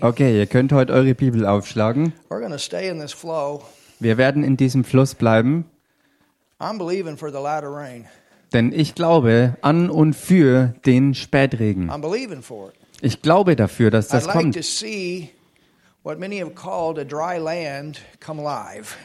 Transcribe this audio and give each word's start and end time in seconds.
Okay, 0.00 0.38
ihr 0.38 0.46
könnt 0.46 0.72
heute 0.72 0.92
eure 0.92 1.14
Bibel 1.14 1.46
aufschlagen. 1.46 2.12
Wir 3.98 4.16
werden 4.18 4.44
in 4.44 4.56
diesem 4.56 4.84
Fluss 4.84 5.14
bleiben, 5.14 5.64
denn 8.52 8.72
ich 8.72 8.94
glaube 8.94 9.56
an 9.62 9.90
und 9.90 10.14
für 10.14 10.74
den 10.86 11.14
Spätregen. 11.14 11.90
Ich 13.02 13.22
glaube 13.22 13.56
dafür, 13.56 13.90
dass 13.90 14.08
das 14.08 14.28
kommt. 14.28 14.56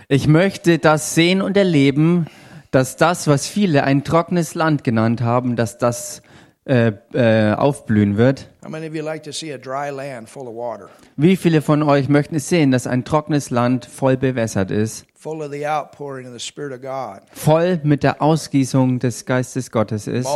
Ich 0.08 0.28
möchte 0.28 0.80
das 0.80 1.16
sehen 1.16 1.42
und 1.42 1.58
erleben, 1.58 2.28
dass 2.72 2.98
das, 2.98 3.28
was 3.28 3.48
viele 3.48 3.84
ein 3.84 4.04
trockenes 4.04 4.56
Land 4.56 4.84
genannt 4.84 5.22
haben, 5.22 5.56
dass 5.56 5.78
das 5.78 6.22
äh, 6.66 6.94
äh, 7.14 7.54
aufblühen 7.54 8.18
wird. 8.18 8.50
How 8.64 8.72
many 8.72 8.88
of 8.88 8.96
you 8.96 9.04
like 9.04 9.22
to 9.24 9.32
see 9.32 9.54
a 9.54 9.58
dry 9.58 9.92
land 9.92 10.28
full 10.28 10.48
of 10.48 10.56
water, 10.56 10.90
Wie 11.16 11.36
viele 11.36 11.62
von 11.62 11.84
euch 11.84 12.10
möchten 12.10 12.36
es 12.36 12.50
sehen, 12.50 12.72
dass 12.72 12.88
ein 12.88 13.06
trockenes 13.06 13.52
Land 13.52 13.86
voll 13.86 14.18
bewässert 14.18 14.72
ist, 14.72 15.06
full 15.14 15.44
of 15.44 15.52
the 15.52 15.68
outpouring 15.68 16.26
of 16.26 16.34
the 16.34 16.40
Spirit 16.40 16.74
of 16.74 16.82
God, 16.82 17.22
voll 17.34 17.80
mit 17.84 18.02
der 18.02 18.20
Ausgießung 18.20 18.98
des 18.98 19.26
Geistes 19.26 19.70
Gottes 19.70 20.08
ist, 20.08 20.28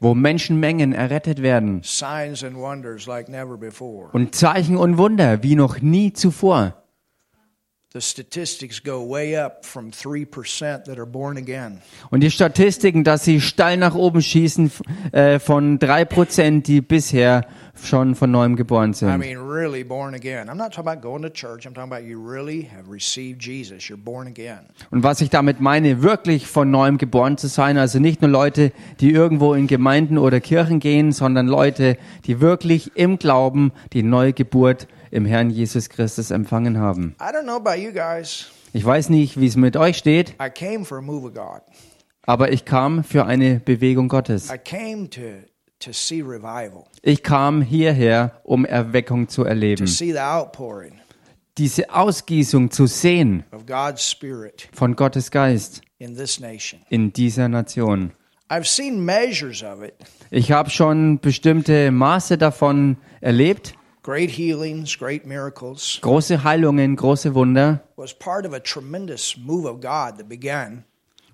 wo 0.00 0.14
Menschenmengen 0.14 0.92
errettet 0.92 1.40
werden 1.40 1.80
signs 1.84 2.42
and 2.42 2.56
wonders 2.56 3.06
like 3.06 3.28
never 3.28 3.56
before? 3.56 4.08
und 4.12 4.34
Zeichen 4.34 4.76
und 4.76 4.98
Wunder 4.98 5.44
wie 5.44 5.54
noch 5.54 5.80
nie 5.80 6.12
zuvor. 6.12 6.81
Und 12.10 12.20
die 12.20 12.30
Statistiken, 12.30 13.04
dass 13.04 13.24
sie 13.24 13.40
steil 13.40 13.76
nach 13.76 13.94
oben 13.94 14.22
schießen 14.22 14.72
äh, 15.12 15.38
von 15.38 15.78
drei 15.78 16.04
Prozent, 16.06 16.68
die 16.68 16.80
bisher 16.80 17.46
schon 17.74 18.14
von 18.14 18.30
neuem 18.30 18.56
geboren 18.56 18.92
I 18.92 18.94
sind. 18.94 19.18
mean, 19.18 19.38
really 19.38 19.84
born 19.84 20.14
again. 20.14 20.48
I'm 20.48 20.56
not 20.56 20.72
talking 20.72 20.88
about 20.88 21.02
going 21.02 21.22
to 21.22 21.30
church. 21.30 21.66
I'm 21.66 21.74
talking 21.74 21.92
about 21.92 22.06
you 22.06 22.18
really 22.18 22.68
have 22.74 22.90
received 22.90 23.42
Jesus. 23.42 23.88
You're 23.88 24.02
born 24.02 24.26
again. 24.26 24.60
Und 24.90 25.02
was 25.02 25.20
ich 25.20 25.30
damit 25.30 25.60
meine, 25.60 26.02
wirklich 26.02 26.46
von 26.46 26.70
neuem 26.70 26.98
geboren 26.98 27.36
zu 27.36 27.48
sein, 27.48 27.78
also 27.78 27.98
nicht 27.98 28.22
nur 28.22 28.30
Leute, 28.30 28.72
die 29.00 29.10
irgendwo 29.10 29.54
in 29.54 29.66
Gemeinden 29.66 30.18
oder 30.18 30.40
Kirchen 30.40 30.80
gehen, 30.80 31.12
sondern 31.12 31.46
Leute, 31.46 31.96
die 32.26 32.40
wirklich 32.40 32.92
im 32.94 33.18
Glauben 33.18 33.72
die 33.92 34.02
neue 34.02 34.32
Geburt 34.32 34.86
im 35.12 35.24
Herrn 35.24 35.50
Jesus 35.50 35.88
Christus 35.88 36.30
empfangen 36.30 36.78
haben. 36.78 37.14
I 37.20 37.24
don't 37.32 37.44
know 37.44 37.56
about 37.56 37.80
you 37.80 37.92
guys. 37.92 38.50
Ich 38.72 38.84
weiß 38.84 39.10
nicht, 39.10 39.38
wie 39.38 39.46
es 39.46 39.56
mit 39.56 39.76
euch 39.76 39.98
steht, 39.98 40.30
I 40.42 40.50
came 40.50 40.84
for 40.84 40.98
a 40.98 41.02
move 41.02 41.26
of 41.26 41.34
God. 41.34 41.62
aber 42.22 42.50
ich 42.50 42.64
kam 42.64 43.04
für 43.04 43.26
eine 43.26 43.60
Bewegung 43.60 44.08
Gottes. 44.08 44.50
I 44.52 44.58
came 44.58 45.08
to 45.10 45.20
to 45.78 45.92
see 45.92 46.20
revival, 46.22 46.84
Ich 47.02 47.22
kam 47.22 47.62
hierher, 47.62 48.40
um 48.44 48.64
Erweckung 48.64 49.28
zu 49.28 49.42
to 49.42 49.48
erleben, 49.48 49.86
see 49.86 50.12
the 50.12 50.20
outpouring 50.20 51.02
diese 51.58 51.90
Ausgießung 51.94 52.70
zu 52.70 52.86
sehen 52.86 53.44
von 54.72 54.96
Gottes 54.96 55.30
Geist 55.30 55.82
in 55.98 57.12
dieser 57.12 57.48
Nation. 57.48 58.12
Ich 60.30 60.52
habe 60.52 60.70
schon 60.70 61.18
bestimmte 61.20 61.90
Maße 61.90 62.38
davon 62.38 62.96
erlebt, 63.20 63.74
Great 64.02 64.30
healings, 64.30 64.98
great 64.98 65.24
miracles. 65.26 65.98
große 66.02 66.42
Heilungen, 66.42 66.96
große 66.96 67.34
Wunder. 67.34 67.82
Was 67.96 68.12
part 68.12 68.44
of 68.46 68.52
a 68.52 68.58
tremendous 68.58 69.36
move 69.36 69.68
of 69.68 69.80
God 69.80 70.18
that 70.18 70.28
began. 70.28 70.84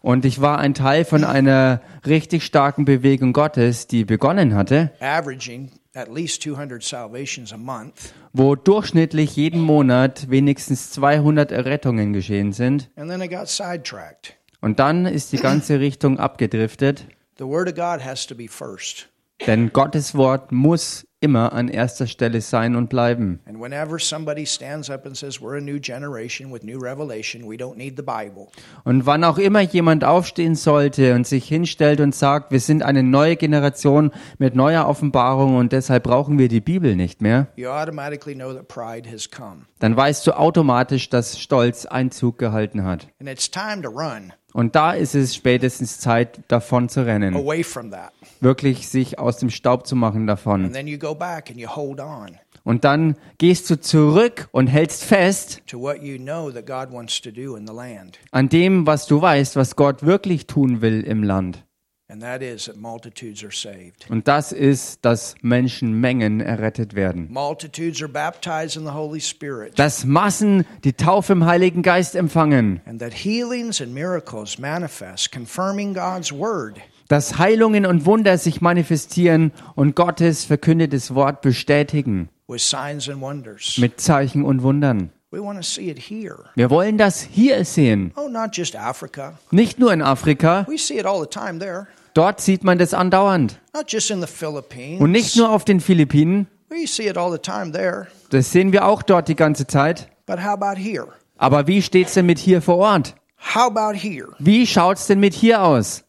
Und 0.00 0.24
ich 0.24 0.40
war 0.40 0.58
ein 0.58 0.74
Teil 0.74 1.04
von 1.04 1.24
einer 1.24 1.80
richtig 2.06 2.44
starken 2.44 2.84
Bewegung 2.84 3.32
Gottes, 3.32 3.86
die 3.86 4.04
begonnen 4.04 4.54
hatte, 4.54 4.92
averaging 5.00 5.70
at 5.94 6.08
least 6.14 6.42
200 6.42 6.82
salvations 6.82 7.52
a 7.52 7.56
month. 7.56 8.12
wo 8.32 8.54
durchschnittlich 8.54 9.34
jeden 9.34 9.60
Monat 9.62 10.30
wenigstens 10.30 10.90
200 10.92 11.50
Errettungen 11.50 12.12
geschehen 12.12 12.52
sind. 12.52 12.90
And 12.96 13.10
then 13.10 13.22
it 13.22 13.30
got 13.30 13.48
sidetracked. 13.48 14.34
Und 14.60 14.78
dann 14.78 15.06
ist 15.06 15.32
die 15.32 15.38
ganze 15.38 15.80
Richtung 15.80 16.18
abgedriftet, 16.18 17.06
The 17.38 17.44
Word 17.44 17.68
of 17.68 17.74
God 17.76 18.04
has 18.04 18.26
to 18.26 18.34
be 18.34 18.46
first. 18.48 19.08
Denn 19.46 19.72
Gottes 19.72 20.14
Wort 20.14 20.52
muss 20.52 21.04
immer 21.20 21.52
an 21.52 21.68
erster 21.68 22.06
Stelle 22.06 22.40
sein 22.40 22.76
und 22.76 22.88
bleiben. 22.88 23.40
And 23.46 23.60
whenever 23.60 23.98
somebody 23.98 24.46
stands 24.46 24.88
up 24.88 25.04
and 25.04 25.16
says, 25.16 25.40
We're 25.40 25.56
a 25.56 25.60
new 25.60 25.80
generation 25.80 26.52
with 26.52 26.62
new 26.62 26.78
revelation, 26.78 27.42
we 27.48 27.56
don't 27.56 27.76
need 27.76 27.96
the 27.96 28.04
Bible, 28.04 28.46
Und 28.84 29.04
wann 29.06 29.24
auch 29.24 29.38
immer 29.38 29.60
jemand 29.60 30.04
aufstehen 30.04 30.54
sollte 30.54 31.14
und 31.14 31.26
sich 31.26 31.48
hinstellt 31.48 32.00
und 32.00 32.14
sagt, 32.14 32.52
wir 32.52 32.60
sind 32.60 32.82
eine 32.84 33.02
neue 33.02 33.34
Generation 33.36 34.12
mit 34.38 34.54
neuer 34.54 34.86
Offenbarung 34.86 35.56
und 35.56 35.72
deshalb 35.72 36.04
brauchen 36.04 36.38
wir 36.38 36.46
die 36.48 36.60
Bibel 36.60 36.94
nicht 36.94 37.20
mehr, 37.20 37.48
you 37.56 37.68
automatically 37.68 38.34
know 38.34 38.52
that 38.52 38.68
pride 38.68 39.10
has 39.10 39.28
come. 39.28 39.66
dann 39.80 39.96
weißt 39.96 40.24
du 40.26 40.38
automatisch, 40.38 41.08
dass 41.10 41.38
Stolz 41.40 41.84
Einzug 41.84 42.38
gehalten 42.38 42.84
hat. 42.84 43.08
And 43.18 43.28
it's 43.28 43.50
time 43.50 43.82
to 43.82 43.88
run 43.88 44.32
Und 44.54 44.74
da 44.74 44.92
ist 44.92 45.14
es 45.14 45.34
spätestens 45.34 45.98
Zeit, 45.98 46.40
davon 46.48 46.88
zu 46.88 47.04
rennen. 47.04 47.34
away 47.36 47.62
from 47.62 47.90
that. 47.90 48.12
Wirklich 48.40 48.88
sich 48.88 49.18
aus 49.18 49.36
dem 49.36 49.50
Staub 49.50 49.86
zu 49.86 49.94
machen 49.94 50.26
davon. 50.26 50.64
And 50.64 50.72
then 50.74 50.86
you 50.86 50.98
go 50.98 51.14
back 51.14 51.50
and 51.50 51.58
you 51.58 51.68
hold 51.68 52.00
on 52.00 52.30
Und 52.64 52.84
dann 52.84 53.16
gehst 53.38 53.68
du 53.70 53.80
zurück 53.80 54.48
und 54.52 54.66
hältst 54.66 55.04
fest 55.04 55.62
to 55.66 55.78
what 55.80 56.02
you 56.02 56.18
know 56.18 56.50
that 56.50 56.66
God 56.66 56.92
wants 56.94 57.20
to 57.22 57.30
do 57.30 57.56
in 57.56 57.66
the 57.66 57.72
land. 57.74 58.18
an 58.30 58.48
dem, 58.48 58.86
was 58.86 59.06
du 59.06 59.20
weißt, 59.20 59.56
was 59.56 59.76
Gott 59.76 60.02
wirklich 60.04 60.46
tun 60.46 60.80
will 60.80 61.02
im 61.02 61.22
Land. 61.22 61.64
And 62.10 62.22
that 62.22 62.40
is 62.40 62.64
that 62.64 62.76
multitudes 62.78 63.44
are 63.44 63.52
saved. 63.52 64.06
Und 64.08 64.28
das 64.28 64.52
ist, 64.52 65.04
dass 65.04 65.34
Menschenmengen 65.42 66.40
errettet 66.40 66.94
werden. 66.94 67.28
Multitudes 67.30 68.00
are 68.00 68.10
baptized 68.10 68.76
in 68.76 68.84
the 68.84 68.92
Holy 68.92 69.20
Spirit. 69.20 69.78
Dass 69.78 70.06
Massen 70.06 70.64
die 70.84 70.94
Taufe 70.94 71.34
im 71.34 71.44
Heiligen 71.44 71.82
Geist 71.82 72.14
empfangen. 72.16 72.80
And 72.86 72.98
that 73.00 73.12
healings 73.12 73.82
and 73.82 73.92
miracles 73.92 74.58
manifest, 74.58 75.30
confirming 75.32 75.92
God's 75.92 76.32
word. 76.32 76.78
Dass 77.08 77.38
Heilungen 77.38 77.84
und 77.84 78.06
Wunder 78.06 78.38
sich 78.38 78.62
manifestieren 78.62 79.52
und 79.74 79.94
Gottes 79.94 80.46
verkündetes 80.46 81.14
Wort 81.14 81.42
bestätigen. 81.42 82.30
with 82.48 82.62
signs 82.62 83.10
and 83.10 83.20
wonders. 83.20 83.76
Mit 83.76 84.00
Zeichen 84.00 84.44
und 84.44 84.62
Wundern. 84.62 85.10
We 85.30 85.40
want 85.40 85.58
to 85.58 85.62
see 85.62 85.90
it 85.90 85.98
here. 85.98 86.46
Wir 86.54 86.70
wollen 86.70 86.96
das 86.96 87.20
hier 87.20 87.62
sehen. 87.66 88.12
Oh, 88.16 88.28
not 88.30 88.56
just 88.56 88.74
Africa. 88.74 89.38
Nicht 89.50 89.78
nur 89.78 89.92
in 89.92 90.00
Afrika. 90.00 90.64
We 90.66 90.78
see 90.78 90.98
it 90.98 91.04
all 91.04 91.20
the 91.20 91.28
time 91.28 91.58
there. 91.58 91.86
Dort 92.14 92.40
sieht 92.40 92.64
man 92.64 92.78
das 92.78 92.94
andauernd. 92.94 93.60
Not 93.74 93.92
just 93.92 94.10
in 94.10 94.22
the 94.22 94.26
Philippines. 94.26 95.02
Und 95.02 95.10
nicht 95.10 95.36
nur 95.36 95.50
auf 95.50 95.66
den 95.66 95.80
Philippinen. 95.80 96.46
We 96.70 96.86
see 96.86 97.08
it 97.08 97.18
all 97.18 97.30
the 97.30 97.38
time 97.38 97.72
there. 97.72 98.06
Das 98.30 98.52
sehen 98.52 98.72
wir 98.72 98.86
auch 98.86 99.02
dort 99.02 99.28
die 99.28 99.36
ganze 99.36 99.66
Zeit. 99.66 100.08
But 100.24 100.38
how 100.38 100.52
about 100.52 100.80
here? 100.80 101.08
Aber 101.36 101.66
wie 101.66 101.82
steht's 101.82 102.14
denn 102.14 102.24
mit 102.24 102.38
hier 102.38 102.62
vor 102.62 102.78
Ort? 102.78 103.14
How 103.54 103.66
about 103.66 103.98
here? 103.98 104.28
Wie 104.38 104.66
schaut's 104.66 105.08
denn 105.08 105.20
mit 105.20 105.34
hier 105.34 105.62
aus? 105.62 106.04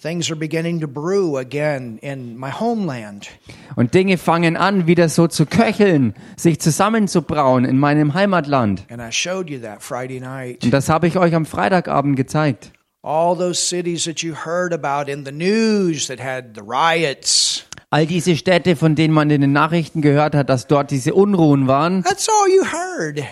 Things 0.00 0.30
are 0.30 0.36
beginning 0.36 0.80
to 0.80 0.88
brew 0.88 1.36
again 1.36 1.98
in 2.00 2.38
my 2.38 2.50
homeland. 2.50 3.28
Und 3.76 3.92
Dinge 3.92 4.16
fangen 4.16 4.56
an, 4.56 4.86
wieder 4.86 5.10
so 5.10 5.26
zu 5.26 5.44
köcheln, 5.44 6.14
sich 6.38 6.58
zusammenzubrauen 6.58 7.66
in 7.66 7.78
meinem 7.78 8.14
Heimatland. 8.14 8.86
And 8.90 9.02
I 9.02 9.12
showed 9.12 9.50
you 9.50 9.58
that 9.58 9.82
Friday 9.82 10.18
night. 10.18 10.64
Und 10.64 10.70
das 10.70 10.88
habe 10.88 11.06
ich 11.06 11.18
euch 11.18 11.34
am 11.34 11.44
Freitagabend 11.44 12.16
gezeigt. 12.16 12.72
All 13.02 13.36
those 13.36 13.60
cities 13.60 14.04
that 14.04 14.22
you 14.22 14.34
heard 14.34 14.72
about 14.72 15.10
in 15.10 15.26
the 15.26 15.32
news 15.32 16.06
that 16.06 16.18
had 16.18 16.54
the 16.54 16.62
riots. 16.62 17.66
All 17.90 18.06
diese 18.06 18.36
Städte, 18.36 18.76
von 18.76 18.94
denen 18.94 19.12
man 19.12 19.28
in 19.28 19.42
den 19.42 19.52
Nachrichten 19.52 20.00
gehört 20.00 20.34
hat, 20.34 20.48
dass 20.48 20.66
dort 20.66 20.90
diese 20.92 21.12
Unruhen 21.12 21.66
waren, 21.66 22.04
That's 22.04 22.26
all 22.26 22.48
you 22.48 22.64
heard. 22.64 23.22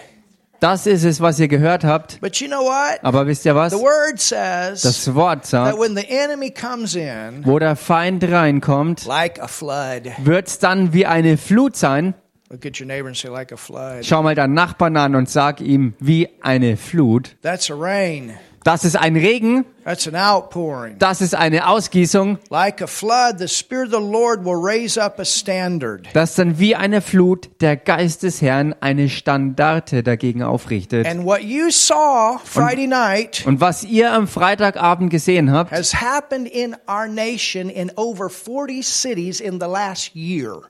Das 0.61 0.87
ist 0.87 1.05
es, 1.05 1.21
was 1.21 1.39
ihr 1.39 1.49
gehört 1.49 1.85
habt. 1.85 2.21
But 2.21 2.37
you 2.37 2.49
know 2.49 2.63
what? 2.63 2.99
Aber 3.03 3.27
wisst 3.27 3.45
ihr 3.45 3.55
was? 3.55 3.73
The 3.73 3.79
word 3.79 4.21
says 4.21 4.83
Das 4.83 5.15
Wort 5.15 5.43
that 5.43 5.47
sagt, 5.47 5.79
when 5.79 5.97
the 5.97 6.09
enemy 6.09 6.51
comes 6.51 6.95
in 6.95 7.45
wo 7.45 7.59
der 7.59 7.77
Feind 7.77 8.25
reinkommt, 8.25 9.07
like 9.07 9.41
a 9.41 9.49
flood, 9.49 10.13
wird's 10.19 10.59
dann 10.59 10.93
wie 10.93 11.07
eine 11.07 11.37
Flut 11.37 11.77
sein. 11.77 12.15
look 12.51 12.65
at 12.65 12.81
your 12.81 12.87
neighbor 12.87 13.09
and 13.09 13.17
say, 13.17 13.29
like 13.29 13.53
a 13.53 13.57
flood. 13.57 14.05
Schau 14.05 14.23
mal 14.23 14.35
deinen 14.35 14.55
Nachbarn 14.55 14.97
an 14.97 15.15
und 15.15 15.29
sag 15.29 15.61
ihm, 15.61 15.95
wie 16.01 16.29
eine 16.41 16.77
Flut. 16.77 17.37
That's 17.43 17.71
a 17.71 17.75
rain. 17.75 18.33
Das 18.65 18.85
ist 18.85 18.97
ein 18.97 19.17
Regen, 19.17 19.65
That's 19.85 20.07
an 20.09 20.17
outpouring. 20.17 20.97
das 20.99 21.21
ist 21.21 21.35
eine 21.35 21.69
Ausgießung, 21.69 22.39
Like 22.51 22.83
a 22.83 22.87
flood, 22.87 23.39
the 23.39 23.49
Spirit 23.49 23.95
of 23.95 24.03
the 24.03 24.11
Lord 24.13 24.45
will 24.45 24.57
raise 24.61 25.01
up 25.01 25.19
a 25.21 25.25
standard. 25.25 26.07
das 26.13 26.35
dann 26.35 26.59
wie 26.59 26.75
eine 26.75 27.01
Flut 27.01 27.49
der 27.61 27.77
Geist 27.77 28.25
des 28.25 28.43
Herrn 28.43 28.75
eine 28.81 29.09
Standarte 29.09 30.03
dagegen 30.03 30.43
aufrichtet. 30.43 31.07
And 31.07 31.25
what 31.25 31.43
you 31.43 31.71
saw 31.71 32.39
Friday 32.45 32.87
night 32.87 33.45
Und 33.47 33.61
was 33.61 33.85
ihr 33.85 34.13
am 34.13 34.27
Freitagabend 34.29 35.11
gesehen 35.11 35.53
habt, 35.53 35.71
has 35.71 35.95
happened 35.95 36.49
in 36.49 36.77
our 36.89 37.07
nation 37.07 37.71
in 37.71 37.91
over 37.97 38.29
40 38.29 38.83
cities 38.87 39.41
in 39.41 39.61
the 39.61 39.67
last 39.67 40.15
year. 40.15 40.63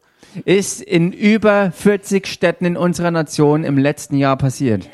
ist 0.45 0.83
in 0.83 1.11
über 1.13 1.73
40 1.73 2.27
Städten 2.27 2.67
in 2.67 2.77
unserer 2.77 3.11
Nation 3.11 3.65
im 3.65 3.79
letzten 3.79 4.17
Jahr 4.19 4.37
passiert. 4.37 4.89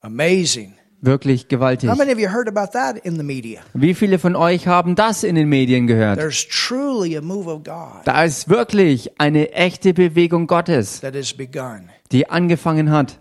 Amazing. 0.00 0.74
Wirklich 1.04 1.48
gewaltig. 1.48 1.90
How 1.90 1.98
many 1.98 2.12
of 2.12 2.20
you 2.20 2.28
heard 2.28 2.46
about 2.46 2.70
that 2.74 2.96
in 2.96 3.16
the 3.16 3.24
media? 3.24 3.60
Wie 3.74 3.92
viele 3.92 4.20
von 4.20 4.36
euch 4.36 4.68
haben 4.68 4.94
das 4.94 5.24
in 5.24 5.34
den 5.34 5.48
Medien 5.48 5.88
gehört? 5.88 6.16
There's 6.16 6.46
truly 6.46 7.16
a 7.16 7.20
move 7.20 7.50
of 7.50 7.64
God 7.64 8.02
Da 8.04 8.22
ist 8.22 8.48
wirklich 8.48 9.10
eine 9.18 9.50
echte 9.50 9.94
Bewegung 9.94 10.46
Gottes, 10.46 11.00
die 12.12 12.30
angefangen 12.30 12.92
hat. 12.92 13.18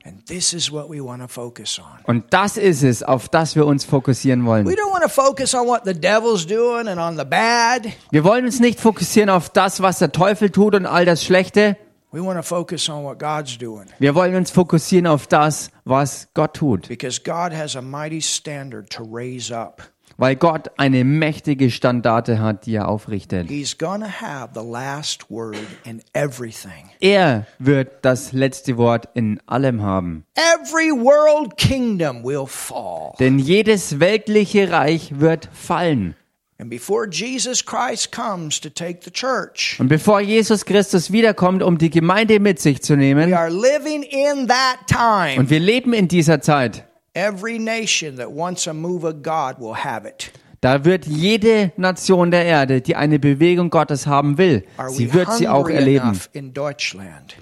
Und 2.06 2.24
das 2.30 2.57
ist 2.57 2.83
es, 2.83 3.01
auf 3.01 3.30
das 3.30 3.56
wir 3.56 3.66
uns 3.66 3.83
fokussieren 3.83 4.44
We 4.44 4.45
wollen. 4.45 4.68
don't 4.68 4.92
want 4.92 5.01
to 5.01 5.10
focus 5.10 5.56
on 5.56 5.66
what 5.66 5.81
the 5.83 5.95
devil's 5.95 6.45
doing 6.45 6.88
and 6.88 7.00
on 7.00 7.18
the 7.18 7.25
bad. 7.25 7.88
Wir 8.12 8.24
wollen 8.24 8.45
uns 8.45 8.60
nicht 8.60 8.80
fokussieren 8.80 9.31
auf 9.31 9.50
das, 9.50 9.81
was 9.81 9.98
der 9.98 10.12
Teufel 10.12 10.51
tut 10.51 10.75
und 10.75 10.86
all 10.86 11.06
das 11.06 11.24
Schlechte. 11.24 11.78
We 12.13 12.19
want 12.22 12.38
to 12.38 12.44
focus 12.44 12.90
on 12.90 13.04
what 13.06 13.19
God's 13.19 13.58
doing 13.58 13.86
Wir 14.00 14.13
wollen 14.16 14.36
uns 14.36 14.52
fokussieren 14.52 15.08
auf 15.08 15.28
das, 15.28 15.72
was 15.86 16.28
Gott 16.34 16.54
tut. 16.56 16.88
because 16.90 17.22
God 17.24 17.54
has 17.54 17.75
a 17.75 17.81
mighty 17.81 18.22
standard 18.22 18.90
to 18.92 19.04
raise 19.04 19.50
up. 19.56 19.81
Weil 20.18 20.36
Gott 20.36 20.69
eine 20.78 21.04
mächtige 21.04 21.72
Standarte 21.72 22.40
hat, 22.40 22.66
die 22.66 22.75
er 22.75 22.90
aufrichtet. 22.90 23.48
He's 23.50 23.75
going 23.78 24.02
to 24.02 24.08
have 24.08 24.50
the 24.54 24.62
last 24.63 25.31
word 25.31 25.58
in 25.86 26.02
everything. 26.13 26.90
Er 27.00 27.48
wird 27.60 28.04
das 28.04 28.31
letzte 28.34 28.78
Wort 28.78 29.07
in 29.16 29.40
allem 29.48 29.81
haben. 29.81 30.25
Every 30.36 30.92
world 30.92 31.57
kingdom 31.57 32.24
will 32.24 32.46
fall. 32.46 33.14
Denn 33.19 33.40
jedes 33.40 34.00
weltliche 34.00 34.69
Reich 34.69 35.19
wird 35.19 35.50
fallen. 35.54 36.16
And 36.62 36.69
before 36.69 37.08
Jesus 37.12 37.66
Christ 37.66 38.12
comes 38.12 38.62
to 38.62 38.69
take 38.69 39.00
the 39.04 39.10
church, 39.10 39.78
Und 39.80 39.88
bevor 39.88 40.22
Jesus 40.22 40.63
Christus 40.63 41.12
wiederkommt, 41.12 41.63
um 41.63 41.80
die 41.80 41.90
Gemeinde 41.90 42.40
mit 42.40 42.60
sich 42.60 42.84
zu 42.84 42.94
we 42.94 42.98
nehmen, 42.98 43.34
are 43.34 43.50
living 43.50 44.04
in 44.04 44.48
that 44.48 44.78
time. 44.86 45.40
und 45.40 45.50
wir 45.50 45.60
leben 45.60 45.92
in 45.94 46.08
dieser 46.08 46.40
Zeit, 46.40 46.86
Every 47.16 47.58
nation 47.58 48.16
that 48.18 48.28
wants 48.30 48.68
a 48.68 48.74
move 48.74 49.04
of 49.08 49.24
God 49.24 49.56
will 49.60 49.74
have 49.75 50.08
it. 50.08 50.31
da 50.62 50.86
wird 50.86 51.08
jede 51.08 51.72
Nation 51.78 52.30
der 52.30 52.46
Erde, 52.46 52.81
die 52.81 52.96
eine 52.96 53.18
Bewegung 53.18 53.72
Gottes 53.72 54.06
haben 54.06 54.38
will, 54.38 54.64
sie 54.90 55.12
wird 55.16 55.34
sie 55.34 55.48
auch 55.48 55.68
erleben. 55.68 56.19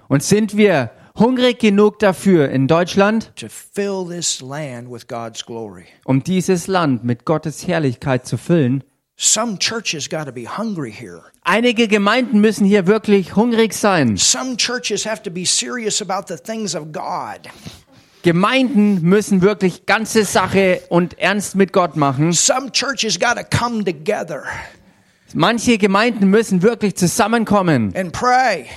Und 0.07 0.23
sind 0.23 0.55
wir 0.55 0.91
hungrig 1.17 1.59
genug 1.59 1.99
dafür 1.99 2.47
in 2.49 2.69
Deutschland, 2.69 3.33
to 3.35 3.47
fill 3.49 4.05
this 4.07 4.39
land 4.39 4.89
with 4.89 5.07
God's 5.09 5.45
glory? 5.45 5.83
um 6.05 6.23
dieses 6.23 6.67
Land 6.67 7.03
mit 7.03 7.25
Gottes 7.25 7.67
Herrlichkeit 7.67 8.25
zu 8.25 8.37
füllen? 8.37 8.85
Some 9.21 9.57
churches 9.59 10.07
got 10.07 10.27
to 10.27 10.31
be 10.31 10.45
hungry 10.45 10.93
here. 10.93 11.23
Einige 11.43 11.89
Gemeinden 11.89 12.39
müssen 12.39 12.65
hier 12.65 12.87
wirklich 12.87 13.35
hungrig 13.35 13.73
sein. 13.73 14.15
Some 14.15 14.55
churches 14.55 15.05
have 15.05 15.21
to 15.23 15.29
be 15.29 15.45
serious 15.45 16.01
about 16.01 16.33
the 16.33 16.37
things 16.37 16.73
of 16.73 16.93
God. 16.93 17.49
Gemeinden 18.23 19.01
müssen 19.01 19.41
wirklich 19.41 19.85
ganze 19.85 20.23
Sache 20.23 20.83
und 20.87 21.19
ernst 21.19 21.55
mit 21.55 21.73
Gott 21.73 21.97
machen. 21.97 22.31
Some 22.31 22.71
churches 22.71 23.19
got 23.19 23.35
to 23.35 23.43
come 23.43 23.83
together 23.83 24.45
Manche 25.33 25.77
Gemeinden 25.77 26.29
müssen 26.29 26.61
wirklich 26.63 26.95
zusammenkommen 26.95 27.93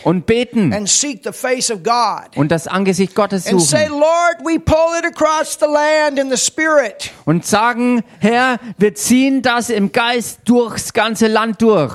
und 0.05 0.27
beten 0.27 0.73
and 0.73 0.89
seek 0.89 1.23
the 1.25 1.33
face 1.33 1.71
of 1.71 1.83
God. 1.83 2.37
und 2.37 2.51
das 2.51 2.67
Angesicht 2.67 3.15
Gottes 3.15 3.45
suchen. 3.45 3.89
Lord, 3.89 4.39
we 4.45 4.59
pull 4.59 4.99
it 4.99 5.07
across 5.07 5.59
the 5.59 5.67
land 5.67 6.19
in 6.19 6.31
the 6.31 6.37
spirit. 6.37 7.11
und 7.25 7.47
sagen, 7.47 8.03
Herr, 8.19 8.59
wir 8.79 8.95
ziehen 8.95 9.43
das 9.43 9.71
im 9.71 9.93
Geist 9.93 10.41
durchs 10.45 10.93
ganze 10.93 11.27
Land 11.27 11.63
durch. 11.63 11.95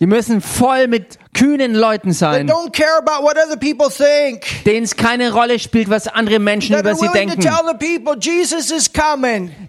Die 0.00 0.06
müssen 0.06 0.40
voll 0.40 0.88
mit 0.88 1.18
kühnen 1.32 1.74
Leuten 1.74 2.12
sein, 2.12 2.46
denen 4.66 4.84
es 4.84 4.96
keine 4.96 5.32
Rolle 5.32 5.58
spielt, 5.58 5.88
was 5.90 6.08
andere 6.08 6.38
Menschen 6.38 6.78
über 6.78 6.94
sie 6.94 7.08
denken, 7.08 7.40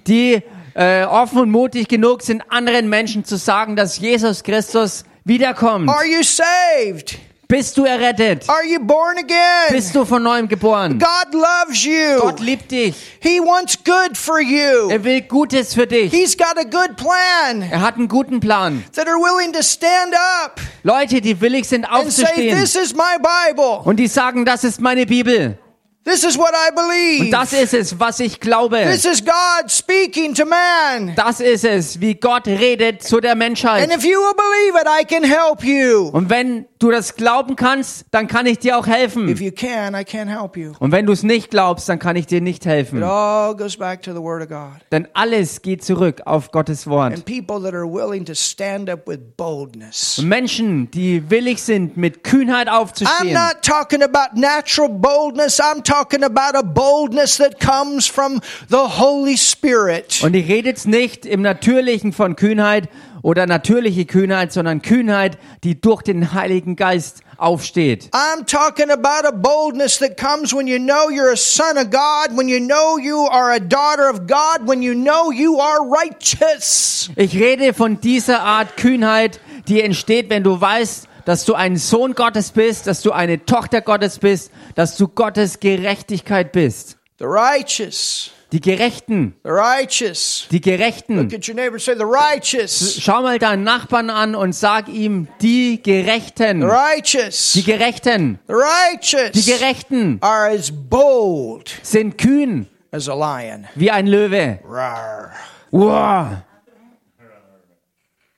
die 0.08 0.42
äh, 0.76 1.06
offen 1.06 1.40
und 1.40 1.52
mutig 1.52 1.88
genug 1.88 2.22
sind, 2.22 2.44
anderen 2.50 2.90
Menschen 2.90 3.26
zu 3.26 3.38
sagen, 3.38 3.76
dass 3.76 3.98
Jesus 3.98 4.44
Christus 4.44 5.04
wiederkommt. 5.24 5.90
Are 5.90 6.06
you 6.06 6.22
saved? 6.22 7.18
Bist 7.48 7.78
du 7.78 7.84
errettet? 7.86 8.50
Are 8.50 8.66
you 8.66 8.80
born 8.80 9.18
again? 9.20 9.70
Bist 9.70 9.94
du 9.94 10.04
von 10.04 10.24
neuem 10.24 10.48
geboren? 10.48 10.98
God 10.98 11.34
loves 11.34 11.84
you. 11.86 12.20
Gott 12.20 12.40
liebt 12.40 12.72
dich. 12.72 12.96
He 13.20 13.40
wants 13.40 13.78
good 13.84 14.18
for 14.18 14.42
you. 14.42 14.90
Er 14.90 15.04
will 15.04 15.22
Gutes 15.22 15.76
für 15.76 15.86
dich. 15.86 16.12
He's 16.12 16.36
got 16.36 16.58
a 16.58 16.64
good 16.64 16.98
plan 16.98 17.62
Er 17.62 17.82
hat 17.82 17.98
einen 17.98 18.08
guten 18.08 18.40
Plan. 18.40 18.84
that 18.96 19.08
are 19.08 19.18
willing 19.18 19.54
to 19.54 19.62
stand 19.62 20.16
up 20.44 20.60
Leute, 20.82 21.22
die 21.22 21.40
willig 21.40 21.66
sind 21.66 21.86
and 21.86 22.12
say, 22.12 22.24
aufzustehen 22.24 22.60
This 22.60 22.76
is 22.76 22.96
my 22.96 23.18
Bible. 23.20 23.82
und 23.84 23.98
die 23.98 24.08
sagen, 24.08 24.44
das 24.44 24.64
ist 24.64 24.82
meine 24.82 25.06
Bibel. 25.06 25.60
This 26.08 26.24
is 26.24 26.38
what 26.38 26.52
I 26.54 26.70
Und 26.70 26.76
believe. 26.76 27.32
das 27.32 27.52
ist 27.52 27.74
es, 27.74 28.00
was 28.00 28.20
ich 28.20 28.40
glaube. 28.40 28.78
This 28.84 29.06
is 29.06 29.26
God 29.26 29.72
speaking 29.72 30.36
to 30.36 30.46
man. 30.46 31.16
Das 31.16 31.40
ist 31.40 31.64
es, 31.66 32.00
wie 32.00 32.14
Gott 32.14 32.46
redet 32.48 33.02
zu 33.02 33.20
der 33.20 33.32
And 33.32 33.40
Menschheit. 33.40 33.90
if 33.92 34.04
you 34.04 34.20
will 34.20 34.36
believe 34.36 34.80
it, 34.80 34.88
I 34.88 35.04
can 35.04 35.24
help 35.24 35.64
you. 35.64 36.10
Und 36.10 36.30
wenn 36.30 36.68
du 36.78 36.92
das 36.92 37.16
glauben 37.16 37.56
kannst, 37.56 38.06
dann 38.12 38.28
kann 38.28 38.46
ich 38.46 38.60
dir 38.60 38.78
auch 38.78 38.86
If 38.86 38.94
helfen. 38.94 39.28
you 39.36 39.52
can, 39.52 39.96
I 39.96 40.04
can't 40.04 40.28
help 40.30 40.56
you. 40.56 40.74
Und 40.78 40.92
wenn 40.92 41.08
du 41.08 41.12
es 41.14 41.24
nicht 41.24 41.50
glaubst, 41.50 41.90
dann 41.90 41.98
kann 41.98 42.16
ich 42.16 42.28
dir 42.28 42.40
nicht 42.40 42.66
It 42.68 42.72
helfen. 42.72 43.02
all 43.02 43.56
goes 43.56 43.76
back 43.76 44.04
to 44.04 44.12
the 44.14 44.22
Word 44.22 44.44
of 44.44 44.50
God. 44.50 44.80
Denn 44.92 45.08
alles 45.16 45.64
geht 45.64 45.84
zurück 45.84 46.22
auf 46.26 46.52
Gottes 46.52 46.86
Wort. 46.86 47.14
And 47.16 47.26
people 47.26 47.60
that 47.64 47.74
are 47.74 47.92
willing 47.92 48.24
to 48.26 48.36
stand 48.36 48.92
up 48.92 49.08
with 49.08 49.18
boldness. 49.38 50.20
Und 50.20 50.28
Menschen, 50.28 50.92
die 50.92 51.28
willig 51.32 51.64
sind, 51.64 51.98
mit 51.98 52.24
Kühnheit 52.24 52.68
I'm 52.68 52.74
aufzustehen. 52.78 53.34
not 53.34 53.64
talking 53.64 54.04
about 54.04 54.40
natural 54.40 54.88
boldness. 54.90 55.60
I'm 55.60 55.78
talking 55.82 55.95
about 56.24 56.56
a 56.56 56.64
boldness 56.64 57.38
that 57.38 57.60
comes 57.60 58.08
from 58.08 58.42
the 58.70 59.00
Holy 59.00 59.38
Spirit. 59.38 60.22
Und 60.24 60.36
ich 60.36 60.48
rede 60.48 60.70
jetzt 60.70 60.88
nicht 60.88 61.26
im 61.26 61.42
Natürlichen 61.42 62.14
von 62.14 62.36
Kühnheit 62.36 62.90
oder 63.22 63.48
natürliche 63.48 64.06
Kühnheit, 64.06 64.54
sondern 64.54 64.82
Kühnheit, 64.82 65.38
die 65.64 65.82
durch 65.82 66.04
den 66.04 66.34
Heiligen 66.34 66.76
Geist 66.76 67.22
aufsteht. 67.38 68.10
I'm 68.14 68.46
talking 68.46 68.92
about 68.92 69.28
a 69.28 69.32
boldness 69.32 69.98
that 70.00 70.18
comes 70.18 70.54
when 70.54 70.68
you 70.68 70.78
know 70.78 71.10
you're 71.10 71.34
a 71.34 71.38
son 71.38 71.78
of 71.78 71.90
God, 71.90 72.38
when 72.38 72.48
you 72.48 72.60
know 72.60 72.98
you 72.98 73.28
are 73.28 73.54
a 73.54 73.60
daughter 73.60 74.10
of 74.10 74.28
God, 74.28 74.68
when 74.68 74.82
you 74.82 74.94
know 74.94 75.32
you 75.32 75.60
are 75.60 75.80
righteous. 75.80 77.10
Ich 77.16 77.36
rede 77.36 77.74
von 77.74 78.00
dieser 78.00 78.42
Art 78.42 78.78
Kühnheit, 78.78 79.40
die 79.68 79.82
entsteht, 79.82 80.30
wenn 80.30 80.44
du 80.44 80.62
weißt, 80.62 81.08
dass 81.26 81.46
du 81.46 81.54
ein 81.56 81.76
Sohn 81.78 82.14
Gottes 82.16 82.52
bist, 82.52 82.88
dass 82.88 83.02
du 83.02 83.12
eine 83.12 83.46
Tochter 83.46 83.82
Gottes 83.82 84.20
bist, 84.20 84.52
dass 84.76 84.96
du 84.98 85.08
Gottes 85.08 85.60
Gerechtigkeit 85.60 86.52
bist. 86.52 86.98
The 87.20 87.26
righteous. 87.26 88.32
Die 88.52 88.62
Gerechten, 88.62 89.34
The 89.44 89.50
righteous. 89.50 90.48
die 90.52 90.62
Gerechten. 90.62 91.18
Look 91.18 91.34
at 91.34 91.48
your 91.50 91.56
neighbor 91.56 91.80
say, 91.80 91.96
The 91.96 92.04
righteous. 92.06 92.98
Schau 93.02 93.22
mal 93.24 93.40
deinen 93.40 93.64
Nachbarn 93.64 94.10
an 94.10 94.36
und 94.36 94.54
sag 94.54 94.88
ihm, 94.88 95.28
die 95.42 95.82
Gerechten, 95.82 96.62
The 96.62 96.68
righteous. 96.68 97.54
die 97.54 97.64
Gerechten, 97.64 98.40
The 98.48 98.54
righteous 98.54 99.32
die 99.32 99.44
Gerechten 99.52 100.20
are 100.22 100.48
as 100.48 100.72
bold 100.72 101.74
sind 101.82 102.18
kühn 102.18 102.68
as 102.92 103.10
a 103.10 103.14
lion. 103.16 103.66
wie 103.76 103.90
ein 103.92 104.08
Löwe. 104.08 104.60
Rawr. 104.64 105.32
Wow. 105.72 106.28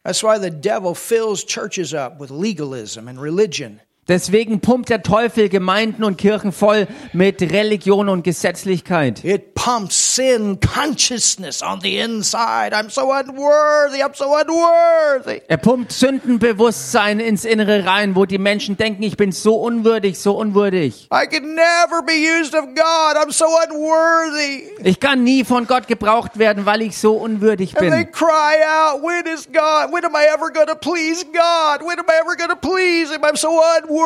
That's 0.08 0.24
why 0.24 0.38
the 0.38 0.50
devil 0.50 0.96
fills 0.96 1.44
churches 1.44 1.94
up 1.94 2.18
with 2.18 2.32
legalism 2.32 3.10
and 3.10 3.20
religion. 3.20 3.82
Deswegen 4.08 4.62
pumpt 4.62 4.90
der 4.90 5.04
Teufel 5.04 5.50
Gemeinden 5.50 6.04
und 6.06 6.18
Kirchen 6.18 6.54
voll 6.54 6.88
mit 7.12 7.42
Religion 7.42 8.08
und 8.08 8.24
Gesetzlichkeit. 8.24 9.24
It 9.26 9.54
pumps 9.54 10.16
sin 10.16 10.60
consciousness 10.62 11.62
on 11.62 11.82
the 11.82 11.98
inside. 11.98 12.74
I'm 12.74 12.90
so 12.90 13.12
unworthy. 13.12 14.02
I'm 14.02 14.16
so 14.16 14.34
unworthy. 14.34 15.42
Er 15.50 15.58
pumpt 15.58 15.92
Sündenbewusstsein 15.92 17.20
ins 17.20 17.44
Innere 17.44 17.86
rein, 17.86 18.16
wo 18.16 18.26
die 18.26 18.38
Menschen 18.38 18.78
denken, 18.78 19.04
ich 19.04 19.18
bin 19.18 19.34
so 19.34 19.56
unwürdig, 19.56 20.18
so 20.20 20.38
unwürdig. 20.38 21.10
I 21.12 21.28
can 21.28 21.56
never 21.56 22.02
be 22.06 22.14
used 22.14 22.56
of 22.56 22.64
God. 22.76 23.18
I'm 23.18 23.34
so 23.34 23.46
unworthy. 23.46 24.64
Ich 24.84 25.02
kann 25.02 25.24
nie 25.26 25.44
von 25.44 25.68
Gott 25.68 25.88
gebraucht 25.88 26.40
werden, 26.40 26.66
weil 26.66 26.82
ich 26.82 26.98
so 26.98 27.14
unwürdig 27.16 27.76
And 27.78 27.92
they 27.92 28.06
bin. 28.06 28.12
cry 28.14 28.56
out, 28.66 29.04
when 29.04 29.26
is 29.34 29.46
God? 29.52 29.92
When 29.92 30.06
am 30.06 30.16
I 30.16 30.26
ever 30.34 30.50
going 30.52 30.68
to 30.68 30.76
please 30.76 31.26
God? 31.34 31.82
When 31.86 32.00
am 32.00 32.06
I 32.08 32.22
ever 32.22 32.36
going 32.38 32.50
to 32.50 32.56
please 32.56 33.12
Him? 33.14 33.22
I'm 33.24 33.36
so 33.36 33.50
unworthy. 33.82 33.97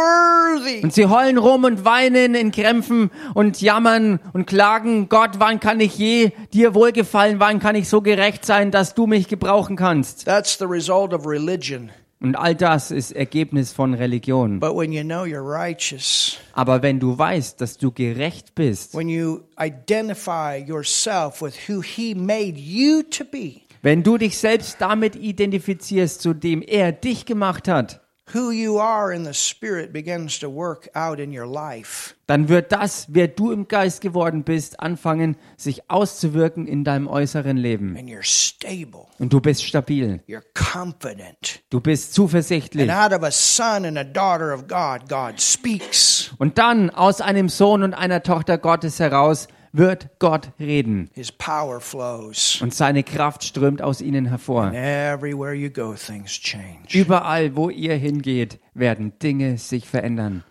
Und 0.84 0.94
sie 0.94 1.08
heulen 1.08 1.38
rum 1.38 1.64
und 1.64 1.86
weinen 1.86 2.36
in 2.36 2.52
Krämpfen 2.52 3.12
und 3.34 3.62
jammern 3.62 4.20
und 4.34 4.46
klagen, 4.46 5.10
Gott, 5.10 5.32
wann 5.38 5.60
kann 5.60 5.80
ich 5.80 5.98
je 5.98 6.32
dir 6.54 6.74
wohlgefallen, 6.74 7.40
wann 7.40 7.60
kann 7.60 7.76
ich 7.76 7.88
so 7.90 8.02
gerecht 8.02 8.46
sein, 8.46 8.72
dass 8.72 8.94
du 8.96 9.08
mich 9.08 9.28
gebrauchen 9.28 9.76
kannst? 9.76 10.26
That's 10.26 10.58
the 10.58 10.66
result 10.66 11.14
of 11.14 11.26
religion. 11.26 11.92
Und 12.22 12.36
all 12.36 12.54
das 12.54 12.92
ist 12.92 13.14
Ergebnis 13.14 13.74
von 13.74 13.96
Religion. 13.96 14.60
But 14.60 14.76
when 14.76 14.92
you 14.92 15.04
know 15.04 15.24
you're 15.24 15.42
righteous, 15.42 16.38
Aber 16.54 16.84
wenn 16.84 17.00
du 17.00 17.18
weißt, 17.18 17.60
dass 17.60 17.78
du 17.80 17.92
gerecht 17.92 18.54
bist, 18.54 18.94
when 18.94 19.10
you 19.10 19.40
identify 19.60 20.64
yourself 20.64 21.42
with 21.42 21.56
who 21.68 21.82
He 21.82 22.14
made 22.14 22.60
you 22.60 23.02
to 23.02 23.24
be, 23.26 23.62
wenn 23.82 24.04
du 24.04 24.20
dich 24.20 24.38
selbst 24.38 24.76
damit 24.80 25.16
identifizierst, 25.16 26.22
zu 26.22 26.36
dem 26.36 26.62
er 26.62 26.92
dich 26.92 27.26
gemacht 27.26 27.68
hat, 27.68 28.01
who 28.34 28.52
you 28.52 28.80
are 28.80 29.14
in 29.14 29.26
the 29.26 29.34
Spirit 29.34 29.92
begins 29.94 30.40
to 30.40 30.48
work 30.48 30.90
out 30.96 31.20
in 31.20 31.38
your 31.38 31.46
life. 31.48 32.16
dann 32.28 32.48
wird 32.50 32.72
das, 32.72 33.08
wer 33.10 33.28
du 33.28 33.52
im 33.52 33.68
Geist 33.68 34.00
geworden 34.02 34.44
bist, 34.44 34.80
anfangen, 34.80 35.36
sich 35.58 35.90
auszuwirken 35.90 36.66
in 36.68 36.84
deinem 36.84 37.08
äußeren 37.08 37.58
Leben. 37.58 37.98
And 37.98 38.10
you're 38.10 38.24
stable, 38.24 39.08
Und 39.20 39.34
du 39.34 39.42
bist 39.42 39.64
stabil. 39.66 40.22
you're 40.28 40.44
confident. 40.54 41.62
Du 41.70 41.80
bist 41.82 42.14
zuversichtlich. 42.14 42.90
And 42.90 43.14
out 43.14 43.18
of 43.18 43.24
a 43.26 43.32
son 43.32 43.86
and 43.86 43.98
a 43.98 44.04
daughter 44.04 44.54
of 44.54 44.68
God, 44.68 45.10
God 45.10 45.42
speaks. 45.42 46.32
Und 46.38 46.58
dann 46.58 46.90
aus 46.90 47.22
einem 47.22 47.50
Sohn 47.50 47.84
und 47.84 47.94
einer 47.94 48.24
Tochter 48.24 48.58
Gottes 48.58 49.00
heraus 49.00 49.48
wird 49.74 50.10
Gott 50.20 50.52
reden. 50.60 51.10
His 51.14 51.32
power 51.32 51.80
flows. 51.80 52.60
Und 52.62 52.74
seine 52.74 53.04
Kraft 53.04 53.44
strömt 53.44 53.82
aus 53.82 54.02
ihnen 54.02 54.26
hervor. 54.26 54.72
Everywhere 54.74 55.54
you 55.54 55.70
go, 55.70 55.94
things 55.94 56.32
change. 56.32 56.88
Überall, 56.94 57.56
wo 57.56 57.70
ihr 57.70 57.96
hingeht, 57.96 58.60
werden 58.74 59.14
Dinge 59.20 59.58
sich 59.58 59.88
verändern. 59.88 60.44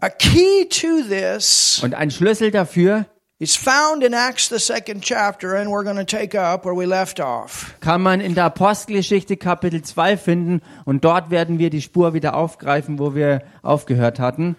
A 0.00 0.10
key 0.10 0.68
to 0.68 1.02
this 1.08 1.80
Und 1.82 1.94
ein 1.94 2.10
Schlüssel 2.10 2.52
dafür 2.52 3.06
is 3.40 3.56
found 3.56 4.02
in 4.02 4.12
Acts, 4.14 4.48
the 4.48 4.58
second 4.58 5.02
chapter, 5.02 5.54
and 5.56 5.70
we're 5.70 5.84
going 5.84 5.96
to 5.96 6.04
take 6.04 6.36
up 6.36 6.64
where 6.64 6.74
we 6.74 6.86
left 6.86 7.20
off. 7.20 7.74
kann 7.80 8.02
man 8.02 8.20
in 8.20 8.34
der 8.34 8.44
Apostelgeschichte 8.44 9.36
Kapitel 9.36 9.82
2 9.82 10.16
finden. 10.16 10.60
Und 10.84 11.04
dort 11.04 11.30
werden 11.30 11.58
wir 11.58 11.70
die 11.70 11.82
Spur 11.82 12.14
wieder 12.14 12.34
aufgreifen, 12.34 12.98
wo 12.98 13.14
wir 13.14 13.42
aufgehört 13.62 14.18
hatten. 14.18 14.56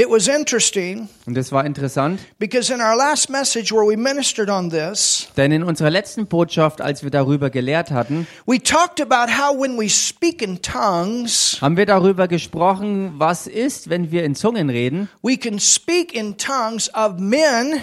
It 0.00 0.08
was 0.08 0.28
interesting 0.28 1.08
Und 1.26 1.36
das 1.36 1.50
war 1.50 1.64
interessant, 1.66 2.20
because 2.38 2.72
in 2.72 2.80
our 2.80 2.96
last 2.96 3.28
message 3.30 3.72
where 3.72 3.84
we 3.84 3.96
ministered 3.96 4.48
on 4.48 4.70
this, 4.70 5.26
denn 5.36 5.50
in 5.50 5.64
unserer 5.64 5.90
letzten 5.90 6.28
Botschaft, 6.28 6.80
als 6.80 7.02
wir 7.02 7.10
darüber 7.10 7.50
gelehrt 7.50 7.90
hatten, 7.90 8.28
we 8.46 8.62
talked 8.62 9.00
about 9.00 9.32
how 9.32 9.60
when 9.60 9.76
we 9.76 9.88
speak 9.88 10.40
in 10.40 10.62
tongues, 10.62 11.58
haben 11.60 11.76
wir 11.76 11.84
darüber 11.84 12.28
gesprochen, 12.28 13.14
was 13.16 13.48
ist, 13.48 13.90
wenn 13.90 14.12
wir 14.12 14.22
in 14.22 14.36
Zungen 14.36 14.70
reden, 14.70 15.08
we 15.20 15.36
can 15.36 15.58
speak 15.58 16.14
in 16.14 16.36
tongues 16.38 16.88
of 16.94 17.18
men 17.18 17.80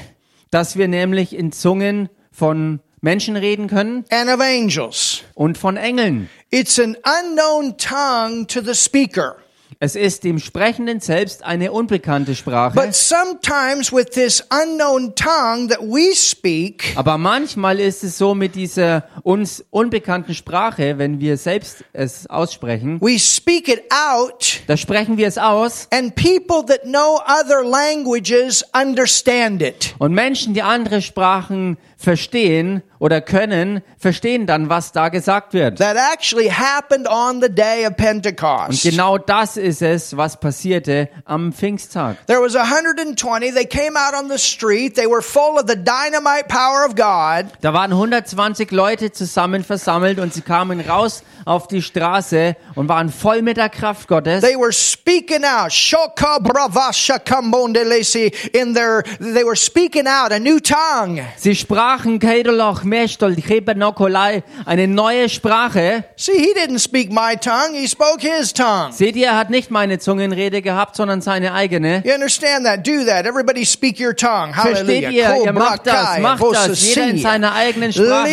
dass 0.51 0.77
wir 0.77 0.87
nämlich 0.87 1.35
in 1.35 1.51
Zungen 1.51 2.07
von 2.31 2.79
Menschen 3.01 3.35
reden 3.35 3.67
können 3.67 4.05
and 4.09 4.29
of 4.29 4.39
angels. 4.39 5.21
und 5.33 5.57
von 5.57 5.75
Engeln. 5.75 6.29
It's 6.49 6.79
an 6.79 6.95
unknown 7.03 7.77
tongue 7.77 8.47
to 8.47 8.61
the 8.61 8.73
speaker. 8.73 9.35
Es 9.79 9.95
ist 9.95 10.23
dem 10.23 10.39
Sprechenden 10.39 11.01
selbst 11.01 11.43
eine 11.43 11.71
unbekannte 11.73 12.33
Sprache, 12.33 12.75
But 12.75 12.95
sometimes 12.95 13.91
with 13.91 14.05
this 14.13 14.41
unknown 14.49 15.13
tongue 15.15 15.67
that 15.67 15.81
we 15.81 16.15
speak, 16.15 16.93
aber 16.95 17.17
manchmal 17.17 17.79
ist 17.79 18.03
es 18.03 18.17
so 18.17 18.33
mit 18.33 18.55
dieser 18.55 19.03
uns 19.23 19.65
unbekannten 19.71 20.33
Sprache, 20.33 20.97
wenn 20.97 21.19
wir 21.19 21.35
selbst 21.37 21.83
es 21.91 22.25
aussprechen, 22.29 22.99
we 23.01 23.19
speak 23.19 23.67
it 23.67 23.83
out, 23.91 24.61
da 24.67 24.77
sprechen 24.77 25.17
wir 25.17 25.27
es 25.27 25.37
aus 25.37 25.87
and 25.91 26.15
people 26.15 26.65
that 26.65 26.83
know 26.83 27.19
other 27.27 27.63
languages 27.63 28.63
understand 28.73 29.61
it. 29.61 29.93
und 29.99 30.13
Menschen, 30.13 30.53
die 30.53 30.61
andere 30.61 31.01
Sprachen 31.01 31.77
verstehen 32.05 32.81
oder 32.99 33.19
können, 33.19 33.81
verstehen 33.97 34.45
dann, 34.45 34.69
was 34.69 34.93
da 34.93 35.09
gesagt 35.09 35.53
wird. 35.53 35.79
That 35.79 35.97
actually 35.97 36.49
happened 36.49 37.07
on 37.09 37.41
the 37.41 37.49
day 37.49 37.81
of 37.85 37.89
Und 37.89 37.97
Pentecost. 37.97 38.83
genau 38.83 39.17
das 39.17 39.57
ist 39.57 39.81
es, 39.81 40.15
was 40.15 40.39
passierte 40.39 41.09
am 41.25 41.51
Pfingsttag. 41.51 42.15
There 42.27 42.39
was 42.41 42.55
120. 42.55 43.51
They 43.53 43.65
came 43.65 43.97
out 43.97 44.13
on 44.13 44.29
the 44.29 44.37
street. 44.37 44.95
They 44.95 45.07
were 45.07 45.21
full 45.21 45.57
of 45.59 45.65
the 45.67 45.75
dynamite 45.75 46.47
power 46.47 46.85
of 46.87 46.95
God. 46.95 47.51
Da 47.61 47.73
waren 47.73 47.91
120 47.91 48.71
Leute 48.71 49.11
zusammen 49.11 49.63
versammelt 49.63 50.19
und 50.19 50.33
sie 50.33 50.41
kamen 50.41 50.79
raus 50.79 51.23
auf 51.43 51.67
die 51.67 51.81
Straße 51.81 52.55
und 52.75 52.87
waren 52.87 53.09
voll 53.11 53.41
mit 53.41 53.57
der 53.57 53.69
Kraft 53.69 54.07
Gottes. 54.07 54.41
They 54.41 54.55
were 54.55 54.71
speaking 54.71 55.43
out. 55.43 55.71
Shoka 55.73 56.39
bravasha 56.39 57.19
kambondelesi 57.19 58.31
in 58.53 58.73
their, 58.73 59.03
they 59.19 59.43
were 59.43 59.55
speaking 59.55 60.07
out 60.07 60.31
a 60.31 60.39
new 60.39 60.59
tongue. 60.59 61.21
Sie 61.37 61.55
sprachen 61.55 61.94
Keidoloch 62.19 62.83
Mestol 62.83 63.35
Chebenokolai, 63.35 64.43
eine 64.65 64.87
neue 64.87 65.29
Sprache. 65.29 66.03
See, 66.15 66.37
he 66.37 66.53
didn't 66.53 66.79
speak 66.79 67.11
my 67.11 67.35
tongue. 67.35 67.73
He 67.73 67.87
spoke 67.87 68.21
his 68.21 68.53
tongue. 68.53 68.91
Seht 68.91 69.15
ihr, 69.15 69.27
er 69.27 69.37
hat 69.37 69.49
nicht 69.49 69.71
meine 69.71 69.99
Zungenrede 69.99 70.61
gehabt, 70.61 70.95
sondern 70.95 71.21
seine 71.21 71.53
eigene. 71.53 72.01
You 72.05 72.13
understand 72.13 72.65
that? 72.65 72.85
Do 72.85 73.05
that. 73.05 73.25
Everybody 73.25 73.65
speak 73.65 73.99
your 73.99 74.15
tongue. 74.15 74.53
Versteht 74.53 75.05
Hallelujah. 75.05 75.35
ihr? 75.37 75.45
Ihr 75.45 75.53
macht 75.53 75.87
das, 75.87 76.19
macht 76.19 76.43
das. 76.51 76.81
Jeder 76.81 77.09
in 77.09 77.17
seiner 77.19 77.53
eigenen 77.53 77.93
Sprache. 77.93 78.29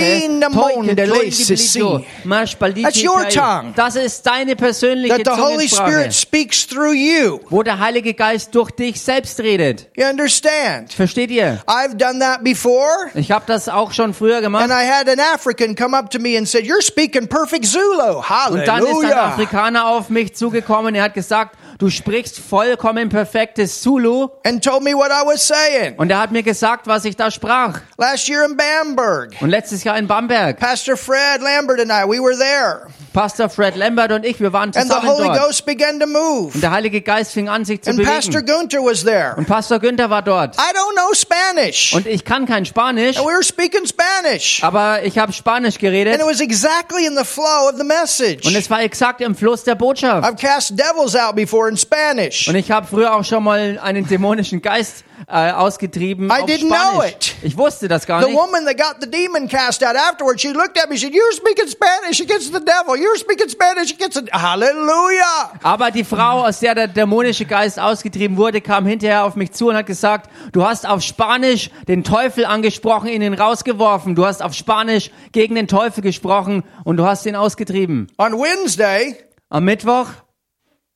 That's 2.83 3.03
your 3.03 3.29
tongue. 3.29 3.73
Das 3.77 3.97
ist 3.97 4.27
deine 4.27 4.57
persönliche 4.57 5.23
That 5.23 5.37
the 5.37 5.41
Holy 5.41 5.69
Spirit 5.69 6.13
speaks 6.15 6.67
through 6.67 6.95
you. 6.95 7.41
wo 7.51 7.63
der 7.63 7.79
Heilige 7.79 8.15
Geist 8.15 8.55
durch 8.55 8.71
dich 8.71 9.01
selbst 9.01 9.41
redet. 9.41 9.89
You 9.97 10.07
understand? 10.07 10.93
Versteht 10.93 11.31
ihr? 11.31 11.63
I've 11.67 11.97
done 11.97 12.19
that 12.21 12.43
before. 12.45 13.11
Ich 13.15 13.31
habe 13.31 13.42
das 13.47 13.69
auch 13.69 13.93
schon 13.93 14.15
früher 14.15 14.41
gemacht. 14.41 14.63
And 14.63 14.73
I 14.73 14.87
had 14.87 15.09
an 15.09 15.21
African 15.21 15.75
come 15.75 15.97
up 15.97 16.11
to 16.11 16.19
me 16.19 16.37
and 16.37 16.49
said, 16.49 16.65
You're 16.65 16.83
speaking 16.83 17.29
perfect 17.29 17.67
Zulu. 17.67 18.19
Und 18.19 18.25
dann 18.29 18.51
ist 18.51 18.67
ein 18.69 18.69
Hallelujah. 18.69 19.27
Afrikaner 19.27 19.87
auf 19.87 20.09
mich 20.09 20.35
zugekommen. 20.35 20.95
Er 20.95 21.05
hat 21.05 21.15
gesagt, 21.15 21.57
du 21.79 21.91
sprichst 21.91 22.39
vollkommen 22.39 23.09
perfektes 23.09 23.81
Zulu. 23.83 24.29
And 24.45 24.63
told 24.65 24.83
me 24.83 24.93
what 24.95 25.11
I 25.11 25.27
was 25.27 25.47
saying. 25.47 25.95
Und 25.97 26.11
er 26.11 26.19
hat 26.21 26.33
mir 26.33 26.43
gesagt, 26.43 26.87
was 26.87 27.05
ich 27.05 27.17
da 27.17 27.31
sprach. 27.31 27.81
Last 27.99 28.29
year 28.29 28.45
in 28.45 28.57
Bamberg, 28.57 29.35
Und 29.41 29.51
letztes 29.51 29.85
Jahr 29.85 29.97
in 29.99 30.07
Bamberg. 30.07 30.59
Pastor 30.59 30.97
Fred 30.97 31.41
Lambert 31.41 31.81
and 31.81 31.91
I, 31.91 32.05
we 32.09 32.21
were 32.23 32.37
there. 32.37 32.87
Pastor 33.13 33.51
Fred 33.51 33.77
Lambert 33.77 34.11
und 34.13 34.25
ich, 34.25 34.41
wir 34.41 34.53
waren 34.55 34.71
And 34.75 34.75
the 34.75 34.81
zusammen 34.83 35.07
Holy 35.09 35.27
dort. 35.29 35.41
Ghost 35.41 35.67
began 35.67 36.01
to 36.01 36.07
move. 36.07 36.55
Und 36.55 36.63
der 36.63 36.71
Heilige 36.71 37.03
Geist 37.03 37.33
fing 37.33 37.49
an, 37.49 37.65
sich 37.67 37.83
zu 37.83 37.91
And 37.91 38.03
Pastor 38.03 38.41
bewegen. 38.41 38.69
Gunther 38.71 38.79
was 38.85 39.05
there. 39.05 39.35
Und 39.37 39.47
Pastor 39.47 39.79
Günther 39.81 40.09
war 40.09 40.23
dort. 40.23 40.57
I 40.57 40.61
don't 40.75 40.95
know 40.95 41.13
Spanish. 41.15 41.93
Und 41.95 42.07
ich 42.07 42.25
kann 42.25 42.47
kein 42.47 42.65
Spanisch, 42.65 43.19
And 43.19 43.27
we 43.27 43.33
were 43.33 43.43
speaking 43.45 43.85
Spanish. 43.87 44.63
aber 44.65 45.03
ich 45.05 45.19
habe 45.19 45.33
Spanisch 45.33 45.75
And 45.75 45.81
geredet. 45.81 46.15
it 46.21 46.27
was 46.27 46.41
exactly 46.41 47.05
in 47.07 47.15
the 47.17 47.25
flow 47.25 47.69
of 47.71 47.75
the 47.77 47.85
message. 47.85 48.47
Und 48.47 48.55
es 48.57 48.71
war 48.71 48.83
exakt 48.83 49.21
im 49.21 49.35
Fluss 49.35 49.65
der 49.65 49.75
Botschaft. 49.75 50.27
I've 50.27 50.41
cast 50.41 50.71
devils 50.79 51.15
out 51.15 51.37
before 51.37 51.69
in 51.73 51.77
Spanish. 51.79 52.49
Und 52.49 52.55
ich 52.55 52.71
habe 52.71 52.87
früher 52.87 53.15
auch 53.17 53.25
schon 53.25 53.43
mal 53.45 53.79
einen 53.83 54.07
dämonischen 54.07 54.63
Geist 54.63 55.05
äh, 55.29 55.51
ausgetrieben 55.53 56.27
I 56.29 56.33
auf 56.43 56.49
didn't 56.49 56.67
know 56.69 56.77
Spanisch. 57.01 57.13
it. 57.13 57.35
Ich 57.43 57.57
wusste 57.57 57.89
das 57.89 58.07
gar 58.07 58.21
The 58.23 58.29
nicht. 58.29 58.37
woman 58.37 58.65
that 58.67 58.77
got 58.77 58.97
the 59.01 59.11
demon 59.11 59.49
cast 59.49 59.85
out 59.85 59.97
afterwards, 59.97 60.43
she 60.43 60.49
looked 60.53 60.79
at 60.83 60.89
me, 60.91 60.97
she 60.97 61.07
said, 61.07 61.15
You're 61.15 61.33
speaking 61.35 61.69
Spanish 61.69 62.21
against 62.21 62.53
the 62.53 62.61
devil. 62.61 62.97
You're 62.97 63.19
speaking 63.19 63.49
Spanish 63.49 63.93
against 63.93 64.19
the 64.19 64.31
Hallelujah. 64.33 65.53
Aber 65.63 65.91
die 65.91 66.05
Frau, 66.05 66.45
aus 66.47 66.61
der 66.61 66.75
der 66.75 66.89
dämonische 66.89 67.45
Geist 67.45 67.79
ausgetrieben 67.79 68.37
wurde, 68.37 68.61
kam 68.61 68.87
hinterher 68.87 69.25
auf 69.25 69.37
mich 69.37 69.53
zu 69.53 69.69
und 69.69 69.77
hat 69.77 69.87
gesagt, 69.87 70.31
du 70.53 70.65
hast 70.65 70.89
auf 70.89 71.03
Spanisch 71.03 71.71
den 71.89 72.05
Teufel 72.05 72.45
angesprochen, 72.45 73.09
ihn 73.09 73.23
ihn 73.23 73.35
rausgeworfen. 73.35 74.15
Du 74.15 74.27
hast 74.27 74.43
auf 74.43 74.55
Spanisch 74.55 75.11
gegen 75.33 75.55
den 75.55 75.69
Teufel 75.69 76.03
gesprochen 76.03 76.65
und 76.85 76.97
du 76.97 77.07
hast 77.07 77.27
ihn 77.27 77.37
ausgetrieben. 77.37 78.11
On 78.19 78.33
Wednesday, 78.33 79.17
Am 79.51 79.65
Mittwoch 79.65 80.07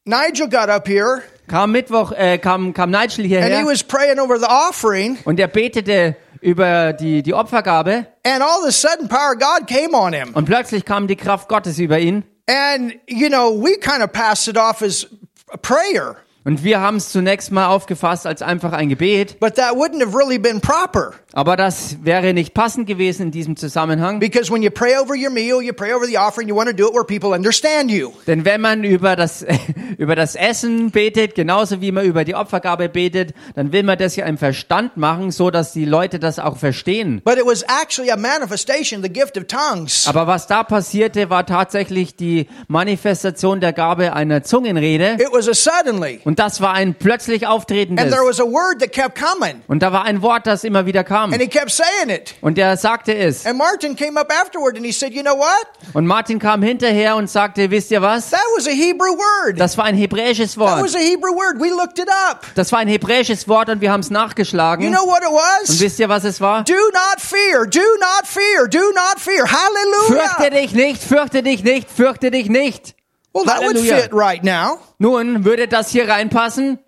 Nigel 0.06 0.46
got 0.46 0.70
up 0.70 0.86
here 0.86 1.22
kam 1.48 1.72
Mittwoch, 1.72 2.12
äh, 2.12 2.38
kam, 2.38 2.72
kam 2.72 2.90
Nigel 2.90 3.25
hierher. 3.25 3.44
and 3.46 3.54
he 3.54 3.64
was 3.64 3.82
praying 3.82 4.18
over 4.18 4.38
the 4.38 4.48
offering, 4.48 5.18
und 5.25 5.38
er 5.38 5.48
betete 5.48 6.16
über 6.40 6.92
die, 6.92 7.22
die 7.22 7.34
Opfergabe 7.34 8.06
and 8.25 8.42
all 8.42 8.60
of 8.62 8.68
a 8.68 8.72
sudden, 8.72 9.08
power 9.08 9.32
of 9.32 9.38
God 9.38 9.66
came 9.66 9.94
on 9.94 10.12
him. 10.12 10.32
und 10.34 10.46
plötzlich 10.46 10.84
kam 10.84 11.06
die 11.06 11.16
Kraft 11.16 11.48
Gottes 11.48 11.78
über 11.78 11.98
ihn. 11.98 12.25
And, 12.48 12.94
you 13.08 13.28
know, 13.28 13.50
we 13.50 13.76
kind 13.78 14.02
of 14.02 14.12
passed 14.12 14.46
it 14.46 14.56
off 14.56 14.80
as 14.82 15.06
a 15.52 15.56
prayer, 15.56 16.16
Und 16.47 16.62
wir 16.62 16.81
haben 16.81 16.99
es 16.99 17.11
zunächst 17.11 17.50
mal 17.50 17.67
aufgefasst 17.67 18.25
als 18.25 18.41
einfach 18.41 18.73
ein 18.73 18.88
Gebet, 18.88 19.41
but 19.41 19.57
that 19.57 19.73
wouldn't 19.73 20.00
have 20.00 20.17
really 20.17 20.38
been 20.38 20.61
proper. 20.61 21.12
aber 21.33 21.57
das 21.57 21.97
wäre 22.03 22.33
nicht 22.33 22.55
passend 22.55 22.87
gewesen 22.87 23.23
in 23.23 23.31
diesem 23.33 23.57
Zusammenhang. 23.57 24.21
Because 24.21 24.50
when 24.50 24.62
you 24.62 24.71
pray 24.71 24.97
over 24.97 25.15
your 25.17 25.31
meal, 25.31 25.61
you 25.61 25.73
pray 25.73 25.93
over 25.93 26.07
the 26.07 26.17
offering, 26.17 26.49
you 26.49 26.57
want 26.57 26.71
to 26.71 26.75
do 26.75 26.88
it 26.88 26.95
where 26.95 27.05
people 27.05 27.37
understand 27.37 27.91
you. 27.91 28.12
Denn 28.29 28.45
wenn 28.45 28.61
man 28.61 28.85
über 28.85 29.17
das, 29.17 29.45
über 29.99 30.15
das 30.15 30.37
Essen 30.37 30.93
betet, 30.93 31.35
genauso 31.35 31.81
wie 31.81 31.91
man 31.91 32.07
über 32.07 32.25
die 32.25 32.37
Opfergabe 32.37 32.88
betet, 32.88 33.35
dann 33.57 33.73
will 33.73 33.83
man 33.83 33.99
das 33.99 34.15
ja 34.15 34.25
im 34.25 34.38
Verstand 34.38 34.97
machen, 34.97 35.33
so 35.33 35.50
dass 35.50 35.73
die 35.73 35.85
Leute 35.85 36.21
das 36.21 36.38
auch 36.38 36.59
verstehen. 36.59 37.23
But 37.25 37.38
it 37.38 37.45
was 37.45 37.65
actually 37.65 38.12
a 38.12 38.17
manifestation 38.17 39.03
the 39.03 39.12
gift 39.12 39.37
of 39.37 39.49
tongues. 39.49 40.07
Aber 40.07 40.29
was 40.29 40.47
da 40.47 40.62
passierte, 40.62 41.29
war 41.29 41.45
tatsächlich 41.45 42.15
die 42.15 42.47
Manifestation 42.69 43.61
der 43.61 43.73
Gabe 43.73 44.12
einer 44.12 44.45
Zungenrede. 44.45 45.19
It 45.19 45.33
was 45.33 45.49
a 45.49 45.55
suddenly. 45.55 46.21
Und 46.25 46.36
das 46.38 46.61
war 46.61 46.73
ein 46.75 46.95
plötzlich 46.95 47.47
And 47.47 47.52
auftretendes. 47.55 48.11
there 48.11 48.25
was 48.25 48.40
a 48.40 48.45
word 48.45 48.81
that 48.81 48.93
kept 48.93 49.19
coming. 49.19 49.62
Und 49.66 49.83
da 49.83 49.93
war 49.93 50.05
ein 50.05 50.23
Wort, 50.23 50.47
das 50.47 50.64
immer 50.64 50.87
wieder 50.87 51.05
kam. 51.05 51.33
And 51.33 51.40
he 51.43 51.49
kept 51.49 51.71
saying 51.71 52.09
it. 52.11 52.35
Und 52.40 52.59
er 52.59 52.76
sagte 52.76 53.14
es. 53.14 53.45
And 53.47 53.59
Martin 53.59 53.97
came 53.97 54.19
up 54.21 54.31
afterward 54.33 54.76
and 54.76 54.85
he 54.85 54.93
said, 54.93 55.12
You 55.12 55.23
know 55.23 55.37
what? 55.37 55.66
Und 55.95 56.07
Martin 56.07 56.38
kam 56.38 56.62
hinterher 56.62 57.16
und 57.16 57.28
sagte, 57.31 57.71
wisst 57.71 57.90
ihr 57.90 58.02
was? 58.02 58.31
That 58.31 58.40
was 58.57 58.66
a 58.66 58.71
Hebrew 58.71 59.16
word. 59.16 59.59
Das 59.59 59.76
war 59.78 59.85
ein 59.85 59.97
hebräisches 59.97 60.52
That 60.55 60.61
Wort. 60.61 60.83
was 60.85 60.95
a 60.95 60.99
Hebrew 60.99 61.35
word. 61.35 61.61
We 61.61 61.71
looked 61.71 61.99
it 61.99 62.09
up. 62.31 62.47
Das 62.55 62.73
war 62.73 62.78
ein 62.81 62.88
hebräisches 62.88 63.49
Wort 63.49 63.69
und 63.69 63.81
wir 63.81 63.90
haben 63.93 64.00
es 64.00 64.09
You 64.09 64.14
nachgeschlagen. 64.14 64.93
know 64.93 65.07
what 65.07 65.23
it 65.23 65.71
Und 65.71 65.81
wisst 65.81 65.99
ihr, 65.99 66.09
was 66.09 66.25
es 66.25 66.40
war? 66.40 66.64
Do 66.64 66.75
not 66.75 67.21
fear. 67.21 67.66
Do 67.66 67.81
not 68.00 68.26
fear. 68.26 68.69
Do 68.69 68.93
not 68.93 69.19
fear. 69.21 69.47
Fürchte 69.47 69.57
Hallelujah. 69.57 70.50
dich 70.50 70.73
nicht, 70.73 71.02
fürchte 71.02 71.43
dich 71.43 71.62
nicht, 71.64 71.90
fürchte 71.90 72.31
dich 72.31 72.49
nicht. 72.49 72.95
Well, 73.37 73.45
that 73.45 73.61
would 73.62 73.76
Halleluja. 73.76 74.00
fit 74.00 74.12
right 74.14 74.43
now. 74.43 74.78
Nun, 74.99 75.45
würde 75.45 75.69
das 75.69 75.90
hier 75.90 76.09
reinpassen? 76.09 76.78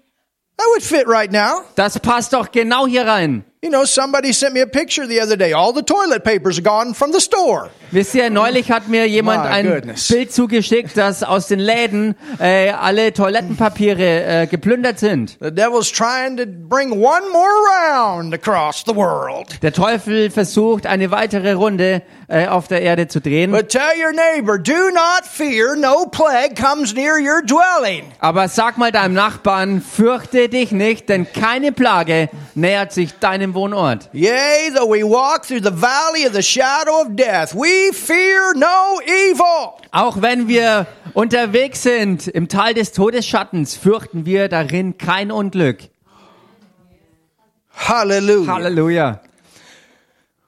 That 0.57 0.67
would 0.73 0.83
fit 0.83 1.07
right 1.07 1.31
now. 1.31 1.61
Das 1.75 1.99
passt 2.01 2.33
doch 2.33 2.51
genau 2.51 2.87
hier 2.87 3.07
rein. 3.07 3.45
You 3.61 3.71
know, 3.71 3.85
somebody 3.85 4.33
sent 4.33 4.55
me 4.55 4.61
a 4.61 4.69
picture 4.69 5.05
the 5.09 5.19
other 5.21 5.37
day. 5.37 5.53
All 5.53 5.73
the 5.73 5.83
toilet 5.83 6.23
papers 6.23 6.59
are 6.61 6.63
gone 6.63 6.95
from 6.95 7.11
the 7.11 7.21
store. 7.21 7.71
Wisst 7.91 8.15
ihr, 8.15 8.31
neulich 8.31 8.71
hat 8.71 8.87
mir 8.87 9.09
jemand 9.09 9.43
My 9.45 9.51
ein 9.51 9.67
goodness. 9.67 10.07
Bild 10.07 10.31
zugeschickt, 10.33 10.97
dass 10.97 11.25
aus 11.25 11.49
den 11.49 11.59
Läden 11.59 12.15
äh, 12.39 12.71
alle 12.71 13.13
Toilettenpapiere 13.13 14.43
äh, 14.43 14.47
geplündert 14.47 15.01
sind. 15.01 15.39
The 15.41 15.51
devil's 15.51 15.91
trying 15.91 16.37
to 16.37 16.45
bring 16.47 16.93
one 16.93 17.23
more 17.33 17.49
round 17.83 18.33
across 18.33 18.85
the 18.87 18.95
world. 18.95 19.61
Der 19.63 19.73
Teufel 19.73 20.31
versucht, 20.31 20.87
eine 20.87 21.11
weitere 21.11 21.55
Runde 21.55 22.03
äh, 22.29 22.47
auf 22.47 22.69
der 22.69 22.83
Erde 22.83 23.09
zu 23.09 23.21
drehen. 23.21 23.51
But 23.51 23.71
tell 23.71 23.81
your 23.99 24.13
neighbor, 24.13 24.59
do 24.59 24.91
not 24.93 25.25
fear, 25.25 25.75
no 25.75 26.07
plague 26.07 26.55
comes 26.55 26.95
near 26.95 27.15
your 27.19 27.43
dwelling. 27.43 28.05
Aber 28.21 28.47
sag 28.49 28.79
mal 28.79 28.93
deinem 28.93 29.15
Nachbarn, 29.15 29.81
fürchte 29.81 30.49
dich 30.49 30.71
nicht, 30.71 31.09
denn 31.09 31.27
keine 31.33 31.73
Plage 31.73 32.29
nähert 32.55 32.93
sich 32.93 33.19
deinem 33.19 33.48
Wohnort. 33.55 34.09
Yea, 34.13 34.71
though 34.75 34.87
we 34.87 35.03
walk 35.03 35.45
through 35.45 35.61
the 35.61 35.71
valley 35.71 36.27
of 36.27 36.33
the 36.33 36.43
shadow 36.43 37.01
of 37.01 37.17
death, 37.17 37.55
we 37.55 37.93
fear 37.93 38.55
no 38.55 39.01
evil. 39.05 39.75
Auch 39.93 40.21
wenn 40.21 40.49
wir 40.49 40.87
unterwegs 41.15 41.83
sind 41.83 42.29
im 42.29 42.49
Tal 42.49 42.75
des 42.75 42.93
Todesschattens, 42.93 43.77
fürchten 43.77 44.27
wir 44.27 44.49
darin 44.49 44.99
kein 44.99 45.31
Unglück. 45.31 45.89
Hallelujah. 47.75 48.55
Halleluja. 48.55 49.21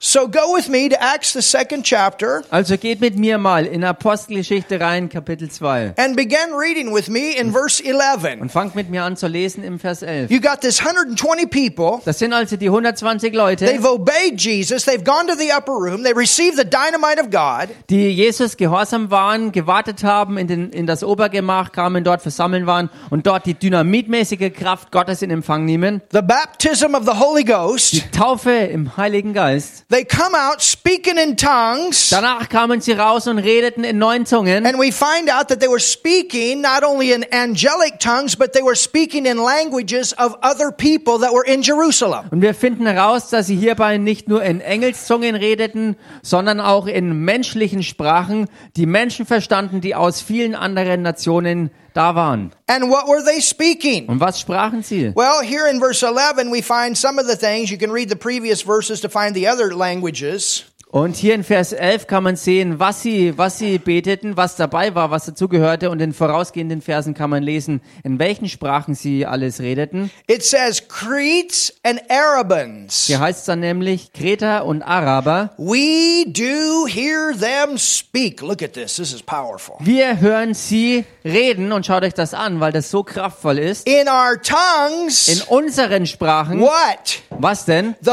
So 0.03 0.27
go 0.27 0.55
with 0.55 0.67
me 0.67 0.89
to 0.89 0.99
Acts, 0.99 1.33
the 1.33 1.43
second 1.43 1.83
chapter, 1.83 2.41
Also 2.49 2.75
geht 2.75 3.01
mit 3.01 3.19
mir 3.19 3.37
mal 3.37 3.67
in 3.67 3.83
Apostelgeschichte 3.83 4.79
rein, 4.81 5.09
Kapitel 5.09 5.47
2. 5.47 5.93
and 5.95 6.15
begin 6.15 6.55
reading 6.59 6.91
with 6.91 7.07
me 7.07 7.37
in 7.37 7.51
verse 7.51 7.79
11. 7.83 8.41
Und 8.41 8.51
fangt 8.51 8.73
mit 8.73 8.89
mir 8.89 9.03
an 9.03 9.15
zu 9.15 9.27
lesen 9.27 9.63
im 9.63 9.77
Vers 9.77 10.01
11. 10.01 10.31
You 10.31 10.41
got 10.41 10.61
this 10.61 10.79
120 10.83 11.45
people. 11.51 12.01
Das 12.03 12.17
sind 12.17 12.33
also 12.33 12.57
die 12.57 12.69
120 12.69 13.31
Leute, 13.35 13.65
They've 13.67 13.87
obeyed 13.87 14.41
Jesus. 14.41 14.85
They've 14.85 15.03
gone 15.03 15.27
to 15.27 15.35
the 15.35 15.51
upper 15.55 15.73
room. 15.73 16.01
They 16.03 16.13
received 16.15 16.57
the 16.57 16.65
dynamite 16.65 17.21
of 17.21 17.29
God. 17.29 17.69
die 17.91 18.09
Jesus 18.09 18.57
gehorsam 18.57 19.11
waren, 19.11 19.51
gewartet 19.51 20.03
haben, 20.03 20.39
in, 20.39 20.47
den, 20.47 20.71
in 20.71 20.87
das 20.87 21.03
Obergemach 21.03 21.71
kamen, 21.73 22.03
dort 22.03 22.23
versammeln 22.23 22.65
waren 22.65 22.89
und 23.11 23.27
dort 23.27 23.45
die 23.45 23.53
dynamitmäßige 23.53 24.51
Kraft 24.51 24.91
Gottes 24.91 25.21
in 25.21 25.29
Empfang 25.29 25.63
nehmen. 25.65 26.01
The 26.11 26.23
baptism 26.23 26.95
of 26.95 27.03
the 27.05 27.19
Holy 27.19 27.43
Ghost. 27.43 27.93
Die 27.93 28.01
Taufe 28.09 28.49
im 28.49 28.97
Heiligen 28.97 29.35
Geist. 29.35 29.85
They 29.91 30.05
come 30.05 30.33
out 30.35 30.61
speaking 30.61 31.17
in 31.17 31.35
tongues. 31.35 32.09
Danach 32.11 32.47
kamen 32.47 32.79
sie 32.79 32.93
raus 32.93 33.27
und 33.27 33.39
redeten 33.39 33.83
in 33.83 33.97
neuen 33.97 34.25
Zungen. 34.25 34.65
And 34.65 34.79
we 34.79 34.89
find 34.89 35.29
out 35.29 35.49
that 35.49 35.59
they 35.59 35.67
were 35.67 35.81
speaking 35.81 36.61
not 36.61 36.81
only 36.85 37.11
in 37.11 37.25
angelic 37.33 37.99
tongues, 37.99 38.37
but 38.37 38.53
they 38.53 38.61
were 38.63 38.77
speaking 38.77 39.25
in 39.25 39.37
languages 39.37 40.13
of 40.13 40.37
other 40.41 40.71
people 40.71 41.19
that 41.19 41.33
were 41.33 41.43
in 41.45 41.61
Jerusalem. 41.61 42.29
Und 42.31 42.41
wir 42.41 42.53
finden 42.53 42.85
heraus, 42.85 43.29
dass 43.31 43.47
sie 43.47 43.57
hierbei 43.57 43.97
nicht 43.97 44.29
nur 44.29 44.41
in 44.41 44.61
Engelszungen 44.61 45.35
redeten, 45.35 45.97
sondern 46.21 46.61
auch 46.61 46.87
in 46.87 47.25
menschlichen 47.25 47.83
Sprachen, 47.83 48.47
die 48.77 48.85
Menschen 48.85 49.25
verstanden, 49.25 49.81
die 49.81 49.93
aus 49.93 50.21
vielen 50.21 50.55
anderen 50.55 51.01
Nationen 51.01 51.69
da 51.93 52.15
waren. 52.15 52.51
And 52.67 52.89
what 52.89 53.07
were 53.07 53.23
they 53.23 53.39
speaking? 53.39 54.07
Und 54.07 54.19
was 54.19 54.39
sprachen 54.39 54.83
sie? 54.83 55.11
Well, 55.15 55.41
here 55.41 55.67
in 55.67 55.79
verse 55.79 56.03
11, 56.03 56.49
we 56.49 56.61
find 56.61 56.97
some 56.97 57.19
of 57.19 57.27
the 57.27 57.35
things. 57.35 57.69
You 57.69 57.77
can 57.77 57.91
read 57.91 58.09
the 58.09 58.15
previous 58.15 58.61
verses 58.61 59.01
to 59.01 59.09
find 59.09 59.35
the 59.35 59.47
other 59.47 59.75
languages. 59.75 60.63
Und 60.91 61.15
hier 61.15 61.35
in 61.35 61.45
Vers 61.45 61.71
11 61.71 62.05
kann 62.07 62.21
man 62.23 62.35
sehen, 62.35 62.77
was 62.79 63.01
sie, 63.01 63.37
was 63.37 63.57
sie 63.57 63.77
beteten, 63.77 64.35
was 64.35 64.57
dabei 64.57 64.93
war, 64.93 65.09
was 65.09 65.23
dazugehörte. 65.25 65.89
Und 65.89 66.01
in 66.01 66.11
vorausgehenden 66.11 66.81
Versen 66.81 67.13
kann 67.13 67.29
man 67.29 67.43
lesen, 67.43 67.79
in 68.03 68.19
welchen 68.19 68.49
Sprachen 68.49 68.93
sie 68.93 69.25
alles 69.25 69.61
redeten. 69.61 70.11
It 70.27 70.43
says 70.43 70.85
Cretes 70.89 71.73
and 71.83 72.01
Arabans. 72.09 73.05
Hier 73.07 73.21
heißt 73.21 73.39
es 73.39 73.45
dann 73.45 73.61
nämlich 73.61 74.11
Kreter 74.11 74.65
und 74.65 74.81
Araber. 74.83 75.51
We 75.57 76.25
do 76.27 76.85
hear 76.87 77.31
them 77.39 77.77
speak. 77.77 78.41
Look 78.41 78.61
at 78.61 78.73
this. 78.73 78.97
This 78.97 79.13
is 79.13 79.23
powerful. 79.23 79.75
Wir 79.79 80.19
hören 80.19 80.53
sie 80.53 81.05
reden 81.23 81.71
und 81.71 81.85
schaut 81.85 82.03
euch 82.03 82.15
das 82.15 82.33
an, 82.33 82.59
weil 82.59 82.73
das 82.73 82.91
so 82.91 83.03
kraftvoll 83.03 83.59
ist. 83.59 83.87
In 83.87 84.09
our 84.09 84.33
In 84.33 84.41
tongues, 84.43 85.41
unseren 85.47 86.05
Sprachen. 86.05 86.59
what? 86.59 87.21
Was 87.29 87.63
denn? 87.63 87.95
The 88.01 88.11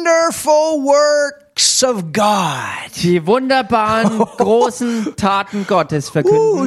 wonderful 0.00 0.82
work. 1.20 1.49
Works 1.60 1.82
of 1.82 2.12
God. 2.12 2.90
Die 3.02 3.26
wunderbaren, 3.26 4.18
großen 4.36 5.14
Taten 5.16 5.66
Gottes 5.66 6.08
verkünden. 6.10 6.66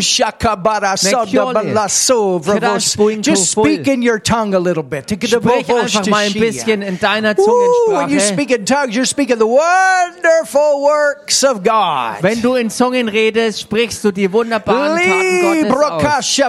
Just 3.23 3.51
speak 3.51 3.87
in 3.87 4.01
your 4.07 4.21
tongue 4.21 4.55
a 4.55 4.59
little 4.59 4.83
bit. 4.83 5.09
Sprich 5.09 5.33
einfach 5.69 6.07
mal 6.07 6.25
ein 6.25 6.33
bisschen 6.33 6.81
in 6.81 6.99
deiner 6.99 7.37
Ooh, 7.39 7.91
when 7.91 8.09
you 8.09 8.19
Zungensprache. 8.19 8.33
speak 8.33 8.51
in 8.51 8.65
tongues, 8.65 8.95
you're 8.95 9.05
speaking 9.05 9.37
the 9.37 9.45
wonderful 9.45 10.81
works 10.81 11.43
of 11.43 11.63
God. 11.63 12.21
Wenn 12.21 12.41
du 12.41 12.55
in 12.55 12.69
Zungen 12.69 13.07
redest, 13.07 13.61
sprichst 13.61 14.03
du 14.03 14.11
die 14.11 14.31
wunderbaren 14.31 14.97
Taten 14.97 15.69
Gottes 15.69 15.71
aus. 15.81 16.39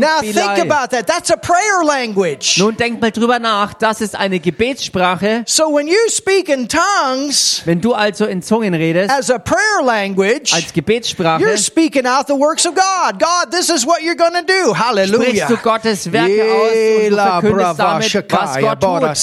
Now 0.00 0.20
think 0.20 0.58
about 0.58 0.90
that. 0.90 1.06
That's 1.06 1.30
a 1.30 1.36
prayer 1.36 1.84
language. 1.84 2.58
Nun 2.58 2.76
denk 2.76 3.00
mal 3.00 3.10
drüber 3.10 3.38
nach, 3.38 3.74
das 3.74 4.00
ist 4.00 4.16
eine 4.16 4.40
Gebetssprache. 4.40 5.44
So 5.46 5.74
when 5.74 5.86
you 5.86 5.96
speak 6.38 6.48
in 6.48 6.68
tongues 6.68 7.62
Wenn 7.64 7.80
du 7.80 7.94
also 7.94 8.26
in 8.26 8.42
Zungen 8.42 8.74
redest, 8.74 9.10
as 9.10 9.30
a 9.30 9.38
prayer 9.38 9.82
language, 9.84 10.52
als 10.52 10.72
Gebetssprache, 10.72 11.40
you're 11.40 11.56
speaking 11.56 12.06
out 12.06 12.26
the 12.26 12.34
works 12.34 12.66
of 12.66 12.74
God. 12.74 13.18
God, 13.18 13.50
this 13.50 13.68
is 13.68 13.84
what 13.86 14.02
you're 14.02 14.16
going 14.16 14.34
to 14.34 14.44
do. 14.46 14.74
Hallelujah. 14.74 15.46
sprichst 15.46 15.50
du 15.50 15.56
Gottes 15.56 16.12
Werke 16.12 16.44
aus 16.44 16.70
und 17.02 17.10
du 17.10 17.16
verkündest 17.16 17.78
damit, 17.78 18.14
was 18.30 18.58
Gott 18.58 18.80
tut. 18.80 19.16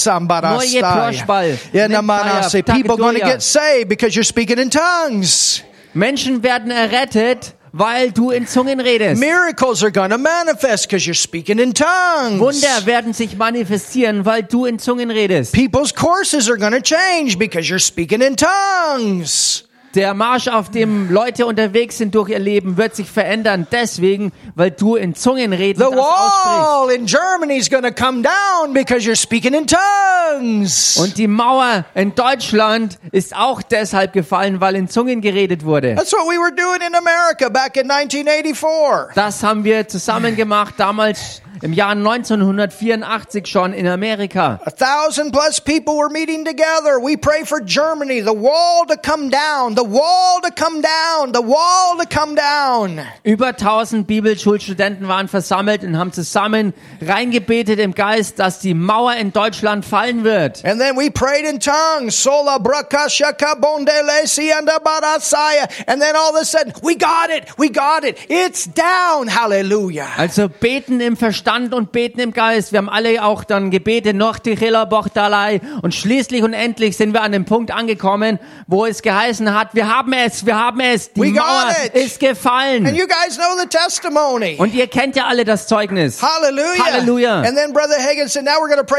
People 2.66 2.96
going 2.96 3.18
to 3.18 3.24
get 3.24 3.42
saved 3.42 3.88
because 3.88 4.14
you're 4.14 4.24
speaking 4.24 4.58
in 4.58 4.70
tongues. 4.70 5.62
Menschen 5.94 6.42
werden 6.42 6.70
errettet, 6.70 7.54
weil 7.78 8.10
du 8.10 8.30
in 8.30 8.46
Zungen 8.46 8.80
redest. 8.80 9.20
Miracles 9.20 9.82
are 9.82 9.90
to 10.08 10.18
manifest 10.18 10.88
because 10.88 11.06
you're 11.06 11.14
speaking 11.14 11.58
in 11.58 11.72
tongues. 11.74 12.40
Wunder 12.40 12.86
werden 12.86 13.12
sich 13.12 13.36
manifestieren, 13.36 14.24
weil 14.24 14.42
du 14.42 14.64
in 14.64 14.78
Zungen 14.78 15.10
redest. 15.10 15.52
People's 15.52 15.92
courses 15.94 16.48
are 16.48 16.56
to 16.72 16.80
change 16.80 17.38
because 17.38 17.68
you're 17.68 17.78
speaking 17.78 18.22
in 18.22 18.36
tongues. 18.36 19.65
Der 19.96 20.12
Marsch, 20.12 20.48
auf 20.48 20.70
dem 20.70 21.10
Leute 21.10 21.46
unterwegs 21.46 21.96
sind 21.96 22.14
durch 22.14 22.28
ihr 22.28 22.38
Leben, 22.38 22.76
wird 22.76 22.94
sich 22.94 23.10
verändern. 23.10 23.66
Deswegen, 23.72 24.30
weil 24.54 24.70
du 24.70 24.94
in 24.94 25.14
Zungen 25.14 25.54
redest. 25.54 25.88
The 25.90 25.96
wall 25.96 26.90
in 26.90 27.06
Germany 27.06 27.56
is 27.56 27.70
to 27.70 27.80
come 27.92 28.22
down 28.22 28.74
because 28.74 29.08
you're 29.08 29.16
speaking 29.16 29.54
in 29.54 29.66
tongues. 29.66 30.98
Und 30.98 31.16
die 31.16 31.26
Mauer 31.26 31.86
in 31.94 32.14
Deutschland 32.14 32.98
ist 33.10 33.34
auch 33.34 33.62
deshalb 33.62 34.12
gefallen, 34.12 34.60
weil 34.60 34.76
in 34.76 34.90
Zungen 34.90 35.22
geredet 35.22 35.64
wurde. 35.64 35.94
That's 35.94 36.12
what 36.12 36.26
we 36.26 36.38
were 36.38 36.54
doing 36.54 36.86
in 36.86 36.94
America 36.94 37.48
back 37.48 37.78
in 37.78 37.90
1984. 37.90 39.14
Das 39.14 39.42
haben 39.42 39.64
wir 39.64 39.88
zusammen 39.88 40.36
gemacht, 40.36 40.74
damals 40.76 41.40
im 41.62 41.72
Jahr 41.72 41.92
1984 41.92 43.46
schon 43.46 43.72
in 43.72 43.86
Amerika. 43.86 44.60
A 44.64 44.70
thousand 44.70 45.32
plus 45.32 45.60
people 45.60 45.94
were 45.96 46.10
meeting 46.10 46.44
together. 46.44 47.00
We 47.02 47.16
pray 47.16 47.44
for 47.44 47.60
Germany, 47.60 48.20
the 48.20 48.34
wall 48.34 48.84
to 48.88 48.96
come 48.96 49.30
down, 49.30 49.74
the 49.74 49.84
wall 49.84 50.40
to 50.42 50.50
come 50.50 50.82
down, 50.82 51.32
the 51.32 51.42
wall 51.42 51.96
to 51.98 52.06
come 52.06 52.34
down. 52.34 53.00
Über 53.22 53.48
1000 53.48 54.06
Bibelschulstudenten 54.06 55.08
waren 55.08 55.28
versammelt 55.28 55.82
und 55.82 55.96
haben 55.98 56.12
zusammen 56.12 56.74
reingebetet 57.00 57.78
im 57.78 57.94
Geist, 57.94 58.38
dass 58.38 58.58
die 58.58 58.74
Mauer 58.74 59.14
in 59.14 59.32
Deutschland 59.32 59.84
fallen 59.84 60.24
wird. 60.24 60.64
And 60.64 60.80
then 60.80 60.96
we 60.96 61.10
prayed 61.10 61.44
in 61.44 61.60
tongues. 61.60 62.22
Sola 62.22 62.58
brakashaka 62.58 63.54
bondele 63.60 64.26
sianda 64.26 64.78
barasaya. 64.78 65.68
And 65.86 66.02
then 66.02 66.14
all 66.16 66.34
of 66.34 66.40
a 66.40 66.44
sudden, 66.44 66.72
we 66.82 66.96
got 66.96 67.30
it. 67.30 67.46
We 67.56 67.70
got 67.70 68.04
it. 68.04 68.18
It's 68.28 68.66
down. 68.66 69.28
Hallelujah. 69.28 70.08
Also 70.18 70.48
beten 70.48 71.00
im 71.00 71.16
Verstand 71.16 71.45
und 71.46 71.92
beten 71.92 72.20
im 72.20 72.32
Geist. 72.32 72.72
Wir 72.72 72.78
haben 72.78 72.88
alle 72.88 73.24
auch 73.24 73.44
dann 73.44 73.70
gebetet, 73.70 74.16
noch 74.16 74.38
die 74.38 74.56
Bochtalei. 74.88 75.60
Und 75.82 75.94
schließlich 75.94 76.42
und 76.42 76.52
endlich 76.52 76.96
sind 76.96 77.12
wir 77.12 77.22
an 77.22 77.32
dem 77.32 77.44
Punkt 77.44 77.70
angekommen, 77.70 78.38
wo 78.66 78.84
es 78.84 79.02
geheißen 79.02 79.54
hat, 79.54 79.74
wir 79.74 79.88
haben 79.94 80.12
es, 80.12 80.44
wir 80.44 80.58
haben 80.58 80.80
es, 80.80 81.12
die 81.12 81.20
We 81.20 81.32
got 81.32 81.42
Mauer 81.46 81.76
it. 81.84 81.94
ist 81.94 82.18
gefallen. 82.20 82.86
And 82.86 82.96
you 82.96 83.06
guys 83.06 83.36
know 83.36 83.56
the 83.58 83.66
testimony. 83.68 84.56
Und 84.58 84.74
ihr 84.74 84.88
kennt 84.88 85.14
ja 85.16 85.26
alle 85.26 85.44
das 85.44 85.68
Zeugnis. 85.68 86.18
Said, 86.18 87.06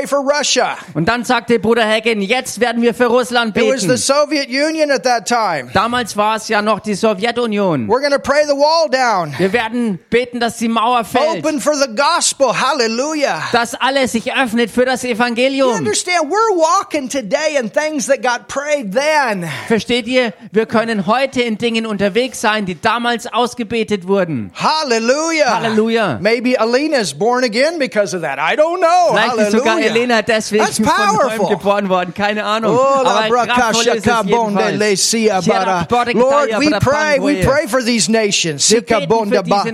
for 0.08 0.20
Russia. 0.20 0.78
Und 0.94 1.08
dann 1.08 1.26
sagte 1.26 1.60
Bruder 1.60 1.86
Hagen, 1.86 2.22
jetzt 2.22 2.60
werden 2.60 2.82
wir 2.82 2.94
für 2.94 3.08
Russland 3.08 3.56
the 3.56 3.62
beten. 3.62 3.98
Soviet 3.98 4.48
Union 4.48 4.90
at 4.92 5.04
that 5.04 5.28
time. 5.28 5.70
Damals 5.74 6.16
war 6.16 6.38
es 6.38 6.48
ja 6.48 6.62
noch 6.62 6.80
die 6.80 6.96
Sowjetunion. 6.96 7.88
We're 7.88 8.00
going 8.00 8.12
to 8.12 8.20
pray 8.20 8.46
the 8.46 8.54
wall 8.54 8.90
down. 8.90 9.34
Wir 9.38 9.52
werden 9.54 10.00
beten, 10.10 10.40
dass 10.40 10.58
die 10.58 10.70
Mauer 10.70 11.04
fällt. 11.04 11.44
Gospel. 12.38 12.62
Hallelujah. 12.62 13.44
dass 13.52 13.74
alles 13.76 14.12
sich 14.12 14.34
öffnet 14.34 14.70
für 14.70 14.86
das 14.86 15.04
You 15.04 15.12
Evangelium. 15.12 15.74
understand? 15.74 16.30
We're 16.30 16.56
walking 16.56 17.10
today 17.10 17.58
in 17.60 17.72
things 17.72 18.08
that 18.08 18.22
got 18.22 18.48
prayed 18.48 18.94
then. 18.94 19.50
Versteht 19.68 20.08
ihr? 20.08 20.34
Wir 20.52 20.66
können 20.66 21.08
heute 21.08 21.42
in 21.42 21.58
Dingen 21.58 21.86
unterwegs 21.86 22.42
sein, 22.42 22.66
die 22.66 22.80
damals 22.80 23.28
ausgebetet 23.28 24.08
wurden. 24.08 24.52
Hallelujah. 24.54 25.62
Halleluja. 25.62 26.20
Maybe 26.22 26.60
Alina's 26.60 27.14
born 27.14 27.44
again 27.44 27.80
because 27.80 28.16
of 28.16 28.22
that. 28.22 28.38
I 28.40 28.56
don't 28.56 28.80
know. 28.80 29.14
Vielleicht 29.16 29.38
ist 29.38 29.52
sogar 29.52 29.76
Hallelujah. 29.76 29.96
Elena 29.96 30.22
deswegen 30.22 30.64
That's 30.66 30.80
powerful. 30.82 31.50
geboren 31.50 31.90
worden, 31.90 32.14
keine 32.14 32.44
Ahnung. 32.44 32.78
Oh, 32.78 33.06
Aber 33.06 33.48
kraftvoll 33.48 33.96
ist 33.96 34.06
es 34.08 34.26
jedenfalls. 34.26 35.12
Lord, 36.14 36.60
we 36.60 36.70
pray, 36.80 37.20
we 37.20 37.44
pray 37.44 37.68
for 37.68 37.82
these 37.82 38.10
nations. 38.12 38.70
Wir 38.70 38.80
Sika 38.80 39.00
beten 39.00 39.10
bonde 39.10 39.38
für 39.38 39.44
ba. 39.44 39.64
diese 39.64 39.74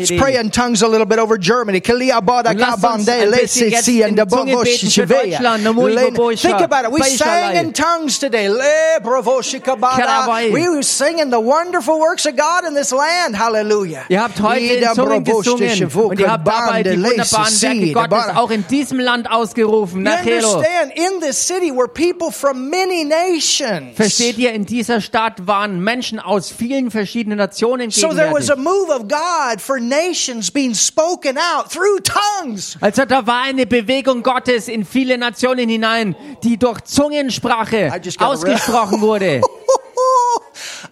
Nationen. 0.00 0.08
Lo 0.08 0.08
brakasha 0.08 0.08
Tralia 0.08 0.08
kabonde. 0.08 0.08
la 0.08 0.08
bora 0.08 0.10
Le- 0.10 0.10
Let's 0.10 0.10
shortidi. 0.10 0.18
pray 0.18 0.36
in 0.36 0.50
tongues 0.50 0.82
a 0.82 0.88
little 0.88 1.06
bit 1.06 1.18
over 1.18 1.38
Germany. 1.38 1.80
Kalia 1.80 2.20
bada 2.20 2.50
Und 2.50 2.58
lasst 2.58 2.72
uns 2.72 2.82
kabande 2.82 3.12
ein 3.12 3.30
bisschen 3.30 3.40
lesi 3.40 3.64
jetzt 3.70 3.84
si 3.84 4.02
in 4.02 4.08
and 4.08 4.18
the 4.18 4.24
Zungen 4.26 4.46
bongo 4.54 4.62
beten 4.62 4.86
für 4.86 4.90
shivea. 4.90 5.22
Deutschland. 5.22 5.64
Namo 5.64 5.86
Le- 5.88 6.08
ibobosha. 6.08 6.48
Think 6.48 6.60
about 6.62 6.86
it. 6.86 6.92
We 6.92 7.02
sang 7.02 7.28
Beishalai. 7.28 7.60
in 7.60 7.72
tongues 7.72 8.18
today. 8.18 8.48
Le 8.48 9.00
bravo 9.02 9.40
shikabada. 9.42 9.96
Kerawai. 9.96 10.52
We 10.52 10.68
were 10.68 10.82
singing 10.82 11.30
the 11.30 11.40
wonderful 11.40 11.98
works 11.98 12.26
of 12.26 12.36
God 12.36 12.64
in 12.66 12.74
this 12.74 12.92
land. 12.92 13.36
Hallelujah. 13.36 14.04
Ihr 14.08 14.22
habt 14.22 14.40
heute 14.40 14.60
in 14.60 14.78
Ida 14.78 14.94
Zungen 14.94 15.22
bravo 15.24 15.38
gesungen 15.40 15.68
shishivu 15.70 16.08
und 16.10 16.20
ihr 16.20 16.30
habt 16.30 16.46
dabei 16.46 16.82
die 16.82 16.90
kabande 16.90 16.96
lesi 16.96 17.34
wunderbaren 17.36 17.52
si 17.52 17.66
Werke 17.66 17.92
da 17.94 18.06
Gottes 18.06 18.26
bara. 18.26 18.38
auch 18.40 18.50
in 18.50 18.64
diesem 18.68 18.98
Land 19.00 19.30
ausgerufen. 19.30 19.98
You 19.98 20.04
Nachelo. 20.10 20.54
understand? 20.56 20.92
In 20.96 21.20
this 21.20 21.36
city 21.38 21.70
were 21.70 21.88
people 21.88 22.30
from 22.30 22.68
many 22.70 23.04
nations. 23.04 23.96
Versteht 23.96 24.38
ihr, 24.38 24.52
in 24.52 24.64
dieser 24.66 25.00
Stadt 25.00 25.46
waren 25.46 25.80
Menschen 25.82 26.18
aus 26.18 26.50
vielen 26.50 26.90
verschiedenen 26.90 27.38
Nationen 27.38 27.90
So 27.90 28.08
there 28.08 28.30
was 28.32 28.48
gegenwärtig. 28.48 28.50
a 28.50 28.56
move 28.56 28.90
of 28.90 29.08
God 29.08 29.60
for 29.60 29.80
nations 29.90 30.50
being 30.50 30.74
spoken 30.74 31.36
out 31.36 31.70
through 31.70 32.00
tongues. 32.02 32.78
Also 32.80 33.04
da 33.04 33.26
war 33.26 33.42
eine 33.42 33.66
Bewegung 33.66 34.22
Gottes 34.22 34.68
in 34.68 34.86
viele 34.86 35.18
Nationen 35.18 35.68
hinein, 35.68 36.16
die 36.42 36.56
durch 36.56 36.80
Zungensprache 36.84 37.92
ausgesprochen 38.18 39.02
wurde. 39.02 39.42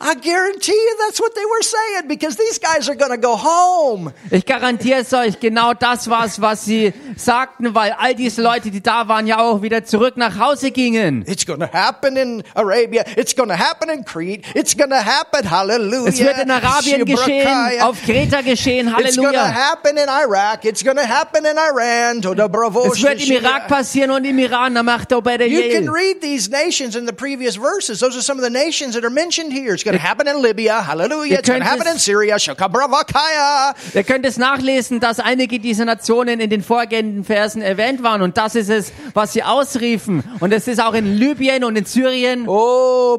I 0.01 0.15
guarantee 0.15 0.73
you 0.73 0.97
that's 1.05 1.21
what 1.21 1.35
they 1.35 1.45
were 1.45 1.63
saying 1.63 2.07
because 2.07 2.37
these 2.37 2.59
guys 2.59 2.89
are 2.89 2.95
going 2.95 3.11
to 3.11 3.19
go 3.19 3.37
home. 3.37 4.13
Ich 4.31 4.47
garantiere 4.47 5.01
es 5.01 5.13
euch, 5.13 5.41
genau 5.41 5.75
das 5.75 6.09
war's, 6.09 6.41
was 6.41 6.65
sie 6.65 6.93
sagten, 7.17 7.75
weil 7.75 7.93
all 7.99 8.15
diese 8.15 8.41
Leute, 8.41 8.71
die 8.71 8.81
da 8.81 9.09
waren, 9.09 9.27
ja 9.27 9.39
auch 9.39 9.61
wieder 9.61 9.85
zurück 9.85 10.17
nach 10.17 10.39
Hause 10.39 10.71
gingen. 10.71 11.25
It's 11.27 11.45
going 11.45 11.59
to 11.59 11.67
happen 11.73 12.17
in 12.17 12.45
Arabia. 12.55 13.05
It's 13.17 13.35
going 13.35 13.49
to 13.49 13.57
happen 13.57 13.91
in 13.91 14.05
Crete. 14.05 14.45
It's 14.55 14.77
going 14.77 14.91
to 14.91 15.05
happen. 15.05 15.51
Hallelujah. 15.51 16.09
Es 16.09 16.21
wird 16.21 16.39
in 16.39 16.51
Arabien 16.51 17.05
geschehen, 17.05 17.81
auf 17.81 18.01
Kreta 18.03 18.43
geschehen, 18.43 18.95
It's 19.01 19.17
going 19.17 19.33
to 19.33 19.41
happen 19.41 19.97
in 19.97 20.09
Iraq. 20.09 20.65
It's 20.65 20.85
going 20.85 20.97
to 20.97 21.07
happen 21.07 21.45
in 21.45 21.57
Iran. 21.59 22.23
To 22.23 22.35
the 22.35 22.49
bravo 22.49 22.93
Es 22.93 23.03
wird 23.03 23.21
im 23.21 23.33
Irak 23.33 23.67
passieren 23.67 24.13
und 24.13 24.25
im 24.25 24.39
Iran, 24.39 24.77
da 24.77 24.85
macht 24.85 25.11
er 25.11 25.21
bei 25.23 25.37
der 25.37 25.49
You 25.49 25.71
can 25.73 25.89
read 25.89 26.21
these 26.21 26.49
nations 26.49 26.95
in 26.95 27.05
the 27.07 27.13
previous 27.13 27.57
verses. 27.57 27.99
Those 27.99 28.17
are 28.17 28.23
some 28.23 28.39
of 28.39 28.45
the 28.45 28.53
nations 28.53 28.95
that 28.95 29.03
are 29.05 29.11
mentioned 29.11 29.53
here. 29.53 29.75
It's 29.75 29.88
going 29.89 29.99
to 29.99 30.07
happen 30.07 30.27
in 30.27 30.43
Libya. 30.43 30.83
Hallelujah. 30.83 31.39
It's 31.39 31.49
going 31.49 31.61
to 31.61 31.67
happen 31.67 31.87
in 31.87 31.99
Syria. 31.99 32.39
Shakabravakaya. 32.39 33.75
Ihr 33.95 34.05
könnt 34.05 34.27
es 34.27 34.37
nachlesen, 34.37 35.01
dass 35.01 35.21
einige 35.21 35.59
dieser 35.59 35.85
Nationen 35.85 36.41
in 36.41 36.51
den 36.51 36.63
vorgehenden 36.63 37.25
Versen 37.25 37.63
erwähnt 37.63 38.03
waren 38.03 38.23
und 38.23 38.37
das 38.37 38.55
ist 38.55 38.71
es, 38.71 38.93
was 39.15 39.33
sie 39.33 39.43
ausriefen. 39.43 40.23
Und 40.41 40.53
es 40.53 40.69
ist 40.69 40.81
auch 40.81 40.95
in 40.95 41.17
Libyen 41.17 41.65
und 41.65 41.77
in 41.77 41.85
Syrien. 41.85 42.47
Oh, 42.49 43.19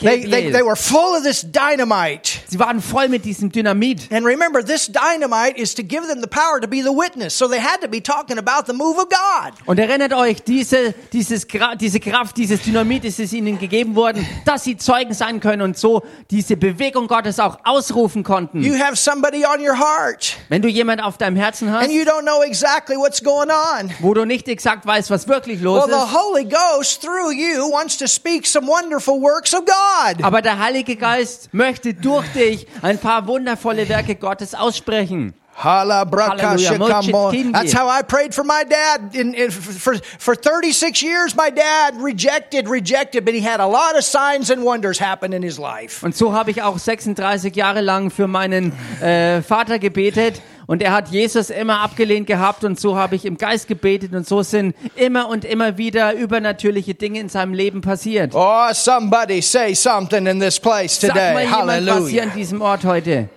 They, 0.00 0.24
they, 0.24 0.50
they 0.50 0.62
were 0.62 0.76
full 0.76 1.16
of 1.16 1.22
this 1.22 1.42
dynamite. 1.42 2.40
Sie 2.48 2.58
waren 2.58 2.80
voll 2.80 3.08
mit 3.08 3.24
diesem 3.24 3.50
Dynamit. 3.50 4.10
And 4.10 4.24
remember, 4.26 4.64
this 4.64 4.88
dynamite 4.88 5.56
is 5.56 5.74
to 5.74 5.82
give 5.82 6.06
them 6.06 6.20
the 6.20 6.26
power 6.26 6.60
to 6.60 6.66
be 6.68 6.82
the 6.82 6.92
witness. 6.92 7.36
So 7.36 7.48
they 7.48 7.60
had 7.60 7.80
to 7.82 7.88
be 7.88 8.00
talking 8.00 8.38
about 8.38 8.66
the 8.66 8.72
move 8.72 8.98
of 8.98 9.08
God. 9.08 9.52
Und 9.66 9.78
erinnert 9.78 10.12
euch, 10.12 10.42
diese, 10.42 10.94
dieses, 11.12 11.46
diese 11.80 12.00
Kraft, 12.00 12.36
dieses 12.36 12.62
Dynamit 12.62 13.04
ist 13.04 13.20
es 13.20 13.32
ihnen 13.32 13.58
gegeben 13.60 13.94
worden, 13.94 14.26
dass 14.44 14.64
sie 14.64 14.76
Zeugen 14.76 15.14
sein 15.14 15.38
können 15.40 15.62
und 15.62 15.78
so 15.78 16.02
diese 16.30 16.56
Bewegung 16.56 17.06
Gottes 17.06 17.38
auch 17.38 17.58
ausrufen 17.64 18.24
konnten. 18.24 18.62
You 18.62 18.74
have 18.78 18.96
somebody 18.96 19.44
on 19.46 19.60
your 19.60 19.78
heart, 19.78 20.36
Wenn 20.48 20.62
du 20.62 20.68
jemand 20.68 21.02
auf 21.02 21.16
deinem 21.18 21.36
Herzen 21.36 21.70
hast, 21.72 21.84
and 21.84 21.92
you 21.92 22.02
don't 22.02 22.22
know 22.22 22.42
exactly 22.42 22.96
what's 22.96 23.22
going 23.22 23.50
on. 23.50 23.90
wo 24.00 24.14
du 24.14 24.24
nicht 24.24 24.48
exakt 24.48 24.84
weißt, 24.86 25.10
was 25.10 25.28
wirklich 25.28 25.60
los 25.60 25.86
Well, 25.86 25.94
ist, 25.94 26.12
Holy 26.14 26.44
Ghost, 26.46 27.02
through 27.02 27.30
you, 27.32 27.70
wants 27.70 27.96
to 27.98 28.06
speak 28.08 28.46
some 28.46 28.66
wonderful 28.66 29.20
works 29.20 29.54
of 29.54 29.60
God. 29.64 30.24
aber 30.24 30.42
der 30.42 30.58
Heilige 30.58 30.96
Geist 30.96 31.50
möchte 31.52 31.94
durch 31.94 32.26
dich 32.32 32.66
ein 32.82 32.98
paar 32.98 33.26
wundervolle 33.26 33.88
Werke 33.88 34.14
Gottes 34.16 34.54
aussprechen. 34.54 35.34
Hallelujah. 35.60 37.52
That's 37.52 37.72
how 37.72 37.86
I 37.88 38.02
prayed 38.02 38.34
for 38.34 38.44
my 38.44 38.64
dad. 38.64 39.14
In, 39.14 39.34
in, 39.34 39.50
for, 39.50 39.94
for 40.18 40.34
36 40.34 41.02
years, 41.02 41.36
my 41.36 41.50
dad 41.50 42.00
rejected, 42.00 42.66
rejected, 42.66 43.26
but 43.26 43.34
he 43.34 43.40
had 43.40 43.60
a 43.60 43.66
lot 43.66 43.94
of 43.96 44.04
signs 44.04 44.50
and 44.50 44.64
wonders 44.64 44.98
happen 44.98 45.34
in 45.34 45.42
his 45.42 45.58
life. 45.58 46.02
Und 46.02 46.16
so 46.16 46.32
habe 46.32 46.50
ich 46.50 46.62
auch 46.62 46.78
36 46.78 47.54
Jahre 47.54 47.82
lang 47.82 48.10
für 48.10 48.26
meinen 48.26 48.72
äh, 49.02 49.42
Vater 49.42 49.78
gebetet. 49.78 50.40
Und 50.66 50.82
er 50.82 50.92
hat 50.92 51.08
Jesus 51.08 51.50
immer 51.50 51.80
abgelehnt 51.80 52.28
gehabt 52.28 52.62
und 52.62 52.78
so 52.78 52.96
habe 52.96 53.16
ich 53.16 53.24
im 53.24 53.36
Geist 53.36 53.66
gebetet 53.66 54.12
und 54.14 54.24
so 54.26 54.44
sind 54.44 54.76
immer 54.94 55.28
und 55.28 55.44
immer 55.44 55.78
wieder 55.78 56.14
übernatürliche 56.14 56.94
Dinge 56.94 57.18
in 57.18 57.28
seinem 57.28 57.54
Leben 57.54 57.80
passiert. 57.80 58.30
Oh, 58.34 58.68
somebody 58.72 59.42
say 59.42 59.74
something 59.74 60.26
in 60.26 60.38
this 60.38 60.60
place 60.60 61.00
Sag 61.00 61.12
mal 61.16 61.44
today. 61.44 61.44
jemand 61.44 61.66
was 61.66 61.66
hier 61.66 61.90
Hallelujah. 61.96 62.22
an 62.22 62.32
diesem 62.36 62.62
Ort 62.62 62.84
heute. 62.84 63.28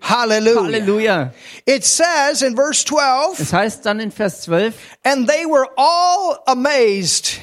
Hallelujah. 0.00 0.62
Halleluja. 0.62 1.32
It 1.66 1.84
says 1.84 2.42
in 2.42 2.54
verse 2.56 2.84
12, 2.84 3.38
Es 3.40 3.52
heißt 3.52 3.84
dann 3.86 4.00
in 4.00 4.10
Vers 4.10 4.42
12, 4.42 4.74
and 5.04 5.28
they 5.28 5.44
were 5.44 5.66
all 5.76 6.38
amazed. 6.46 7.40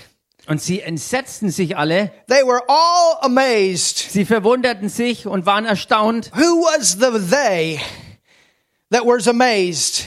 und 0.47 0.61
sie 0.61 0.81
entsetzten 0.81 1.49
sich 1.51 1.75
alle, 1.77 2.11
They 2.27 2.43
were 2.43 2.61
all 2.67 3.17
amazed. 3.21 3.97
sie 4.11 4.25
verwunderten 4.25 4.89
sich 4.89 5.25
und 5.27 5.45
waren 5.45 5.65
erstaunt. 5.65 6.31
Who 6.35 6.61
was 6.63 6.93
the 6.99 7.19
they 7.29 7.79
that 8.91 9.05
was 9.05 9.27
amazed? 9.27 10.05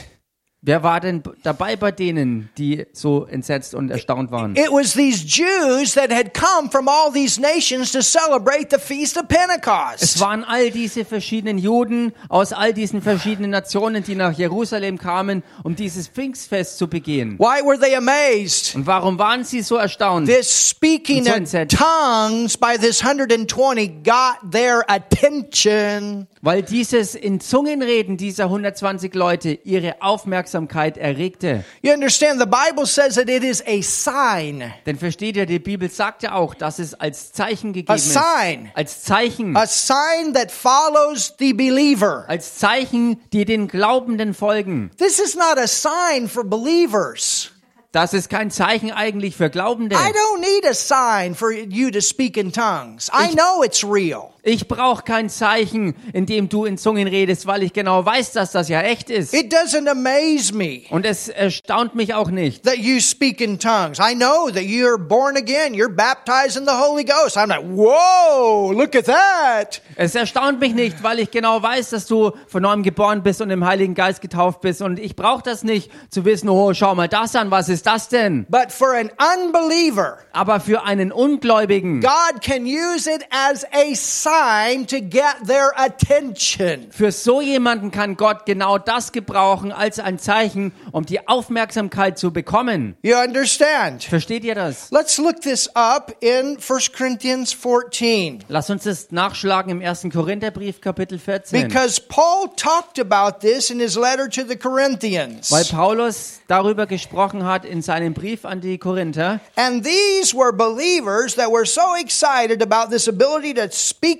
Wer 0.61 0.83
war 0.83 0.99
denn 0.99 1.23
dabei 1.41 1.77
bei 1.77 1.93
denen, 1.93 2.49
die 2.57 2.85
so 2.91 3.23
entsetzt 3.23 3.73
und 3.73 3.89
erstaunt 3.89 4.29
waren? 4.29 4.57
It 4.57 4.69
was 4.69 4.91
these 4.91 5.23
Jews 5.25 5.93
that 5.93 6.11
had 6.11 6.33
come 6.33 6.69
from 6.69 6.89
all 6.89 7.13
these 7.13 7.39
nations 7.39 7.93
to 7.93 8.01
celebrate 8.01 8.67
the 8.69 8.77
feast 8.77 9.15
of 9.17 9.23
Es 9.29 9.37
Pentecost. 9.37 10.19
waren 10.19 10.43
all 10.43 10.69
diese 10.69 11.05
verschiedenen 11.05 11.59
Juden 11.59 12.11
aus 12.27 12.51
all 12.51 12.73
diesen 12.73 13.01
verschiedenen 13.01 13.51
Nationen, 13.51 14.03
die 14.03 14.15
nach 14.15 14.33
Jerusalem 14.37 14.97
kamen, 14.97 15.43
um 15.63 15.77
dieses 15.77 16.09
Pfingstfest 16.09 16.77
zu 16.77 16.89
begehen. 16.89 17.39
Why 17.39 17.63
were 17.63 17.79
they 17.79 17.95
amazed? 17.95 18.75
Und 18.75 18.85
warum 18.85 19.17
waren 19.17 19.45
sie 19.45 19.61
so 19.61 19.77
erstaunt? 19.77 20.27
This 20.27 20.71
speaking 20.71 21.23
so 21.23 21.35
in 21.35 21.69
tongues 21.69 22.57
by 22.57 22.77
this 22.77 23.01
120 23.01 24.03
got 24.03 24.51
their 24.51 24.83
attention. 24.91 26.27
Weil 26.41 26.63
dieses 26.63 27.15
in 27.15 27.39
Zungenreden 27.39 28.17
dieser 28.17 28.45
120 28.45 29.13
Leute 29.15 29.51
ihre 29.63 30.01
Aufmerksamkeit 30.01 30.48
erregte. 30.53 31.63
You 31.81 31.93
understand, 31.93 32.39
the 32.39 32.47
Bible 32.47 32.85
says 32.85 33.15
that 33.15 33.29
it 33.29 33.43
is 33.43 33.63
a 33.65 33.81
sign. 33.81 34.73
Denn 34.85 34.97
versteht 34.97 35.35
ihr, 35.37 35.45
die 35.45 35.59
Bibel 35.59 35.89
sagt 35.89 36.23
ja 36.23 36.33
auch, 36.33 36.53
dass 36.55 36.79
es 36.79 36.93
als 36.93 37.31
Zeichen 37.31 37.73
gegeben 37.73 37.91
A 37.91 37.95
ist. 37.95 38.13
sign. 38.13 38.71
Als 38.73 39.03
Zeichen. 39.03 39.55
A 39.55 39.65
sign 39.67 40.33
that 40.33 40.51
follows 40.51 41.33
the 41.39 41.53
believer. 41.53 42.25
Als 42.27 42.55
Zeichen, 42.55 43.19
die 43.33 43.45
den 43.45 43.67
Glaubenden 43.67 44.33
folgen. 44.33 44.91
This 44.97 45.19
is 45.19 45.35
not 45.35 45.57
a 45.57 45.67
sign 45.67 46.27
for 46.27 46.43
believers. 46.43 47.51
Das 47.91 48.13
ist 48.13 48.29
kein 48.29 48.51
Zeichen 48.51 48.91
eigentlich 48.91 49.35
für 49.35 49.49
Glaubende. 49.49 49.95
I 49.95 50.11
don't 50.11 50.41
need 50.41 50.63
a 50.63 50.75
sign 50.75 51.33
for 51.33 51.51
you 51.51 51.89
to 51.89 52.01
speak 52.01 52.37
in 52.37 52.53
tongues. 52.53 53.09
I 53.09 53.33
know 53.33 53.63
it's 53.63 53.83
real. 53.83 54.29
Ich 54.41 54.67
brauche 54.67 55.03
kein 55.03 55.29
Zeichen, 55.29 55.95
in 56.13 56.25
dem 56.25 56.47
du 56.49 56.65
in 56.65 56.77
Zungen 56.77 57.07
redest, 57.07 57.45
weil 57.45 57.63
ich 57.63 57.73
genau 57.73 58.05
weiß, 58.05 58.31
dass 58.31 58.51
das 58.51 58.69
ja 58.69 58.81
echt 58.81 59.09
ist. 59.09 59.33
It 59.33 59.53
doesn't 59.53 59.87
amaze 59.89 60.53
me 60.55 60.81
Und 60.89 61.05
es 61.05 61.27
erstaunt 61.27 61.95
mich 61.95 62.13
auch 62.13 62.29
nicht. 62.29 62.63
that 62.63 62.77
you 62.77 62.99
speak 63.01 63.41
in 63.41 63.59
tongues. 63.59 63.99
I 63.99 64.15
know 64.15 64.49
that 64.49 64.63
you're 64.63 64.97
born 64.97 65.35
again. 65.35 65.73
You're 65.73 65.93
baptized 65.93 66.55
in 66.57 66.65
the 66.65 66.71
Holy 66.73 67.03
Ghost. 67.03 67.37
I'm 67.37 67.49
like, 67.49 67.63
whoa, 67.63 68.71
look 68.71 68.95
at 68.95 69.05
that. 69.05 69.81
Es 69.95 70.15
erstaunt 70.15 70.59
mich 70.59 70.73
nicht, 70.73 71.03
weil 71.03 71.19
ich 71.19 71.31
genau 71.31 71.61
weiß, 71.61 71.89
dass 71.89 72.05
du 72.05 72.31
von 72.47 72.61
neuem 72.63 72.83
geboren 72.83 73.23
bist 73.23 73.41
und 73.41 73.49
im 73.49 73.65
Heiligen 73.65 73.93
Geist 73.95 74.21
getauft 74.21 74.61
bist. 74.61 74.81
Und 74.81 74.99
ich 74.99 75.15
brauche 75.15 75.43
das 75.43 75.63
nicht, 75.63 75.91
zu 76.09 76.23
wissen, 76.25 76.47
oh, 76.49 76.73
schau 76.73 76.95
mal 76.95 77.07
das 77.09 77.35
an, 77.35 77.51
was 77.51 77.67
ist 77.69 77.85
das 77.85 78.07
denn? 78.07 78.45
But 78.49 78.71
for 78.71 78.93
an 78.93 79.11
unbeliever, 79.37 80.17
Aber 80.31 80.59
für 80.59 80.83
einen 80.83 81.11
Ungläubigen 81.11 82.01
God 82.01 82.41
can 82.41 82.63
use 82.65 83.09
it 83.09 83.23
as 83.31 83.65
a 83.73 83.93
sign. 83.95 84.28
Sign 84.29 84.85
to 84.85 84.99
get 85.01 85.47
their 85.47 85.71
attention. 85.75 86.91
Für 86.91 87.11
so 87.11 87.41
jemanden 87.41 87.91
kann 87.91 88.15
Gott 88.15 88.45
genau 88.45 88.77
das 88.77 89.11
gebrauchen 89.11 89.71
als 89.71 89.99
ein 89.99 90.19
Zeichen, 90.19 90.71
um 90.91 91.05
die 91.05 91.27
Aufmerksamkeit 91.27 92.17
zu 92.19 92.31
bekommen. 92.31 92.95
You 93.01 93.15
understand? 93.15 94.03
Versteht 94.03 94.43
ihr 94.43 94.55
das? 94.55 94.91
Let's 94.91 95.17
look 95.17 95.41
this 95.41 95.69
up 95.75 96.15
in 96.19 96.57
1 96.57 96.91
Corinthians 96.93 97.53
14. 97.53 98.43
Lass 98.47 98.69
uns 98.69 98.83
das 98.83 99.11
nachschlagen 99.11 99.71
im 99.71 99.81
1. 99.81 100.07
Korintherbrief 100.13 100.81
Kapitel 100.81 101.17
14. 101.17 101.67
Because 101.67 101.99
Paul 101.99 102.49
talked 102.55 102.99
about 102.99 103.39
this 103.39 103.69
in 103.69 103.79
his 103.79 103.95
letter 103.95 104.29
to 104.29 104.43
the 104.47 104.55
Corinthians. 104.55 105.51
Weil 105.51 105.65
Paulus 105.65 106.41
darüber 106.47 106.85
gesprochen 106.85 107.45
hat 107.45 107.65
in 107.65 107.81
seinem 107.81 108.13
Brief 108.13 108.45
an 108.45 108.61
die 108.61 108.77
Korinther. 108.77 109.39
And 109.55 109.83
these 109.83 110.35
were 110.35 110.51
believers 110.51 111.35
that 111.35 111.51
were 111.51 111.65
so 111.65 111.95
excited 111.99 112.61
about 112.61 112.91
this 112.91 113.07
ability 113.07 113.53
to 113.55 113.69
speak 113.71 114.18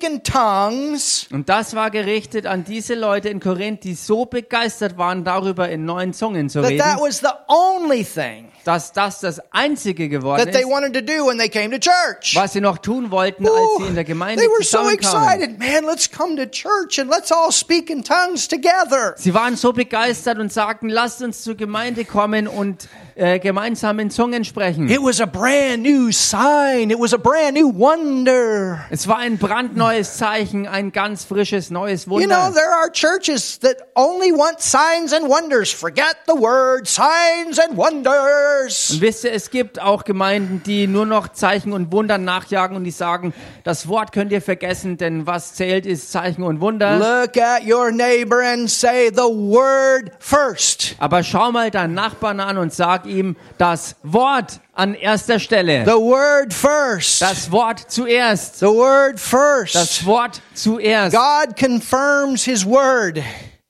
Und 1.31 1.49
das 1.49 1.75
war 1.75 1.91
gerichtet 1.91 2.45
an 2.45 2.63
diese 2.63 2.95
Leute 2.95 3.29
in 3.29 3.39
Korinth, 3.39 3.83
die 3.83 3.95
so 3.95 4.25
begeistert 4.25 4.97
waren, 4.97 5.23
darüber 5.23 5.69
in 5.69 5.85
neuen 5.85 6.13
Zungen 6.13 6.49
zu 6.49 6.61
reden, 6.61 6.79
was 6.99 7.19
the 7.19 7.27
only 7.47 8.03
thing 8.03 8.49
dass 8.69 8.91
das 8.93 9.19
das 9.19 9.41
Einzige 9.51 10.09
geworden 10.09 10.43
that 10.43 10.53
they 10.53 10.61
ist, 10.61 10.69
wanted 10.69 10.93
to 10.93 11.01
do 11.01 11.25
when 11.25 11.39
they 11.39 11.49
came 11.49 11.71
to 11.71 11.79
church. 11.79 12.35
was 12.35 12.53
sie 12.53 12.61
noch 12.61 12.77
tun 12.77 13.09
wollten, 13.09 13.47
als 13.47 13.55
sie 13.79 13.87
in 13.87 13.95
der 13.95 14.03
Gemeinde 14.03 14.43
they 14.43 14.49
were 14.49 14.63
so 14.63 14.77
zusammenkamen. 14.77 15.41
excited. 15.41 15.59
Man, 15.59 15.85
let's 15.85 16.11
come 16.11 16.35
to 16.35 16.45
church 16.45 16.99
and 16.99 17.09
let's 17.09 17.31
all 17.31 17.51
speak 17.51 17.89
in 17.89 18.03
tongues 18.03 18.47
together. 18.47 19.15
Sie 19.17 19.33
waren 19.33 19.55
so 19.55 19.73
begeistert 19.73 20.37
und 20.37 20.51
sagten, 20.53 20.89
lasst 20.89 21.21
uns 21.23 21.41
zur 21.41 21.55
Gemeinde 21.55 22.05
kommen 22.05 22.47
und 22.47 22.87
äh, 23.19 23.39
gemeinsam 23.39 23.99
in 23.99 24.09
Zungen 24.09 24.45
sprechen. 24.45 24.89
It 24.89 25.01
was 25.01 25.19
a 25.19 25.25
brand 25.25 25.83
new 25.83 26.11
sign. 26.11 26.89
It 26.89 26.99
was 26.99 27.13
a 27.13 27.17
brand 27.17 27.55
new 27.55 27.71
wonder. 27.77 28.79
Es 28.89 29.07
war 29.07 29.17
ein 29.17 29.37
brandneues 29.37 30.17
Zeichen, 30.17 30.67
ein 30.67 30.91
ganz 30.91 31.25
frisches 31.25 31.69
neues 31.69 32.05
You 32.05 32.11
know, 32.11 32.21
Wunder. 32.21 32.53
there 32.53 32.73
are 32.81 32.91
churches 32.91 33.59
that 33.59 33.77
only 33.95 34.31
want 34.31 34.61
signs 34.61 35.13
and 35.13 35.27
wonders. 35.27 35.71
Forget 35.71 36.15
the 36.27 36.33
word 36.39 36.87
signs 36.87 37.59
and 37.59 37.77
wonders. 37.77 38.91
Und 38.91 39.01
wisst 39.01 39.23
ihr, 39.25 39.33
es 39.33 39.49
gibt 39.49 39.81
auch 39.81 40.03
Gemeinden, 40.03 40.61
die 40.65 40.87
nur 40.87 41.05
noch 41.05 41.27
Zeichen 41.29 41.73
und 41.73 41.91
Wunder 41.91 42.17
nachjagen 42.17 42.75
und 42.77 42.83
die 42.83 42.91
sagen, 42.91 43.33
das 43.63 43.87
Wort 43.87 44.11
könnt 44.11 44.31
ihr 44.31 44.41
vergessen, 44.41 44.97
denn 44.97 45.27
was 45.27 45.55
zählt 45.55 45.85
ist 45.85 46.11
Zeichen 46.11 46.43
und 46.43 46.61
Wunder. 46.61 46.97
Look 46.97 47.37
at 47.37 47.65
your 47.67 47.91
neighbor 47.91 48.41
and 48.41 48.69
say 48.69 49.09
the 49.13 49.21
word 49.21 50.11
first. 50.19 50.95
Aber 50.99 51.23
schau 51.23 51.51
mal 51.51 51.69
deinen 51.71 51.93
Nachbarn 51.93 52.39
an 52.39 52.57
und 52.57 52.73
sag 52.73 53.05
ihm 53.09 53.35
das 53.57 53.95
Wort 54.03 54.61
an 54.73 54.93
erster 54.93 55.39
Stelle. 55.39 55.83
The 55.85 55.91
word 55.91 56.53
first. 56.53 57.21
Das 57.21 57.51
Wort 57.51 57.79
zuerst. 57.91 58.59
The 58.59 58.67
word 58.67 59.19
first. 59.19 59.75
Das 59.75 60.05
Wort 60.05 60.41
zuerst. 60.53 61.15
God 61.15 61.57
confirms 61.57 62.43
his 62.43 62.65
word 62.65 63.19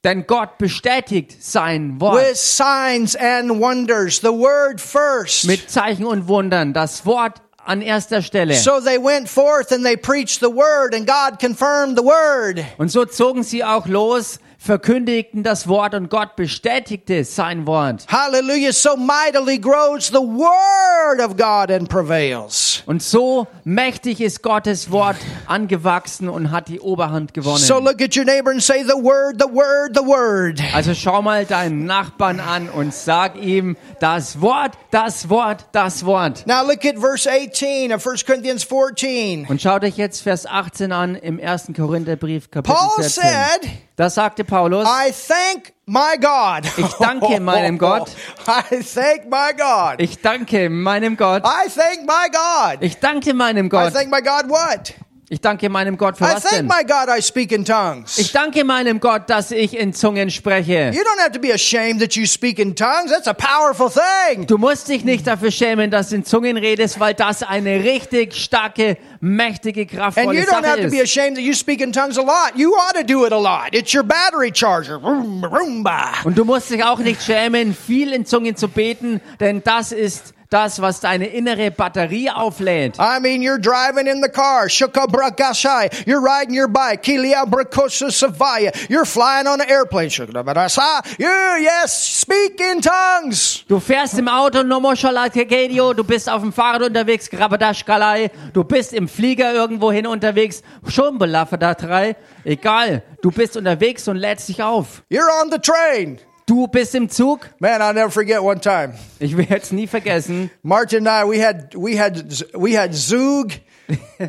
Denn 0.04 0.26
Gott 0.28 0.58
bestätigt 0.58 1.44
sein 1.44 2.00
Wort 2.00 2.16
with 2.16 2.38
signs 2.38 3.16
and 3.18 3.60
wonders. 3.60 4.22
The 4.22 4.28
word 4.28 4.80
first. 4.80 5.46
mit 5.46 5.70
Zeichen 5.70 6.06
und 6.06 6.28
Wundern. 6.28 6.74
Das 6.74 7.06
Wort 7.06 7.42
an 7.66 7.82
erster 7.82 8.22
Stelle. 8.22 8.56
So 8.56 8.80
they 8.80 8.98
went 8.98 9.28
forth 9.28 9.72
and 9.72 9.84
they 9.84 9.98
preached 9.98 10.40
the 10.40 10.48
word 10.48 10.96
and 10.96 11.06
God 11.06 11.40
confirmed 11.40 11.98
the 11.98 12.04
word. 12.04 12.64
Und 12.78 12.90
so 12.90 13.06
zogen 13.06 13.44
sie 13.44 13.64
auch 13.64 13.88
los, 13.88 14.40
verkündigten 14.60 15.42
das 15.42 15.68
Wort 15.70 15.96
und 15.96 16.10
Gott 16.10 16.36
bestätigte 16.36 17.24
sein 17.24 17.66
Wort. 17.66 18.06
Hallelujah. 18.10 18.74
So 18.74 18.98
mightily 18.98 19.58
grows 19.58 20.08
the 20.08 20.16
word 20.16 21.22
of 21.22 21.38
God 21.38 21.72
and 21.72 21.88
prevails. 21.88 22.84
Und 22.86 23.02
so 23.02 23.48
mächtig 23.64 24.20
ist 24.20 24.44
Gottes 24.44 24.92
Wort 24.92 25.16
angewachsen 25.48 26.28
und 26.28 26.52
hat 26.52 26.68
die 26.68 26.82
Oberhand 26.82 27.34
gewonnen. 27.34 27.58
So 27.58 27.80
look 27.80 28.02
at 28.02 28.16
your 28.18 28.26
neighbor 28.26 28.52
and 28.52 28.62
say 28.62 28.84
the 28.84 29.02
word, 29.02 29.42
the 29.42 29.48
word, 29.48 29.96
the 29.96 30.06
word. 30.06 30.62
Also 30.74 30.94
schau 30.94 31.22
mal 31.22 31.46
deinen 31.46 31.86
Nachbarn 31.86 32.42
an 32.42 32.68
und 32.68 32.94
sag 32.94 33.38
ihm 33.38 33.78
das 34.00 34.42
Wort, 34.42 34.74
das 34.92 35.30
Wort, 35.30 35.68
das 35.72 36.06
Wort. 36.06 36.46
Now 36.46 36.64
look 36.66 36.84
at 36.86 36.98
verse 36.98 37.30
18 37.30 37.94
of 37.94 38.06
1 38.06 38.26
Corinthians 38.26 38.64
14. 38.66 39.48
Und 39.48 39.62
schaut 39.62 39.84
euch 39.84 39.96
jetzt 39.96 40.22
Vers 40.22 40.46
18 40.46 40.92
an 40.92 41.16
im 41.16 41.40
1. 41.40 41.72
Korintherbrief 41.76 42.52
Kapitel 42.52 42.76
Paul 42.76 42.90
14. 42.98 43.24
said, 43.24 43.72
Da 44.00 44.10
sagte 44.10 44.46
Paulus, 44.46 44.88
I 44.88 45.12
thank 45.12 45.74
my 45.86 46.16
God. 46.22 46.64
Ich 46.78 46.94
danke 46.94 47.42
meinem 47.42 47.78
Gott. 47.78 48.16
I 48.48 48.82
thank 48.82 49.26
my 49.30 49.52
God. 49.52 50.00
ich 50.00 50.22
danke 50.22 50.70
meinem 50.70 51.18
Gott. 51.18 51.44
I 51.44 51.70
thank 51.70 52.08
my 52.08 52.30
God. 52.32 52.82
Ich 52.82 53.00
danke 53.00 53.34
meinem 53.34 53.66
I 53.66 53.70
Gott. 53.70 53.92
thank 53.92 54.10
my 54.10 54.22
God 54.22 54.50
what? 54.50 54.94
Ich 55.32 55.42
danke 55.42 55.70
meinem 55.70 55.96
Gott 55.96 56.18
für 56.18 56.24
I 56.24 56.28
was 56.34 56.42
thank 56.44 56.56
denn? 56.56 56.66
my 56.66 56.84
God 56.84 57.08
I 57.16 57.22
speak 57.22 57.52
in 57.52 57.64
tongues. 57.64 58.18
Ich 58.18 58.32
danke 58.32 58.64
meinem 58.64 59.00
Gott, 59.00 59.30
dass 59.30 59.52
ich 59.52 59.78
in 59.78 59.94
Zungen 59.94 60.32
spreche. 60.32 60.90
You 60.92 61.02
don't 61.02 61.20
have 61.20 61.32
to 61.34 61.40
be 61.40 61.54
ashamed 61.54 62.02
that 62.02 62.16
you 62.16 62.26
speak 62.26 62.58
in 62.58 62.76
tongues. 62.76 63.12
That's 63.12 63.28
a 63.28 63.36
powerful 63.36 63.92
thing. 63.92 64.48
Du 64.48 64.58
musst 64.58 64.88
dich 64.88 65.06
nicht 65.06 65.28
dafür 65.28 65.52
schämen, 65.52 65.92
dass 65.92 66.10
du 66.10 66.16
in 66.16 66.26
Zungen 66.26 66.58
redest, 66.58 67.00
weil 67.00 67.14
das 67.14 67.44
eine 67.44 67.84
richtig 67.84 68.34
starke, 68.34 68.98
mächtige, 69.22 69.82
And 69.82 69.92
kraftvolle 69.92 70.40
you 70.40 70.46
don't 70.46 70.50
Sache 70.50 70.68
have 70.68 70.82
to 70.82 70.90
be 70.90 70.98
ist. 70.98 71.16
ashamed 71.16 71.36
that 71.38 71.44
you 71.44 71.54
speak 71.54 71.80
in 71.82 71.94
tongues 71.94 72.18
a 72.18 72.24
lot. 72.24 72.54
You 72.56 72.74
ought 72.74 72.96
to 72.96 73.04
do 73.04 73.24
it 73.28 73.32
a 73.32 73.38
lot. 73.40 73.70
It's 73.74 73.94
your 73.94 74.04
battery 74.04 74.52
charger. 74.52 75.00
Vroom, 75.00 75.44
vroomba. 75.44 76.10
Und 76.24 76.40
du 76.40 76.44
musst 76.44 76.72
dich 76.72 76.84
auch 76.84 76.98
nicht 76.98 77.22
schämen, 77.22 77.76
viel 77.76 78.14
in 78.14 78.26
Zungen 78.26 78.56
zu 78.56 78.68
beten, 78.68 79.22
denn 79.40 79.62
das 79.64 79.92
ist 79.92 80.34
das, 80.50 80.82
was 80.82 81.00
deine 81.00 81.28
innere 81.28 81.72
Batterie 81.72 82.30
auflädt. 82.30 82.98
I 83.00 83.20
mean, 83.20 83.42
you're 83.42 83.60
driving 83.60 84.08
in 84.08 84.22
the 84.22 84.30
car, 84.30 84.68
shukabrakashai. 84.68 86.08
You're 86.08 86.22
riding 86.22 86.56
your 86.56 86.68
bike, 86.68 87.04
kilia 87.04 87.46
brakosa 87.46 88.10
savaya. 88.12 88.72
You're 88.90 89.06
flying 89.06 89.48
on 89.48 89.62
an 89.62 89.70
airplane, 89.70 90.10
shukabrakashai. 90.10 91.20
You, 91.20 91.30
yes, 91.62 92.20
speak 92.22 92.60
in 92.60 92.82
tongues. 92.82 93.64
Du 93.68 93.80
fährst 93.80 94.18
im 94.18 94.28
Auto, 94.28 94.64
Nomoshalatagedio, 94.64 95.94
du 95.94 96.04
bist 96.04 96.28
auf 96.30 96.42
dem 96.42 96.52
Fahrrad 96.52 96.82
unterwegs, 96.82 97.30
Grabadashkalai, 97.30 98.32
du 98.54 98.64
bist 98.64 98.94
im 98.94 99.08
Flieger 99.08 99.54
irgendwohin 99.54 100.08
unterwegs, 100.08 100.64
Schumbelafadatrai, 100.88 102.16
egal, 102.44 103.04
du 103.22 103.30
bist 103.30 103.56
unterwegs 103.56 104.08
und 104.08 104.18
lädst 104.18 104.50
dich 104.50 104.64
auf. 104.64 105.04
You're 105.12 105.30
on 105.44 105.52
the 105.52 105.60
train. 105.60 106.20
Du 106.50 106.68
bist 106.68 106.96
im 106.96 107.10
Zug, 107.10 107.42
Man, 107.60 107.80
I'll 107.80 107.94
never 107.94 108.10
forget 108.10 108.42
one 108.42 108.60
time. 108.60 108.96
ich 109.20 109.38
werde 109.38 109.58
es 109.58 109.72
nie 109.72 109.86
vergessen, 109.86 110.50
Martin 110.64 111.08
and 111.08 111.28
I, 111.28 111.30
we 111.30 111.46
had, 111.46 111.76
we 111.76 111.96
had, 111.96 112.44
we 112.56 112.76
had 112.76 112.96
Zug, 112.96 113.52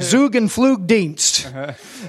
Zug 0.00 0.36
and 0.36 0.50
Flugdienst. 0.50 1.52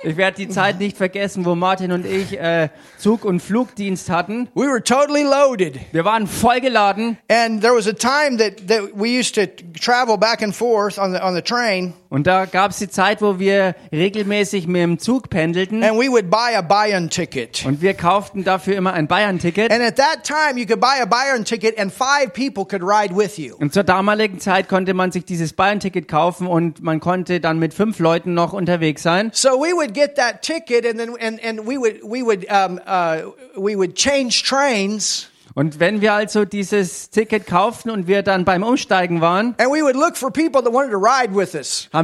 ich 0.03 0.17
werde 0.17 0.37
die 0.37 0.49
Zeit 0.49 0.79
nicht 0.79 0.97
vergessen, 0.97 1.45
wo 1.45 1.55
Martin 1.55 1.91
und 1.91 2.05
ich 2.05 2.39
äh, 2.39 2.69
Zug- 2.97 3.25
und 3.25 3.41
Flugdienst 3.41 4.09
hatten. 4.09 4.47
We 4.55 4.63
were 4.67 4.83
totally 4.83 5.23
loaded. 5.23 5.79
Wir 5.91 6.05
waren 6.05 6.27
vollgeladen 6.27 7.17
And 7.29 7.61
there 7.61 7.73
was 7.75 7.87
a 7.87 7.93
time 7.93 8.37
that, 8.37 8.67
that 8.67 8.91
we 8.95 9.19
used 9.19 9.35
to 9.35 9.41
travel 9.79 10.17
back 10.17 10.41
and 10.41 10.55
forth 10.55 10.97
on 10.97 11.13
the, 11.13 11.19
on 11.21 11.35
the 11.35 11.41
train. 11.41 11.93
und 12.09 12.27
da 12.27 12.45
gab 12.45 12.71
es 12.71 12.77
die 12.77 12.89
Zeit, 12.89 13.21
wo 13.21 13.39
wir 13.39 13.75
regelmäßig 13.91 14.67
mit 14.67 14.81
dem 14.81 14.99
Zug 14.99 15.29
pendelten 15.29 15.83
And 15.83 15.97
we 15.99 16.09
would 16.09 16.29
buy 16.29 16.55
a 16.55 16.61
buy-in 16.61 17.09
ticket. 17.09 17.65
und 17.65 17.81
wir 17.81 17.93
kauften 17.93 18.43
dafür 18.43 18.75
immer 18.75 18.93
ein 18.93 19.07
Bayern-Ticket. 19.07 19.71
And 19.71 19.81
at 19.81 19.97
that 19.97 20.23
time, 20.23 20.59
you 20.59 20.65
could 20.65 20.79
buy 20.79 21.01
a 21.01 21.05
buy-in 21.05 21.43
ticket 21.43 21.77
and 21.79 21.91
five 21.91 22.33
people 22.33 22.65
could 22.65 22.83
ride 22.83 23.13
with 23.15 23.37
you. 23.37 23.55
Und 23.57 23.73
zur 23.73 23.83
damaligen 23.83 24.39
Zeit 24.39 24.69
konnte 24.69 24.93
man 24.93 25.11
sich 25.11 25.25
dieses 25.25 25.53
Bayern-Ticket 25.53 26.07
kaufen 26.07 26.47
und 26.47 26.81
man 26.81 26.99
konnte 26.99 27.40
dann 27.41 27.59
mit 27.59 27.73
fünf 27.73 27.99
Leuten 27.99 28.33
noch 28.33 28.53
unterwegs 28.53 29.03
sein. 29.03 29.31
So 29.33 29.59
we 29.59 29.73
would 29.73 29.93
get 29.93 30.15
that 30.15 30.41
ticket 30.41 30.85
and 30.85 30.99
then, 30.99 31.15
and, 31.19 31.43
and 31.43 31.67
we 31.67 31.77
would, 31.77 32.01
we 32.03 32.23
would, 32.23 32.45
um, 32.49 32.79
uh, 32.85 33.31
we 33.55 33.75
would 33.75 33.95
change 33.95 34.43
trains 34.43 35.30
Und 35.53 35.79
wenn 35.79 36.01
wir 36.01 36.13
also 36.13 36.45
dieses 36.45 37.09
Ticket 37.09 37.45
kauften 37.45 37.89
und 37.89 38.07
wir 38.07 38.23
dann 38.23 38.45
beim 38.45 38.63
Umsteigen 38.63 39.21
waren, 39.21 39.55
haben 39.59 39.73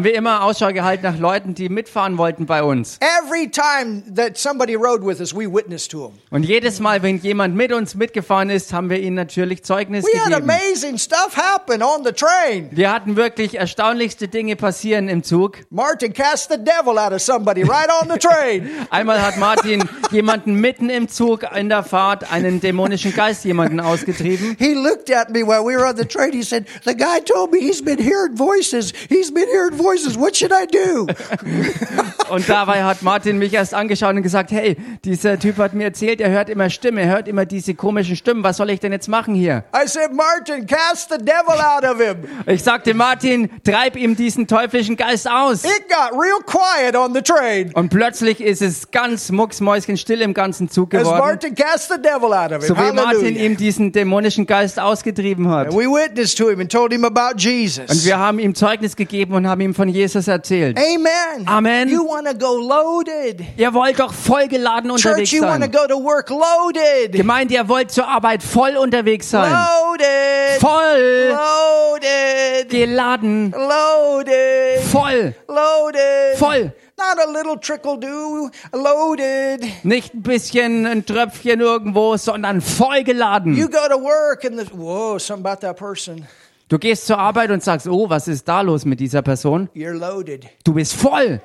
wir 0.04 0.16
immer 0.16 0.44
Ausschau 0.44 0.74
gehalten 0.74 1.04
nach 1.04 1.18
Leuten, 1.18 1.56
die 1.56 1.70
mitfahren 1.70 2.18
wollten 2.18 2.46
bei 2.46 2.64
uns. 2.64 3.00
Every 3.24 3.50
time 3.50 4.04
that 4.16 4.38
somebody 4.38 4.76
rode 4.76 5.06
with 5.06 5.20
us, 5.20 5.34
we 5.34 5.52
witnessed 5.52 5.92
to 5.92 6.08
them. 6.08 6.18
Und 6.30 6.44
jedes 6.44 6.80
Mal, 6.80 7.02
wenn 7.04 7.18
jemand 7.20 7.56
mit 7.56 7.72
uns 7.72 7.96
mitgefahren 7.96 8.50
ist, 8.50 8.74
haben 8.74 8.90
wir 8.90 9.00
ihnen 9.00 9.16
natürlich 9.16 9.64
Zeugnis 9.64 10.06
We 10.06 10.20
had 10.20 10.34
gegeben. 10.34 10.50
amazing 10.50 10.98
stuff 10.98 11.38
happen 11.38 11.82
on 11.82 12.04
the 12.04 12.12
train. 12.12 12.68
Wir 12.72 12.92
hatten 12.92 13.16
wirklich 13.16 13.58
erstaunlichste 13.58 14.28
Dinge 14.28 14.56
passieren 14.56 15.08
im 15.08 15.24
Zug. 15.24 15.60
Martin 15.70 16.14
cast 16.14 16.52
the 16.52 16.58
devil 16.58 16.98
out 16.98 17.14
of 17.14 17.22
somebody 17.22 17.64
right 17.64 17.90
on 18.02 18.10
the 18.10 18.20
train. 18.20 18.70
Einmal 18.90 19.22
hat 19.22 19.38
Martin 19.38 19.84
jemanden 20.12 20.56
mitten 20.56 20.90
im 20.90 21.08
Zug 21.08 21.44
in 21.56 21.70
der 21.70 21.84
Fahrt 21.84 22.32
einen 22.32 22.60
dämonischen 22.60 23.14
Geist 23.14 23.37
Geist 23.38 23.46
jemanden 23.46 23.80
ausgetrieben. 23.80 24.56
He 24.58 24.74
looked 24.74 25.12
at 25.12 25.30
me 25.30 25.42
while 25.44 25.64
we 25.64 25.76
were 25.76 25.88
on 25.88 25.96
the 25.96 26.06
train. 26.06 26.32
He 26.34 26.44
said, 26.44 26.66
The 26.86 26.96
guy 26.96 27.20
told 27.24 27.52
me 27.52 27.60
he's 27.60 27.84
been 27.84 28.00
hearing 28.00 28.36
voices. 28.36 28.94
He's 29.10 29.32
been 29.32 29.48
hearing 29.48 29.78
voices. 29.78 30.18
What 30.18 30.36
should 30.36 30.52
I 30.52 30.66
do? 30.66 31.08
Und 32.30 32.50
dabei 32.50 32.84
hat 32.84 33.04
Martin 33.04 33.38
mich 33.38 33.54
erst 33.54 33.74
angeschaut 33.74 34.16
und 34.16 34.22
gesagt, 34.22 34.52
hey, 34.52 34.76
dieser 35.06 35.40
Typ 35.40 35.58
hat 35.58 35.74
mir 35.74 35.86
erzählt, 35.86 36.20
er 36.20 36.30
hört 36.30 36.50
immer 36.50 36.70
Stimmen, 36.70 36.98
er 36.98 37.08
hört 37.08 37.28
immer 37.28 37.46
diese 37.46 37.74
komischen 37.74 38.18
Stimmen. 38.18 38.44
Was 38.44 38.58
soll 38.58 38.70
ich 38.70 38.82
denn 38.82 38.92
jetzt 38.92 39.08
machen 39.08 39.34
hier? 39.34 39.64
I 39.74 39.88
said, 39.88 40.12
Martin, 40.14 40.66
cast 40.66 41.10
the 41.10 41.18
devil 41.18 41.56
out 41.58 41.86
of 41.86 42.02
him. 42.02 42.18
Ich 42.46 42.64
sagte, 42.64 42.94
Martin, 42.94 43.50
treib 43.64 43.96
ihm 43.96 44.16
diesen 44.16 44.46
teuflischen 44.48 44.98
Geist 44.98 45.30
aus. 45.30 45.64
It 45.64 45.88
got 45.88 46.20
real 46.20 46.42
quiet 46.46 46.96
on 46.96 47.14
the 47.14 47.22
train 47.22 47.72
Und 47.74 47.90
plötzlich 47.90 48.42
ist 48.42 48.62
es 48.62 48.92
ganz 48.92 49.32
mucksmäuschenstill 49.32 50.22
im 50.22 50.34
ganzen 50.34 50.70
Zug 50.70 50.94
as 50.94 51.04
geworden. 51.04 51.20
Martin 51.20 51.56
cast 51.56 51.90
the 51.90 52.02
devil 52.02 52.34
out 52.34 52.52
of 52.52 52.64
him. 52.64 52.68
So 52.68 52.76
wie 52.76 52.92
Martin 52.92 53.27
Hallelujah. 53.36 53.46
ihm 53.52 53.58
diesen 53.58 53.92
dämonischen 53.92 54.46
Geist 54.46 54.80
ausgetrieben 54.80 55.50
hat. 55.50 55.68
And 55.68 55.76
we 55.76 55.86
witnessed 55.86 56.38
to 56.38 56.50
him 56.50 56.60
and 56.60 56.72
told 56.72 56.92
him 56.92 57.06
about 57.06 57.38
Jesus. 57.38 57.90
Und 57.90 58.06
wir 58.06 58.18
haben 58.18 58.40
ihm 58.40 58.56
Zeugnis 58.56 58.96
gegeben 58.96 59.34
und 59.34 59.48
haben 59.48 59.62
ihm 59.62 59.74
von 59.74 59.90
Jesus 59.90 60.28
erzählt. 60.28 60.78
Amen. 60.78 61.48
Amen. 61.48 61.90
You 61.90 62.08
want 62.08 62.28
to 62.28 62.34
go 62.34 62.58
loaded. 62.58 63.42
Ihr 63.58 63.74
wollt 63.74 64.00
doch 64.00 64.14
vollgeladen 64.14 64.92
unterwegs 64.92 65.30
Church, 65.30 65.42
you 65.42 65.46
want 65.48 65.64
to 65.64 65.72
sein. 65.72 65.88
go 65.88 65.88
to 65.88 66.04
work 66.04 66.30
loaded. 66.30 67.12
Gemeinde, 67.14 67.54
ihr 67.56 67.68
wollt 67.68 67.92
zur 67.92 68.08
Arbeit 68.08 68.44
voll 68.44 68.78
unterwegs 68.78 69.30
sein. 69.30 69.52
Loaded. 69.52 70.60
Voll 70.60 71.34
Loaded. 71.34 72.70
geladen. 72.70 73.52
Loaded. 73.52 74.82
Voll. 74.92 75.34
Loaded. 75.48 76.38
Voll. 76.38 76.72
Not 76.98 77.20
a 77.20 77.30
little 77.30 77.58
trickle 77.58 77.98
do. 77.98 78.50
Loaded. 78.74 79.64
Nicht 79.84 80.16
ein 80.16 80.24
bisschen 80.24 80.86
ein 80.88 81.06
Tröpfchen 81.06 81.62
irgendwo, 81.62 82.18
sondern 82.18 82.60
voll 82.62 83.04
geladen. 83.04 83.56
You 83.56 83.68
go 83.70 83.88
to 83.88 84.02
work 84.02 84.44
and 84.46 84.60
the 84.60 84.66
whoa, 84.76 85.20
something 85.20 85.46
about 85.46 85.62
that 85.62 85.78
person. 85.78 86.28
Du 86.70 86.80
gehst 86.80 87.06
zur 87.06 87.18
Arbeit 87.20 87.52
und 87.52 87.64
sagst, 87.64 87.88
oh, 87.88 88.10
was 88.10 88.28
ist 88.28 88.48
da 88.48 88.62
los 88.62 88.84
mit 88.84 89.00
dieser 89.00 89.22
Person? 89.22 89.70
You're 89.76 89.94
loaded. 89.94 90.48
Du 90.64 90.74
bist 90.74 90.96
voll. 90.96 91.40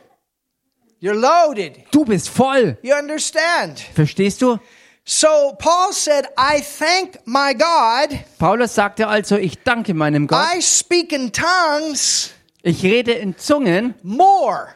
You're 1.00 1.14
loaded. 1.14 1.84
Du 1.92 2.04
bist 2.04 2.28
voll. 2.28 2.78
You 2.82 2.94
understand? 2.94 3.80
Verstehst 3.94 4.40
du? 4.40 4.58
So 5.04 5.54
Paul 5.58 5.92
said, 5.92 6.26
I 6.38 6.62
thank 6.62 7.18
my 7.26 7.52
God. 7.54 8.18
Paulus 8.38 8.74
sagte 8.74 9.08
also, 9.08 9.36
ich 9.36 9.62
danke 9.62 9.94
meinem 9.94 10.28
Gott. 10.28 10.40
I 10.56 10.62
speak 10.62 11.12
in 11.12 11.32
tongues 11.32 12.30
Ich 12.62 12.84
rede 12.84 13.12
in 13.12 13.36
Zungen 13.36 13.94
more, 14.04 14.68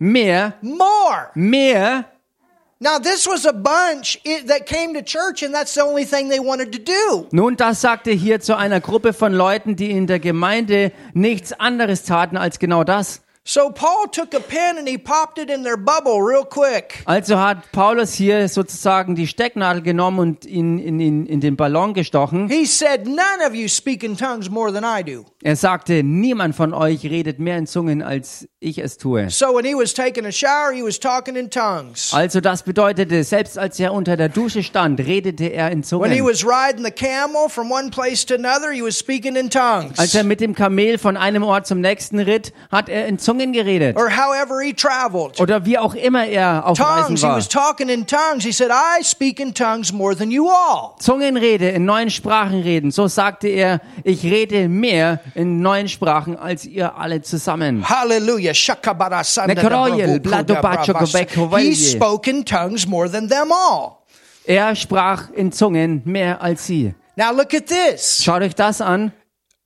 mehr, 0.00 0.54
more. 0.62 1.30
mehr. 1.34 2.06
Now, 2.82 2.98
this 2.98 3.26
was 3.26 3.44
a 3.44 3.52
bunch 3.52 4.18
that 4.46 4.64
came 4.64 4.94
to 4.94 5.02
church, 5.02 5.42
and 5.42 5.54
that's 5.54 5.74
the 5.74 5.82
only 5.82 6.06
thing 6.06 6.30
they 6.30 6.40
wanted 6.40 6.72
to 6.72 6.78
do. 6.78 7.26
Nun, 7.30 7.54
das 7.56 7.82
sagte 7.82 8.10
hier 8.10 8.40
zu 8.40 8.56
einer 8.56 8.80
Gruppe 8.80 9.12
von 9.12 9.34
Leuten, 9.34 9.76
die 9.76 9.90
in 9.90 10.06
der 10.06 10.18
Gemeinde 10.18 10.90
nichts 11.12 11.52
anderes 11.52 12.04
taten 12.04 12.38
als 12.38 12.58
genau 12.58 12.82
das. 12.82 13.20
So 13.42 13.70
Paul 13.70 14.06
took 14.12 14.34
a 14.34 14.38
pen 14.40 14.76
and 14.78 14.86
he 14.86 14.98
popped 14.98 15.38
it 15.38 15.48
in 15.50 15.62
their 15.64 15.78
bubble 15.78 16.20
real 16.20 16.44
quick. 16.44 17.02
Also 17.06 17.38
hat 17.38 17.72
Paulus 17.72 18.12
hier 18.12 18.46
sozusagen 18.48 19.14
die 19.14 19.26
Stecknadel 19.26 19.82
genommen 19.82 20.18
und 20.20 20.44
ihn 20.44 20.78
in, 20.78 21.00
in, 21.00 21.26
in 21.26 21.40
den 21.40 21.56
Ballon 21.56 21.94
gestochen. 21.94 22.48
He 22.48 22.66
said, 22.66 23.06
None 23.06 23.42
of 23.44 23.54
you 23.54 23.66
speak 23.66 24.04
in 24.04 24.16
tongues 24.16 24.50
more 24.50 24.70
than 24.70 24.84
I 24.84 25.02
do. 25.02 25.24
Er 25.42 25.56
sagte, 25.56 26.02
niemand 26.04 26.54
von 26.54 26.74
euch 26.74 27.02
redet 27.04 27.38
mehr 27.38 27.56
in 27.56 27.66
Zungen, 27.66 28.02
als 28.02 28.46
ich 28.60 28.76
es 28.76 28.98
tue. 28.98 29.30
So 29.30 29.46
when 29.56 29.64
he 29.64 29.74
was 29.74 29.94
taking 29.94 30.26
a 30.26 30.32
shower, 30.32 30.70
he 30.72 30.82
was 30.82 31.00
talking 31.00 31.34
in 31.34 31.48
tongues. 31.48 32.12
Also 32.12 32.42
das 32.42 32.62
bedeutete, 32.62 33.24
selbst 33.24 33.56
als 33.58 33.80
er 33.80 33.94
unter 33.94 34.18
der 34.18 34.28
Dusche 34.28 34.62
stand, 34.62 35.00
redete 35.00 35.46
er 35.46 35.70
in 35.70 35.78
When 35.90 36.12
he 36.12 36.18
Zungen. 36.20 36.24
was 36.24 36.44
riding 36.44 36.84
the 36.84 36.90
camel 36.90 37.48
from 37.48 37.72
one 37.72 37.88
place 37.88 38.24
to 38.26 38.34
another, 38.34 38.70
he 38.70 38.82
was 38.82 38.98
speaking 38.98 39.34
in 39.34 39.48
tongues. 39.48 39.98
Als 39.98 40.14
er 40.14 40.24
mit 40.24 40.42
dem 40.42 40.54
Kamel 40.54 40.98
von 40.98 41.16
einem 41.16 41.42
Ort 41.42 41.66
zum 41.66 41.80
nächsten 41.80 42.18
ritt, 42.18 42.52
hat 42.70 42.90
er 42.90 43.06
in 43.06 43.18
Zungen 43.18 43.29
geredet. 43.38 43.96
Or 43.96 44.10
however 44.10 44.60
he 44.62 44.72
traveled. 44.72 45.40
Oder 45.40 45.64
wie 45.64 45.78
auch 45.78 45.94
immer 45.94 46.26
er 46.26 46.66
auf 46.66 46.78
Reisen 46.80 47.16
Tongues, 47.16 47.20
he 47.20 47.26
war. 47.26 47.36
was 47.36 47.48
talking 47.48 47.88
in 47.88 48.06
tongues. 48.06 48.44
He 48.44 48.52
said, 48.52 48.70
I 48.70 49.02
speak 49.02 49.40
in 49.40 49.54
tongues 49.54 49.92
more 49.92 50.16
than 50.16 50.30
you 50.30 50.48
all. 50.48 50.94
Zungenrede, 50.98 51.70
in 51.70 51.84
neuen 51.84 52.10
Sprachen 52.10 52.60
reden. 52.60 52.90
So 52.90 53.08
sagte 53.08 53.48
er, 53.48 53.80
ich 54.04 54.22
rede 54.24 54.68
mehr 54.68 55.20
in 55.34 55.60
neuen 55.60 55.88
Sprachen 55.88 56.36
als 56.36 56.64
ihr 56.64 56.96
alle 56.96 57.22
zusammen. 57.22 57.88
Hallelujah. 57.88 58.52
Gobekovelje. 61.30 61.70
He 61.70 61.74
spoke 61.74 62.30
in 62.30 62.44
tongues 62.44 62.86
more 62.86 63.10
than 63.10 63.28
them 63.28 63.52
all. 63.52 63.98
Er 64.44 64.74
sprach 64.74 65.30
in 65.30 65.52
Zungen 65.52 66.02
mehr 66.04 66.42
als 66.42 66.66
sie. 66.66 66.94
Now 67.16 67.32
look 67.32 67.54
at 67.54 67.66
this. 67.66 68.22
Schaut 68.24 68.42
euch 68.42 68.54
das 68.54 68.80
an. 68.80 69.12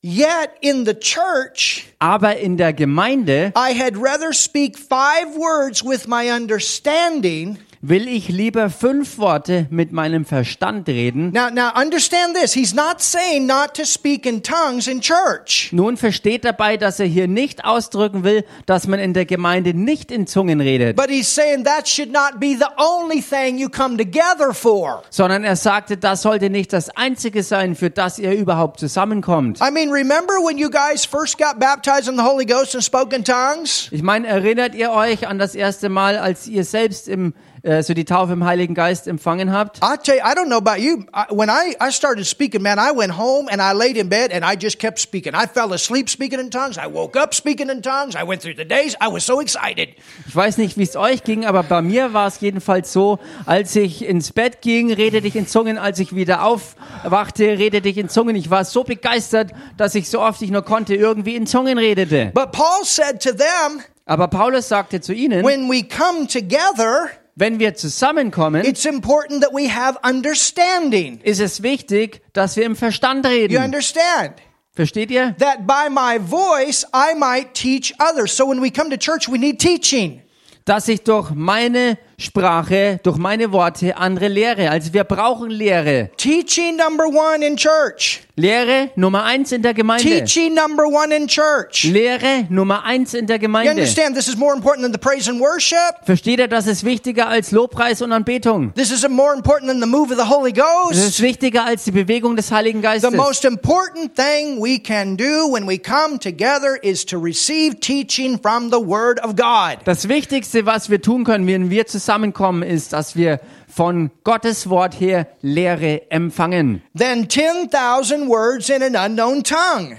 Yet 0.07 0.59
in 0.61 0.85
the 0.85 0.93
church, 0.93 1.87
Aber 1.99 2.37
in 2.37 2.59
der 2.59 2.75
Gemeinde 2.75 3.55
I 3.57 3.73
had 3.73 3.97
rather 3.97 4.35
speak 4.35 4.77
five 4.77 5.35
words 5.35 5.83
with 5.83 6.07
my 6.07 6.29
understanding. 6.29 7.57
Will 7.87 8.09
ich 8.09 8.29
lieber 8.29 8.71
fünf 8.71 9.19
Worte 9.19 9.67
mit 9.71 9.93
meinem 9.93 10.25
Verstand 10.25 10.89
reden. 10.89 11.33
Now, 11.33 11.51
now 11.51 11.71
understand 11.79 12.35
this. 12.35 12.55
He's 12.55 12.75
not 12.75 13.03
saying 13.03 13.47
not 13.47 13.75
to 13.75 13.85
speak 13.85 14.25
in 14.25 14.43
tongues 14.43 14.87
in 14.89 15.01
church. 15.03 15.69
Nun 15.73 15.99
versteht 15.99 16.45
dabei, 16.47 16.79
dass 16.79 16.99
er 16.99 17.07
hier 17.07 17.29
nicht 17.29 17.65
ausdrücken 17.65 18.25
will, 18.25 18.45
dass 18.65 18.87
man 18.87 19.01
in 19.01 19.13
der 19.13 19.27
Gemeinde 19.27 19.75
nicht 19.75 20.11
in 20.11 20.27
Zungen 20.27 20.61
redet, 20.63 20.97
But 20.97 21.11
he's 21.11 21.33
saying 21.35 21.65
that 21.65 21.87
should 21.87 22.11
not 22.11 22.41
be 22.41 22.57
the 22.59 22.69
only 22.79 23.21
thing 23.21 23.59
you 23.59 23.69
come 23.69 23.99
together 23.99 24.55
for. 24.55 25.03
sondern 25.11 25.45
er 25.45 25.57
sagte, 25.57 25.99
das 25.99 26.23
sollte 26.23 26.49
nicht 26.49 26.73
das 26.73 26.89
Einzige 26.97 27.43
sein, 27.43 27.75
für 27.75 27.91
das 27.91 28.19
ihr 28.19 28.33
überhaupt 28.33 28.81
zusammenkommt. 28.81 29.61
I 29.61 29.71
mean, 29.71 29.91
remember 29.91 30.35
when 30.43 30.57
you 30.57 30.71
guys 30.71 31.05
first 31.05 31.37
got 31.37 31.59
baptized 31.61 32.09
in 32.09 32.17
the 32.17 32.23
Holy 32.25 32.47
Ghost 32.47 32.75
and 32.75 32.83
spoke 32.83 33.15
in 33.15 33.25
tongues? 33.25 33.89
Ich 33.91 34.03
meine, 34.03 34.27
erinnert 34.27 34.75
ihr 34.75 34.91
euch 34.91 35.29
an 35.29 35.39
das 35.39 35.55
erste 35.55 35.91
Mal, 35.91 36.17
als 36.17 36.47
ihr 36.47 36.65
selbst 36.65 37.09
im, 37.09 37.35
äh, 37.65 37.83
so 37.83 37.95
die 37.95 38.05
Taufe 38.05 38.35
im 38.35 38.45
Heiligen 38.45 38.75
Geist 38.75 39.09
empfangen 39.09 39.53
habt? 39.53 39.79
I 39.79 39.97
tell 40.03 40.17
you, 40.17 40.23
I 40.23 40.35
don't 40.35 40.47
know 40.47 40.59
about 40.59 40.81
you. 40.81 41.05
I, 41.13 41.33
when 41.35 41.49
I, 41.49 41.75
I 41.81 41.91
started 41.91 42.27
speaking, 42.27 42.63
man, 42.63 42.79
I 42.79 42.97
went 42.97 43.17
home 43.17 43.49
and 43.51 43.61
I 43.61 43.73
laid 43.77 43.97
in 43.97 44.09
bed 44.09 44.33
and 44.33 44.45
I 44.45 44.57
just 44.57 44.79
kept 44.79 44.99
speaking. 44.99 45.35
I 45.35 45.47
fell 45.47 45.73
asleep 45.73 46.09
speaking 46.09 46.39
in 46.39 46.51
tongues. 46.51 46.77
I 46.79 46.87
woke 46.87 47.19
up 47.19 47.35
speaking 47.35 47.71
in 47.71 47.83
tongues. 47.83 48.15
I 48.15 48.25
went 48.25 48.43
through 48.43 48.57
the 48.57 48.65
days. 48.65 48.95
I 49.01 49.09
was 49.11 49.25
so 49.25 49.41
excited. 49.41 49.89
Ich 50.29 50.37
weiß 50.37 50.59
nicht, 50.59 50.77
wie 50.77 50.83
es 50.83 50.97
euch 50.97 51.25
ging, 51.25 51.47
aber 51.47 51.63
bei 51.63 51.83
mir 51.83 52.13
war 52.13 52.29
es 52.29 52.41
jedenfalls 52.41 52.93
so, 52.93 53.19
als 53.47 53.75
ich 53.77 54.07
ins 54.07 54.33
Bett 54.33 54.61
ging, 54.61 54.93
redete 54.93 55.27
ich 55.27 55.37
in 55.37 55.47
Zungen, 55.47 55.79
als 55.79 55.99
ich 55.99 56.15
wieder 56.15 56.45
aufwachte, 56.45 57.45
redete 57.45 57.89
ich 57.89 57.99
in 57.99 58.09
Zungen. 58.09 58.37
Ich 58.37 58.51
war 58.51 58.65
so 58.65 58.85
begeistert, 58.85 59.53
dass 59.77 59.95
ich 59.95 60.11
so 60.11 60.21
oft 60.21 60.43
ich 60.43 60.51
nur 60.51 60.63
konnte 60.63 60.95
irgendwie 60.95 61.35
in 61.35 61.47
Zungen 61.47 61.79
redete. 61.79 62.31
But 62.35 62.53
Paul 62.53 62.85
said 62.85 63.23
to 63.23 63.31
them, 63.33 63.83
Aber 64.07 64.29
Paulus 64.29 64.69
sagte 64.69 65.01
zu 65.01 65.15
ihnen, 65.15 65.43
when 65.45 65.71
we 65.71 65.83
come 65.83 66.27
together, 66.27 67.09
wenn 67.37 67.59
wir 67.59 67.75
zusammenkommen, 67.75 68.65
it's 68.65 68.85
important 68.85 69.43
that 69.43 69.53
we 69.53 69.69
have 69.75 69.99
understanding. 70.03 71.21
ist 71.23 71.41
es 71.41 71.63
wichtig, 71.63 72.23
dass 72.33 72.57
wir 72.57 72.65
im 72.65 72.77
Verstand 72.77 73.25
You 73.25 73.31
reden. 73.31 73.57
understand? 73.63 74.35
Versteht 74.73 75.11
ihr? 75.11 75.35
That 75.39 75.67
by 75.67 75.89
my 75.89 76.19
voice 76.19 76.85
I 76.93 77.15
might 77.17 77.55
teach 77.55 77.95
others. 78.01 78.37
So 78.37 78.49
when 78.49 78.61
we 78.61 78.71
come 78.71 78.91
to 78.91 78.97
church, 78.97 79.29
we 79.29 79.39
need 79.39 79.61
teaching. 79.61 80.21
Dass 80.65 80.89
ich 80.89 81.03
durch 81.03 81.31
meine 81.31 81.99
Sprache, 82.19 83.01
durch 83.03 83.17
meine 83.17 83.53
Worte 83.53 83.97
andere 83.97 84.29
lehre. 84.29 84.71
Also 84.71 84.93
wir 84.93 85.05
brauchen 85.05 85.51
Lehre. 85.51 86.11
Teaching 86.17 86.77
number 86.77 87.07
one 87.07 87.45
in 87.47 87.57
church. 87.57 88.21
Lehre 88.37 88.91
Nummer 88.97 89.23
eins 89.25 89.53
in 89.53 89.63
der 89.63 89.75
Gemeinde. 89.75 90.03
Teaching 90.05 90.55
number 90.55 90.85
one 90.87 91.15
in 91.15 91.29
church. 91.29 91.85
Lehre 91.85 92.47
Nummer 92.49 92.83
eins 92.85 93.15
in 93.15 93.27
der 93.29 93.37
You 93.37 93.43
Gemeinde. 93.43 93.71
understand 93.71 94.17
this 94.17 94.27
is 94.27 94.37
more 94.37 94.55
important 94.55 94.83
than 94.85 94.93
the 94.93 94.99
praise 94.99 95.31
and 95.31 95.41
worship? 95.41 95.79
Versteht 96.05 96.41
ihr, 96.41 96.49
das 96.49 96.67
ist 96.67 96.85
wichtiger 96.85 97.29
als 97.29 97.53
Lobpreis 97.53 98.03
und 98.03 98.11
Anbetung. 98.11 98.73
This 98.75 98.91
is 98.91 99.09
more 99.09 99.35
important 99.35 99.71
than 99.71 99.81
the 99.81 99.87
move 99.87 100.11
of 100.13 100.19
the 100.19 100.29
Holy 100.29 100.53
Das 100.53 100.65
Ghost. 100.65 100.99
ist 101.09 101.23
wichtiger 101.23 101.65
als 101.65 101.85
die 101.85 101.93
Bewegung 101.93 102.35
des 102.35 102.51
Heiligen 102.51 102.81
The 102.81 102.87
Geistes. 102.89 103.13
most 103.13 103.45
important 103.45 104.17
thing 104.17 104.61
we 104.61 104.81
can 104.81 105.17
do 105.17 105.47
when 105.53 105.69
we 105.69 105.79
come 105.79 106.19
together 106.19 106.77
is 106.83 107.07
to 107.07 107.17
receive 107.19 107.79
teaching 107.79 108.39
from 108.43 108.71
the 108.71 108.79
Word 108.85 109.23
of 109.23 109.37
God. 109.37 109.79
Das 109.85 110.09
Wichtigste, 110.09 110.67
was 110.67 110.91
wir 110.91 111.01
tun 111.01 111.23
können, 111.23 111.47
wenn 111.47 111.71
wir 111.71 111.87
zusammenkommen, 112.05 112.63
ist, 112.63 112.93
dass 112.93 113.17
wir 113.17 113.41
von 113.69 114.11
Gottes 114.23 114.69
Wort 114.71 114.99
her 115.01 115.27
Lehre 115.41 116.11
empfangen. 116.11 116.83
Then 116.97 117.29
10,000 117.29 118.29
words 118.29 118.69
in 118.69 118.83
an 118.83 118.95
unknown 118.97 119.43
tongue. 119.43 119.97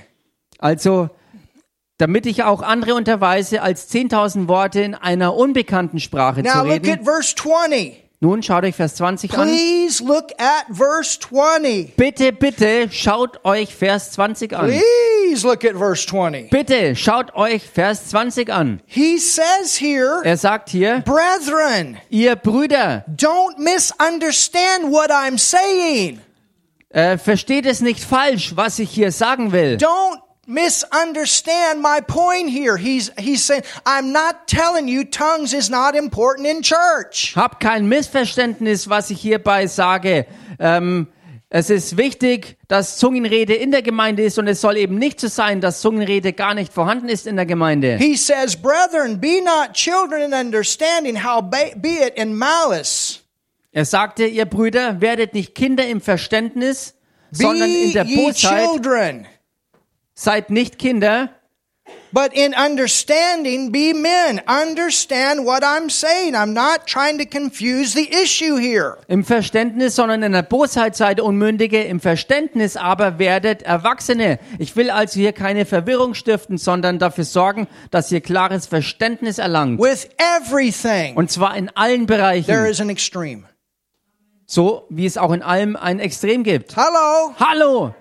Also, 0.59 1.09
damit 1.97 2.25
ich 2.25 2.43
auch 2.43 2.61
andere 2.61 2.95
unterweise, 2.95 3.61
als 3.61 3.89
10.000 3.91 4.47
Worte 4.47 4.81
in 4.81 4.95
einer 4.95 5.35
unbekannten 5.35 5.99
Sprache 5.99 6.43
zu 6.43 6.49
Now 6.49 6.63
look 6.63 6.73
reden. 6.73 6.91
at 6.91 7.03
verse 7.03 7.35
20. 7.35 8.04
Nun 8.25 8.41
schaut 8.41 8.63
euch 8.63 8.73
Vers 8.73 8.95
20 8.95 9.37
an. 9.37 9.47
Please 9.47 10.03
look 10.03 10.31
at 10.39 10.65
verse 10.69 11.19
20. 11.19 11.93
Bitte, 11.95 12.33
bitte 12.33 12.89
schaut 12.91 13.45
euch 13.45 13.75
Vers 13.75 14.13
20 14.13 14.51
an. 14.51 14.65
Please 14.65 15.45
look 15.45 15.63
at 15.63 15.75
verse 15.75 16.07
20. 16.07 16.49
Bitte 16.49 16.95
schaut 16.95 17.35
euch 17.35 17.61
Vers 17.61 18.09
20 18.09 18.49
an. 18.49 18.81
He 18.87 19.19
says 19.19 19.79
here, 19.79 20.23
Er 20.23 20.37
sagt 20.37 20.71
hier, 20.71 21.03
brethren, 21.05 21.97
ihr 22.09 22.35
Brüder, 22.35 23.05
don't 23.07 23.59
misunderstand 23.59 24.91
what 24.91 25.11
I'm 25.11 25.37
saying. 25.37 26.19
Äh, 26.89 27.19
versteht 27.19 27.67
es 27.67 27.81
nicht 27.81 28.03
falsch, 28.03 28.55
was 28.55 28.79
ich 28.79 28.89
hier 28.89 29.11
sagen 29.11 29.51
will. 29.51 29.77
Don't 29.77 30.24
misunderstand 30.47 31.81
my 31.81 32.01
point 32.01 32.49
here. 32.49 32.77
He's, 32.77 33.11
he's 33.17 33.43
saying, 33.43 33.63
I'm 33.85 34.11
not 34.11 34.47
telling 34.47 34.87
you 34.87 35.05
tongues 35.05 35.53
is 35.53 35.69
not 35.69 35.95
important 35.95 36.47
in 36.47 36.61
church. 36.61 37.33
Hab 37.35 37.59
kein 37.59 37.87
Missverständnis, 37.87 38.89
was 38.89 39.09
ich 39.09 39.21
hierbei 39.21 39.67
sage. 39.67 40.25
Ähm, 40.59 41.07
es 41.49 41.69
ist 41.69 41.95
wichtig, 41.97 42.57
dass 42.67 42.97
Zungenrede 42.97 43.53
in 43.53 43.71
der 43.71 43.81
Gemeinde 43.81 44.23
ist 44.23 44.37
und 44.39 44.47
es 44.47 44.61
soll 44.61 44.77
eben 44.77 44.97
nicht 44.97 45.19
so 45.19 45.27
sein, 45.27 45.61
dass 45.61 45.79
Zungenrede 45.79 46.33
gar 46.33 46.53
nicht 46.53 46.73
vorhanden 46.73 47.07
ist 47.07 47.27
in 47.27 47.35
der 47.35 47.45
Gemeinde. 47.45 47.97
He 47.97 48.17
says, 48.17 48.55
Brethren, 48.55 49.21
be 49.21 49.41
not 49.41 49.73
children 49.73 50.21
in 50.21 50.33
understanding, 50.33 51.23
how 51.23 51.41
be 51.41 51.73
be 51.77 52.05
it 52.05 52.15
in 52.15 52.35
malice. 52.35 53.21
Er 53.71 53.85
sagte, 53.85 54.25
ihr 54.25 54.45
Brüder, 54.45 55.01
werdet 55.01 55.33
nicht 55.33 55.53
Kinder 55.53 55.85
im 55.85 56.01
Verständnis, 56.01 56.95
sondern 57.31 57.69
in 57.69 57.91
der 57.91 58.05
Bosheit. 58.05 58.67
Seid 60.17 60.49
nicht 60.49 60.79
Kinder, 60.79 61.29
but 62.13 62.31
in 62.33 62.53
understanding, 62.55 63.71
be 63.71 63.93
men. 63.93 64.41
Understand 64.47 65.45
what 65.45 65.61
I'm 65.61 65.89
saying. 65.89 66.33
I'm 66.33 66.53
not 66.53 66.87
trying 66.87 67.19
to 67.19 67.25
confuse 67.25 67.93
the 67.93 68.07
issue 68.23 68.55
here. 68.57 68.97
im 69.09 69.25
Verständnis, 69.25 69.95
sondern 69.97 70.23
in 70.23 70.31
der 70.31 70.41
Bosheit 70.43 70.95
seid 70.95 71.19
Unmündige, 71.19 71.83
im 71.83 71.99
Verständnis 71.99 72.77
aber 72.77 73.19
werdet 73.19 73.63
Erwachsene. 73.63 74.39
Ich 74.57 74.75
will 74.77 74.89
also 74.89 75.19
hier 75.19 75.33
keine 75.33 75.65
Verwirrung 75.65 76.13
stiften, 76.13 76.57
sondern 76.57 76.97
dafür 76.97 77.25
sorgen, 77.25 77.67
dass 77.91 78.09
ihr 78.11 78.21
klares 78.21 78.65
Verständnis 78.67 79.37
erlangt. 79.37 79.79
With 79.81 80.07
everything, 80.17 81.17
Und 81.17 81.29
zwar 81.29 81.57
in 81.57 81.69
allen 81.75 82.07
there 82.07 82.17
Bereichen. 82.19 82.65
is 82.65 82.79
an 82.79 82.89
extreme. 82.89 83.43
So 84.47 84.85
wie 84.89 85.05
es 85.05 85.17
auch 85.17 85.33
in 85.33 85.41
allem 85.41 85.75
ein 85.75 85.99
Extrem 85.99 86.43
gibt. 86.43 86.75
Hello? 86.77 87.33
Hallo! 87.39 87.95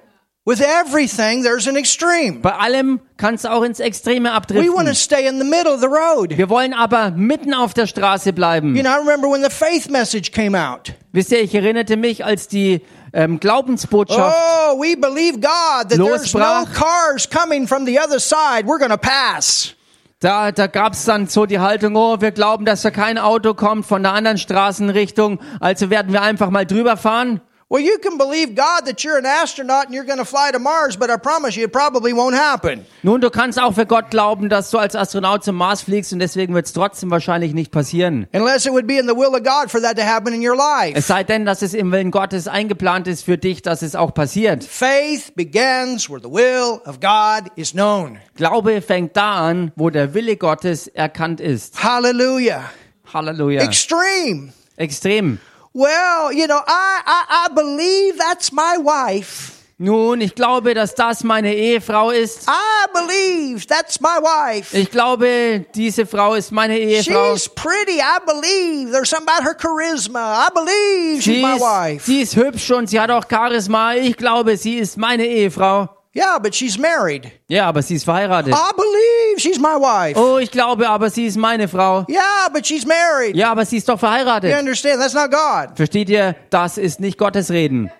With 0.46 0.60
everything, 0.60 1.42
there's 1.42 1.66
an 1.66 1.74
extreme. 1.76 2.42
Bei 2.42 2.52
allem 2.52 3.00
kann 3.16 3.34
es 3.34 3.46
auch 3.46 3.62
ins 3.62 3.80
Extreme 3.80 4.28
We 4.28 4.34
want 4.34 4.50
to 4.50 4.56
abdriften. 4.90 4.94
stay 4.94 5.26
in 5.26 5.38
the 5.38 5.44
middle 5.44 5.72
of 5.72 5.80
the 5.80 5.86
road. 5.86 6.36
Wir 6.36 6.50
wollen 6.50 6.74
aber 6.74 7.12
mitten 7.12 7.54
auf 7.54 7.72
der 7.72 7.86
Straße 7.86 8.34
bleiben. 8.34 8.76
You 8.76 8.82
know, 8.82 8.90
I 8.90 8.98
remember 8.98 9.30
when 9.30 9.42
the 9.42 9.48
faith 9.48 9.88
message 9.88 10.32
came 10.32 10.54
out. 10.54 10.92
Wisst 11.12 11.32
ihr, 11.32 11.40
ich 11.40 11.54
erinnerte 11.54 11.96
mich, 11.96 12.26
als 12.26 12.46
die 12.46 12.82
ähm, 13.14 13.40
Glaubensbotschaft 13.40 14.36
Oh, 14.36 14.78
we 14.78 14.94
believe 14.96 15.40
God 15.40 15.88
that 15.88 15.96
there's 15.96 16.34
no 16.34 16.40
Losbrach. 16.40 16.74
cars 16.74 17.26
coming 17.30 17.66
from 17.66 17.86
the 17.86 17.98
other 17.98 18.20
side. 18.20 18.66
We're 18.66 18.78
to 18.86 18.98
pass. 18.98 19.72
Da, 20.20 20.52
da 20.52 20.66
gab's 20.66 21.06
dann 21.06 21.26
so 21.26 21.46
die 21.46 21.58
Haltung, 21.58 21.96
oh, 21.96 22.20
wir 22.20 22.32
glauben, 22.32 22.66
dass 22.66 22.82
da 22.82 22.90
kein 22.90 23.16
Auto 23.16 23.54
kommt 23.54 23.86
von 23.86 24.02
der 24.02 24.12
anderen 24.12 24.36
Straßenrichtung, 24.38 25.38
also 25.60 25.88
werden 25.88 26.12
wir 26.12 26.20
einfach 26.20 26.50
mal 26.50 26.66
drüber 26.66 26.98
fahren. 26.98 27.40
Well, 27.70 27.82
you 27.82 27.98
can 27.98 28.18
believe 28.18 28.54
God 28.54 28.84
that 28.86 29.02
you're 29.02 29.16
an 29.16 29.24
astronaut 29.24 29.86
and 29.86 29.94
you're 29.94 30.04
going 30.04 30.18
to 30.18 30.24
fly 30.26 30.50
to 30.52 30.58
Mars, 30.58 30.96
but 30.96 31.08
I 31.10 31.16
promise 31.16 31.56
you 31.56 31.64
it 31.64 31.72
probably 31.72 32.12
won't 32.12 32.36
happen. 32.36 32.84
Nun, 33.02 33.20
du 33.20 33.30
kannst 33.30 33.58
auch 33.58 33.74
für 33.74 33.86
Gott 33.86 34.10
glauben, 34.10 34.50
dass 34.50 34.70
du 34.70 34.78
als 34.78 34.94
Astronaut 34.94 35.44
zum 35.44 35.56
Mars 35.56 35.80
fliegst 35.82 36.12
und 36.12 36.18
deswegen 36.18 36.54
wird's 36.54 36.74
trotzdem 36.74 37.10
wahrscheinlich 37.10 37.54
nicht 37.54 37.72
passieren. 37.72 38.26
Unless 38.32 38.66
it 38.66 38.72
would 38.72 38.86
be 38.86 38.98
in 38.98 39.08
the 39.08 39.16
will 39.16 39.34
of 39.34 39.42
God 39.42 39.70
for 39.70 39.80
that 39.80 39.96
to 39.96 40.02
happen 40.04 40.34
in 40.34 40.46
your 40.46 40.56
life. 40.56 40.92
Es 40.94 41.06
sei 41.06 41.24
denn, 41.24 41.46
dass 41.46 41.62
es 41.62 41.72
im 41.72 41.90
Willen 41.90 42.10
Gottes 42.10 42.48
eingeplant 42.48 43.08
ist 43.08 43.24
für 43.24 43.38
dich, 43.38 43.62
dass 43.62 43.80
es 43.80 43.96
auch 43.96 44.12
passiert. 44.12 44.62
Faith 44.62 45.34
begins 45.34 46.10
where 46.10 46.20
the 46.20 46.30
will 46.30 46.80
of 46.84 47.00
God 47.00 47.50
is 47.56 47.72
known. 47.72 48.18
Glaube 48.36 48.82
fängt 48.82 49.16
da 49.16 49.48
an, 49.48 49.72
wo 49.76 49.88
der 49.88 50.12
Wille 50.12 50.36
Gottes 50.36 50.86
erkannt 50.86 51.40
ist. 51.40 51.82
Hallelujah. 51.82 52.70
Halleluja. 53.14 53.62
Extreme. 53.62 54.52
Extrem. 54.76 55.38
Well, 55.74 56.32
you 56.32 56.46
know, 56.46 56.60
I, 56.66 57.02
I, 57.04 57.46
I 57.46 57.54
believe 57.54 58.16
that's 58.16 58.52
my 58.52 58.76
wife. 58.78 59.50
Nun, 59.76 60.20
ich 60.20 60.36
glaube, 60.36 60.72
dass 60.72 60.94
das 60.94 61.24
meine 61.24 61.52
Ehefrau 61.52 62.10
ist. 62.12 62.48
I 62.48 62.86
believe 62.92 63.66
that's 63.66 64.00
my 64.00 64.20
wife. 64.22 64.72
Ich 64.76 64.88
glaube, 64.88 65.66
diese 65.74 66.06
Frau 66.06 66.34
ist 66.34 66.52
meine 66.52 66.78
Ehefrau. 66.78 67.34
She's 67.34 67.48
pretty. 67.48 67.98
I 67.98 68.18
believe 68.24 68.92
there's 68.92 69.10
something 69.10 69.28
about 69.28 69.42
her 69.42 69.56
charisma. 69.58 70.46
I 70.46 70.50
believe 70.54 71.22
she's 71.22 71.34
Sie 71.34 71.42
my 71.42 71.58
wife. 71.58 72.06
sie 72.06 72.20
ist 72.22 72.36
hübsch 72.36 72.70
und 72.70 72.88
sie 72.88 73.00
hat 73.00 73.10
auch 73.10 73.24
Charisma. 73.28 73.94
Ich 73.96 74.16
glaube, 74.16 74.56
sie 74.56 74.78
ist 74.78 74.96
meine 74.96 75.26
Ehefrau. 75.26 75.88
Yeah, 76.16 76.38
but 76.38 76.54
she's 76.54 76.78
married. 76.78 77.32
Ja, 77.48 77.66
aber 77.66 77.82
sie 77.82 77.96
ist 77.96 78.04
verheiratet. 78.04 78.54
I 78.54 78.70
believe 78.76 79.40
she's 79.40 79.58
my 79.58 79.74
wife. 79.80 80.16
Oh, 80.16 80.38
ich 80.38 80.50
glaube, 80.52 80.88
aber 80.88 81.10
sie 81.10 81.26
ist 81.26 81.36
meine 81.36 81.66
Frau. 81.66 82.06
Yeah, 82.08 82.48
but 82.52 82.64
she's 82.64 82.86
married. 82.86 83.34
Ja, 83.34 83.50
aber 83.50 83.64
sie 83.66 83.78
ist 83.78 83.88
doch 83.88 83.94
You 83.94 83.98
verheiratet. 83.98 84.56
understand? 84.56 85.00
That's 85.00 85.14
not 85.14 85.32
God. 85.32 85.76
Versteht 85.76 86.08
ihr? 86.08 86.36
Das 86.50 86.78
ist 86.78 87.00
nicht 87.00 87.18
Gottes 87.18 87.50
Reden. 87.50 87.90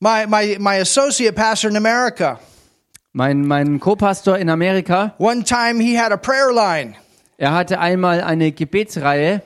My, 0.00 0.26
my, 0.26 0.56
my 0.58 0.80
associate 0.80 1.34
pastor 1.36 1.70
in 1.70 1.76
America, 1.76 2.38
Mein, 3.12 3.46
mein 3.46 3.80
Co-Pastor 3.80 4.36
in 4.38 4.50
Amerika, 4.50 5.14
one 5.18 5.42
time 5.42 5.80
he 5.80 5.94
had 5.96 6.12
a 6.12 6.18
prayer 6.18 6.52
line 6.52 6.96
er 7.38 7.52
hatte 7.52 7.78
einmal 7.78 8.22
eine 8.22 8.50
Gebetsreihe 8.52 9.42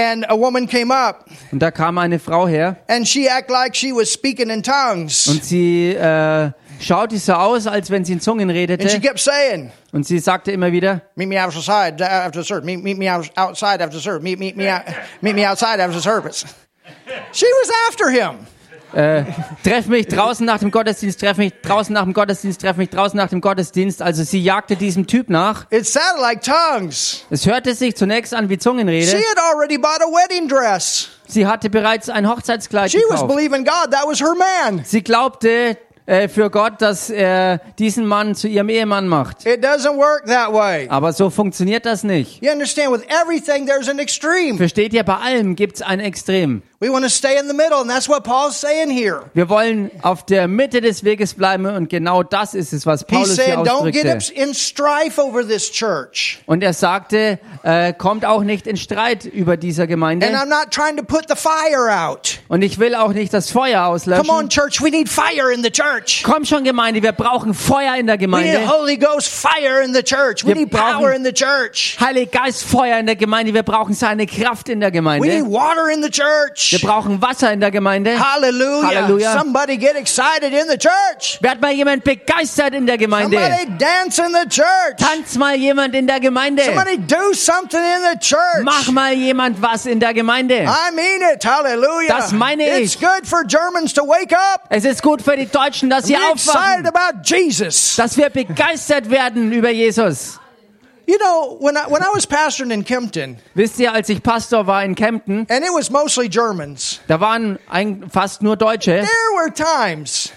and 0.00 0.24
a 0.28 0.34
woman 0.36 0.66
came 0.66 0.90
up 0.90 1.26
und 1.52 1.60
da 1.60 1.70
kam 1.70 1.98
eine 1.98 2.18
Frau 2.18 2.46
her 2.46 2.76
and 2.88 3.06
she 3.06 3.28
acted 3.28 3.52
like 3.52 3.74
she 3.74 3.92
was 3.92 4.10
speaking 4.10 4.50
in 4.50 4.62
tongues. 4.62 5.26
und 5.28 5.44
sie 5.44 5.94
äh, 5.94 6.50
schaute 6.80 7.18
so 7.18 7.34
aus, 7.34 7.66
als 7.66 7.90
wenn 7.90 8.04
sie 8.04 8.14
in 8.14 8.20
Zungen 8.20 8.48
And 8.48 8.56
she 8.56 8.66
redete 8.66 9.00
kept 9.00 9.20
saying, 9.20 9.70
und 9.92 10.06
sie 10.06 10.18
sagte 10.18 10.52
immer 10.52 10.72
wieder, 10.72 11.02
meet 11.16 11.28
me 11.28 11.36
outside 11.38 12.00
after 12.02 12.42
service. 12.42 12.64
Meet, 12.64 12.82
meet 12.82 12.98
me 12.98 13.08
out- 13.08 13.30
outside 13.36 13.82
after 13.82 14.00
service. 14.00 14.22
Meet, 14.22 14.38
meet, 14.38 14.56
me 14.56 14.64
meet 15.20 15.34
me 15.34 15.44
outside 15.44 15.80
after 15.80 16.00
service. 16.00 16.44
She 17.32 17.46
was 17.46 17.70
after 17.88 18.10
him. 18.10 18.46
Äh, 18.94 19.24
treff 19.64 19.86
mich 19.86 20.06
draußen 20.08 20.44
nach 20.44 20.58
dem 20.58 20.70
Gottesdienst, 20.70 21.20
treff 21.20 21.36
mich 21.36 21.52
draußen 21.62 21.92
nach 21.92 22.04
dem 22.04 22.12
Gottesdienst, 22.12 22.60
treff 22.60 22.76
mich 22.76 22.90
draußen 22.90 23.16
nach 23.16 23.28
dem 23.28 23.40
Gottesdienst. 23.40 24.02
Also 24.02 24.22
sie 24.24 24.42
jagte 24.42 24.76
diesem 24.76 25.06
Typ 25.06 25.30
nach. 25.30 25.66
It 25.70 25.86
sounded 25.86 26.20
like 26.20 26.42
tongues. 26.42 27.24
Es 27.30 27.46
hörte 27.46 27.74
sich 27.74 27.96
zunächst 27.96 28.34
an 28.34 28.48
wie 28.48 28.54
She 28.54 28.58
Zungenrede. 28.60 29.12
had 29.12 29.38
already 29.54 29.78
bought 29.78 30.00
a 30.02 30.06
wedding 30.06 30.48
dress. 30.48 31.08
Sie 31.26 31.46
hatte 31.46 31.70
bereits 31.70 32.08
ein 32.08 32.28
Hochzeitskleid 32.28 32.90
She 32.90 32.98
was 33.08 33.20
gekauft. 33.20 33.28
believing 33.36 33.64
God. 33.64 33.90
That 33.92 34.04
was 34.06 34.20
her 34.20 34.34
man. 34.36 34.82
Sie 34.84 35.02
glaubte 35.02 35.76
äh, 36.06 36.28
für 36.28 36.50
Gott, 36.50 36.82
dass 36.82 37.08
er 37.08 37.60
diesen 37.78 38.04
Mann 38.06 38.34
zu 38.34 38.48
ihrem 38.48 38.68
Ehemann 38.68 39.06
macht. 39.06 39.46
It 39.46 39.64
doesn't 39.64 39.96
work 39.96 40.26
that 40.26 40.52
way. 40.52 40.88
Aber 40.88 41.12
so 41.12 41.30
funktioniert 41.30 41.86
das 41.86 42.02
nicht. 42.02 42.42
You 42.42 42.50
understand? 42.50 42.90
With 42.90 43.02
everything, 43.08 43.66
there's 43.66 43.88
an 43.88 44.00
extreme. 44.00 44.56
Versteht 44.56 44.92
ihr, 44.92 45.04
bei 45.04 45.14
allem 45.16 45.54
gibt's 45.54 45.82
ein 45.82 46.00
Extrem. 46.00 46.62
We 46.82 46.88
want 46.88 47.04
to 47.04 47.10
stay 47.10 47.36
in 47.38 47.46
the 47.46 47.52
middle, 47.52 47.82
and 47.82 47.90
that's 47.90 48.08
what 48.08 48.24
Paul's 48.24 48.56
saying 48.58 48.88
here. 48.88 49.24
Wir 49.34 49.50
wollen 49.50 49.90
auf 50.00 50.24
der 50.24 50.48
Mitte 50.48 50.80
des 50.80 51.04
Weges 51.04 51.34
bleiben 51.34 51.66
und 51.66 51.90
genau 51.90 52.22
das 52.22 52.54
ist 52.54 52.72
es, 52.72 52.86
was 52.86 53.00
He's 53.00 53.06
Paulus 53.06 53.34
hier 53.34 53.44
saying, 53.44 53.58
don't 53.66 53.90
get 53.92 54.06
ausdrückte. 54.06 54.32
in 54.42 54.54
strife 54.54 55.20
over 55.20 55.46
this 55.46 55.70
church. 55.70 56.38
Und 56.46 56.62
er 56.62 56.72
sagte, 56.72 57.38
äh, 57.64 57.92
kommt 57.92 58.24
auch 58.24 58.42
nicht 58.44 58.66
in 58.66 58.78
Streit 58.78 59.26
über 59.26 59.58
dieser 59.58 59.82
And 59.82 59.90
Gemeinde. 59.90 60.26
I'm 60.28 60.46
not 60.46 60.70
trying 60.70 60.96
to 60.96 61.02
put 61.02 61.26
the 61.28 61.36
fire 61.36 61.90
out. 61.94 62.38
Und 62.48 62.62
ich 62.62 62.78
will 62.78 62.94
auch 62.94 63.12
nicht 63.12 63.34
das 63.34 63.50
Feuer 63.50 63.80
Come 63.82 63.90
on, 63.90 63.94
auslöschen. 64.46 64.48
church, 64.48 64.80
we 64.80 64.88
need 64.88 65.10
fire 65.10 65.52
in 65.52 65.62
the 65.62 65.70
church. 65.70 66.22
Komm 66.24 66.46
schon, 66.46 66.64
Gemeinde, 66.64 67.02
wir 67.02 67.12
brauchen 67.12 67.52
Feuer 67.52 67.96
in 67.96 68.06
der 68.06 68.14
We 68.18 68.20
need 68.26 68.52
Gemeinde. 68.54 68.68
Holy 68.72 68.96
Ghost 68.96 69.28
fire 69.28 69.82
in 69.84 69.92
the 69.92 70.02
church. 70.02 70.44
We 70.44 70.48
Wir 70.48 70.54
need 70.54 70.70
power 70.70 71.00
brauchen- 71.02 71.12
in 71.16 71.24
the 71.26 71.32
church. 71.34 71.98
Heilig 72.00 72.30
Geist, 72.30 72.64
Feuer 72.64 72.98
in 72.98 73.04
der 73.04 73.16
Gemeinde. 73.16 73.52
Wir 73.52 73.64
brauchen 73.64 73.92
seine 73.92 74.24
Kraft 74.26 74.70
in 74.70 74.80
der 74.80 74.88
We 74.88 74.92
need 74.92 74.98
Gemeinde. 75.20 75.52
water 75.52 75.90
in 75.90 76.02
the 76.02 76.08
church. 76.08 76.69
Wir 76.72 76.78
brauchen 76.80 77.20
Wasser 77.20 77.52
in 77.52 77.60
der 77.60 77.70
Gemeinde. 77.70 78.18
Hallelujah. 78.18 78.88
Hallelujah. 78.88 79.38
Somebody 79.38 79.76
get 79.76 79.96
excited 79.96 80.52
in 80.52 80.68
the 80.68 80.78
church. 80.78 81.38
Werd 81.40 81.60
mal 81.60 81.72
jemand 81.72 82.04
begeistert 82.04 82.74
in 82.74 82.86
der 82.86 82.98
Gemeinde. 82.98 83.36
Somebody 83.36 83.66
dance 83.78 84.22
in 84.22 84.32
the 84.32 84.48
church. 84.48 84.96
Tanz 84.98 85.36
mal 85.36 85.54
jemand 85.56 85.94
in 85.94 86.06
der 86.06 86.20
Gemeinde. 86.20 86.62
Somebody 86.64 86.98
do 86.98 87.34
something 87.34 87.80
in 87.80 88.12
the 88.12 88.18
church. 88.18 88.62
Mach 88.62 88.90
mal 88.90 89.12
jemand 89.12 89.60
was 89.60 89.86
in 89.86 90.00
der 90.00 90.14
Gemeinde. 90.14 90.64
I 90.64 90.94
mean 90.94 91.20
it. 91.34 91.44
Hallelujah. 91.44 92.08
Das 92.08 92.32
meine 92.32 92.64
It's 92.80 92.94
ich. 92.94 93.00
good 93.00 93.26
for 93.26 93.44
Germans 93.44 93.92
to 93.94 94.02
wake 94.02 94.32
up. 94.32 94.64
Es 94.68 94.84
ist 94.84 95.02
gut 95.02 95.22
für 95.22 95.36
die 95.36 95.46
Deutschen, 95.46 95.90
dass 95.90 96.06
sie 96.06 96.14
excited 96.14 96.54
aufwachen. 96.54 96.86
about 96.86 97.20
Jesus. 97.24 97.96
Dass 97.96 98.16
wir 98.16 98.30
begeistert 98.30 99.10
werden 99.10 99.52
über 99.52 99.70
Jesus. 99.70 100.38
You 101.10 101.18
know, 101.18 101.56
when 101.58 101.76
I, 101.76 101.88
when 101.88 102.04
I 102.04 102.10
was 102.14 102.24
pastoring 102.24 102.70
in 102.70 102.84
Kempton, 102.84 103.36
Wisst 103.56 103.80
ihr, 103.80 103.92
als 103.92 104.08
ich 104.10 104.22
Pastor 104.22 104.68
war 104.68 104.84
in 104.84 104.94
Kempten, 104.94 105.44
and 105.50 105.64
it 105.64 105.72
was 105.74 105.90
mostly 105.90 106.28
Germans, 106.28 107.00
da 107.08 107.18
waren 107.18 107.58
ein, 107.68 108.08
fast 108.08 108.42
nur 108.42 108.54
Deutsche. 108.54 108.92
there 108.92 109.34
were 109.34 109.50
times 109.50 110.30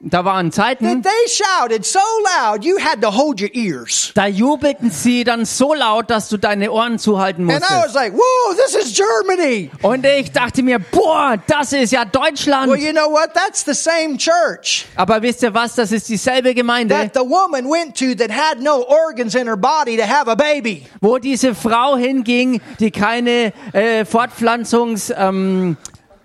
Da 0.00 0.24
waren 0.24 0.52
Zeiten, 0.52 1.02
they 1.02 1.10
shouted 1.26 1.84
so 1.84 1.98
loud 2.38 2.64
you 2.64 2.78
had 2.78 3.02
to 3.02 3.10
hold 3.10 3.40
your 3.40 3.52
ears. 3.52 4.12
da 4.14 4.28
jubelten 4.28 4.92
sie 4.92 5.24
dann 5.24 5.44
so 5.44 5.74
laut, 5.74 6.08
dass 6.08 6.28
du 6.28 6.36
deine 6.36 6.70
Ohren 6.70 7.00
zuhalten 7.00 7.50
And 7.50 7.58
I 7.58 7.62
was 7.62 7.70
musstest. 7.70 7.94
like, 7.96 8.12
whoa, 8.12 8.54
this 8.54 8.76
is 8.76 8.94
Germany. 8.96 9.72
Und 9.82 10.06
ich 10.06 10.30
dachte 10.30 10.62
mir, 10.62 10.78
boah, 10.78 11.34
das 11.48 11.72
ist 11.72 11.90
ja 11.90 12.04
Deutschland. 12.04 12.70
Well, 12.70 12.78
you 12.78 12.92
know 12.92 13.10
what? 13.10 13.34
That's 13.34 13.64
the 13.64 13.74
same 13.74 14.16
church 14.18 14.86
Aber 14.94 15.20
wisst 15.20 15.42
ihr 15.42 15.52
was, 15.52 15.74
das 15.74 15.90
ist 15.90 16.08
dieselbe 16.08 16.54
Gemeinde, 16.54 16.94
that 16.94 17.14
the 17.14 17.28
woman 17.28 17.68
went 17.68 17.96
to 17.98 18.14
that 18.14 18.30
had 18.30 18.60
no 18.62 18.84
organs 18.86 19.34
in 19.34 19.48
her 19.48 19.56
body 19.56 19.96
to 19.96 20.04
have 20.04 20.30
a 20.30 20.36
baby. 20.36 20.86
wo 21.00 21.18
diese 21.18 21.56
Frau 21.56 21.96
hinging, 21.96 22.60
die 22.78 22.92
keine 22.92 23.52
äh, 23.72 24.04
Fortpflanzungs... 24.04 25.12
Ähm, 25.16 25.76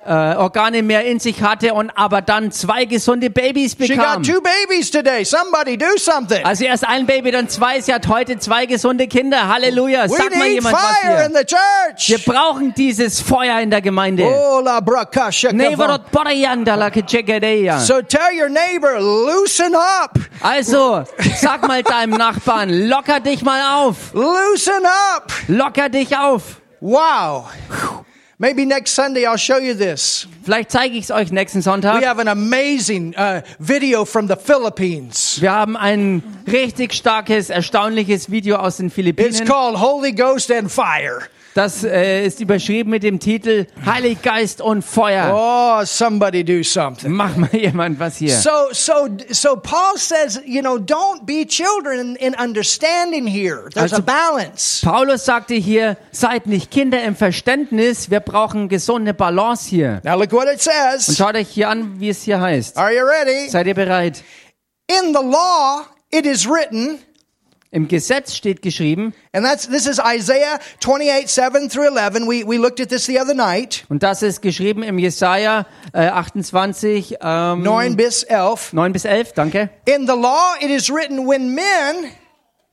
äh, 0.05 0.35
Organe 0.35 0.81
mehr 0.83 1.05
in 1.05 1.19
sich 1.19 1.41
hatte 1.41 1.73
und 1.73 1.89
aber 1.91 2.21
dann 2.21 2.51
zwei 2.51 2.85
gesunde 2.85 3.29
Babys 3.29 3.71
She 3.79 3.87
bekam. 3.95 4.21
got 4.21 4.25
two 4.25 4.41
babies 4.41 4.91
today. 4.91 5.23
Somebody 5.23 5.77
do 5.77 5.97
something. 5.97 6.43
Also 6.45 6.65
erst 6.65 6.87
ein 6.87 7.05
Baby, 7.05 7.31
dann 7.31 7.49
zwei. 7.49 7.81
Sie 7.81 7.93
hat 7.93 8.07
heute 8.07 8.37
zwei 8.39 8.65
gesunde 8.65 9.07
Kinder. 9.07 9.47
Halleluja. 9.47 10.05
We 10.05 10.09
Sag 10.09 10.35
mal 10.35 10.45
need 10.47 10.53
jemand 10.55 10.75
was 10.75 10.81
fire 10.81 11.25
in 11.25 11.31
hier. 11.31 11.39
the 11.39 11.45
church. 11.45 12.09
Wir 12.09 12.33
brauchen 12.33 12.73
dieses 12.73 13.21
Feuer 13.21 13.59
in 13.59 13.69
der 13.69 13.81
Gemeinde. 13.81 14.23
Oh, 14.23 14.59
la 14.63 14.79
Neverot 15.53 16.11
Kechegedeya. 16.91 17.79
So 17.79 18.01
tell 18.01 18.31
your 18.33 18.49
neighbor, 18.49 18.99
loosen 18.99 19.75
up. 19.75 20.19
Also, 20.41 21.03
sag 21.39 21.67
mal 21.67 21.83
deinem 21.83 22.17
Nachbarn, 22.17 22.69
locker 22.87 23.19
dich 23.19 23.41
mal 23.43 23.85
auf. 23.85 24.13
Loosen 24.13 24.85
up. 25.15 25.31
Locker 25.47 25.89
dich 25.89 26.15
auf. 26.17 26.61
Wow. 26.79 27.45
Maybe 28.39 28.65
next 28.65 28.95
Sunday 28.95 29.25
I'll 29.25 29.37
show 29.37 29.57
you 29.57 29.75
this. 29.75 30.27
Vielleicht 30.43 30.71
zeige 30.71 30.97
ich 30.97 31.05
es 31.05 31.11
euch 31.11 31.31
nächsten 31.31 31.61
Sonntag. 31.61 32.01
We 32.01 32.07
have 32.07 32.19
an 32.19 32.27
amazing 32.27 33.13
uh, 33.15 33.41
video 33.59 34.05
from 34.05 34.27
the 34.27 34.35
Philippines. 34.35 35.37
Wir 35.39 35.51
haben 35.51 35.77
ein 35.77 36.23
richtig 36.51 36.93
starkes, 36.93 37.49
erstaunliches 37.49 38.31
Video 38.31 38.55
aus 38.55 38.77
den 38.77 38.89
Philippinen. 38.89 39.29
It's 39.29 39.45
called 39.45 39.79
Holy 39.79 40.11
Ghost 40.11 40.51
and 40.51 40.71
Fire. 40.71 41.27
Das 41.55 41.83
äh, 41.83 42.25
ist 42.25 42.39
überschrieben 42.39 42.89
mit 42.89 43.03
dem 43.03 43.19
Titel 43.19 43.67
Heilig 43.85 44.21
Geist 44.23 44.59
und 44.59 44.81
Feuer. 44.83 45.31
Oh, 45.35 45.85
somebody 45.85 46.43
do 46.43 46.63
something. 46.63 47.11
Mach 47.11 47.35
mal 47.37 47.49
jemand 47.55 47.99
was 47.99 48.17
hier. 48.17 48.35
So, 48.35 48.49
so, 48.71 49.07
so 49.29 49.55
Paul 49.57 49.95
says, 49.97 50.41
you 50.45 50.61
know, 50.61 50.77
don't 50.77 51.25
be 51.27 51.45
children 51.45 52.15
in 52.15 52.33
understanding 52.35 53.27
here. 53.27 53.69
There's 53.73 53.93
a 53.93 53.97
Also- 53.97 54.01
balance. 54.01 54.81
Paulus 54.83 55.25
sagte 55.25 55.53
hier, 55.53 55.97
seid 56.11 56.47
nicht 56.47 56.71
Kinder 56.71 57.03
im 57.03 57.15
Verständnis, 57.15 58.09
wir 58.09 58.19
brauchen 58.19 58.67
gesunde 58.67 59.13
Balance 59.13 59.69
hier. 59.69 60.01
Now 60.03 60.17
look 60.19 60.31
what 60.31 60.45
it 60.47 60.53
Und 60.53 60.61
says. 60.61 61.15
schaut 61.15 61.35
euch 61.35 61.49
hier 61.49 61.69
an, 61.69 61.99
wie 61.99 62.09
es 62.09 62.23
hier 62.23 62.41
heißt. 62.41 62.77
Are 62.77 62.91
you 62.91 63.03
ready? 63.05 63.49
Seid 63.49 63.67
ihr 63.67 63.75
bereit? 63.75 64.23
In 64.87 65.13
the 65.13 65.21
law, 65.23 65.85
it 66.11 66.25
is 66.25 66.47
written, 66.49 66.97
Im 67.73 67.87
Gesetz 67.87 68.35
steht 68.35 68.61
geschrieben, 68.61 69.15
and 69.33 69.43
that's 69.43 69.67
this 69.67 69.87
is 69.87 69.97
Isaiah 69.99 70.59
28, 70.79 71.27
7 71.27 71.69
through 71.69 71.87
11. 71.87 72.27
We 72.27 72.45
we 72.45 72.57
looked 72.57 72.79
at 72.79 72.89
this 72.89 73.07
the 73.07 73.19
other 73.19 73.33
night. 73.33 73.83
und 73.89 74.03
das 74.03 74.21
ist 74.21 74.43
geschrieben 74.43 74.83
im 74.83 74.99
Jesaja 74.99 75.65
äh, 75.91 76.05
28, 76.05 77.17
ähm, 77.19 77.63
9 77.63 77.95
bis 77.95 78.21
11. 78.21 78.73
9 78.73 78.93
bis 78.93 79.05
11, 79.05 79.33
danke. 79.33 79.69
In 79.85 80.05
the 80.05 80.13
law, 80.13 80.53
it 80.61 80.69
is 80.69 80.91
written, 80.91 81.27
when 81.27 81.55
men 81.55 82.11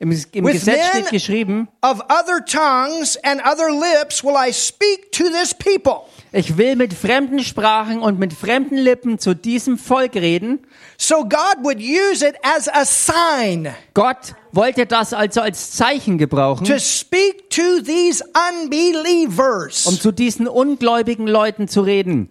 Im, 0.00 0.12
im 0.32 0.46
Gesetz 0.46 0.88
steht 0.88 1.10
geschrieben, 1.10 1.68
of 1.80 2.02
other 2.10 2.44
tongues 2.44 3.16
and 3.24 3.40
other 3.42 3.70
lips 3.70 4.22
will 4.22 4.36
I 4.36 4.52
speak 4.52 5.12
to 5.12 5.24
this 5.30 5.54
people. 5.54 6.04
Ich 6.32 6.56
will 6.56 6.76
mit 6.76 6.94
fremden 6.94 7.40
Sprachen 7.40 8.00
und 8.02 8.18
mit 8.18 8.32
fremden 8.32 8.76
Lippen 8.76 9.18
zu 9.18 9.34
diesem 9.34 9.78
Volk 9.78 10.14
reden. 10.14 10.60
So 10.96 11.24
God 11.24 11.56
would 11.62 11.78
use 11.80 12.24
it 12.26 12.36
as 12.42 12.68
a 12.68 12.84
sign 12.84 13.68
Gott 13.94 14.34
wollte 14.52 14.86
das 14.86 15.12
also 15.12 15.40
als 15.40 15.72
Zeichen 15.72 16.18
gebrauchen, 16.18 16.66
to 16.66 16.78
speak 16.78 17.50
to 17.50 17.80
these 17.84 18.22
unbelievers. 18.52 19.86
um 19.86 19.98
zu 19.98 20.12
diesen 20.12 20.48
ungläubigen 20.48 21.26
Leuten 21.26 21.68
zu 21.68 21.80
reden. 21.82 22.30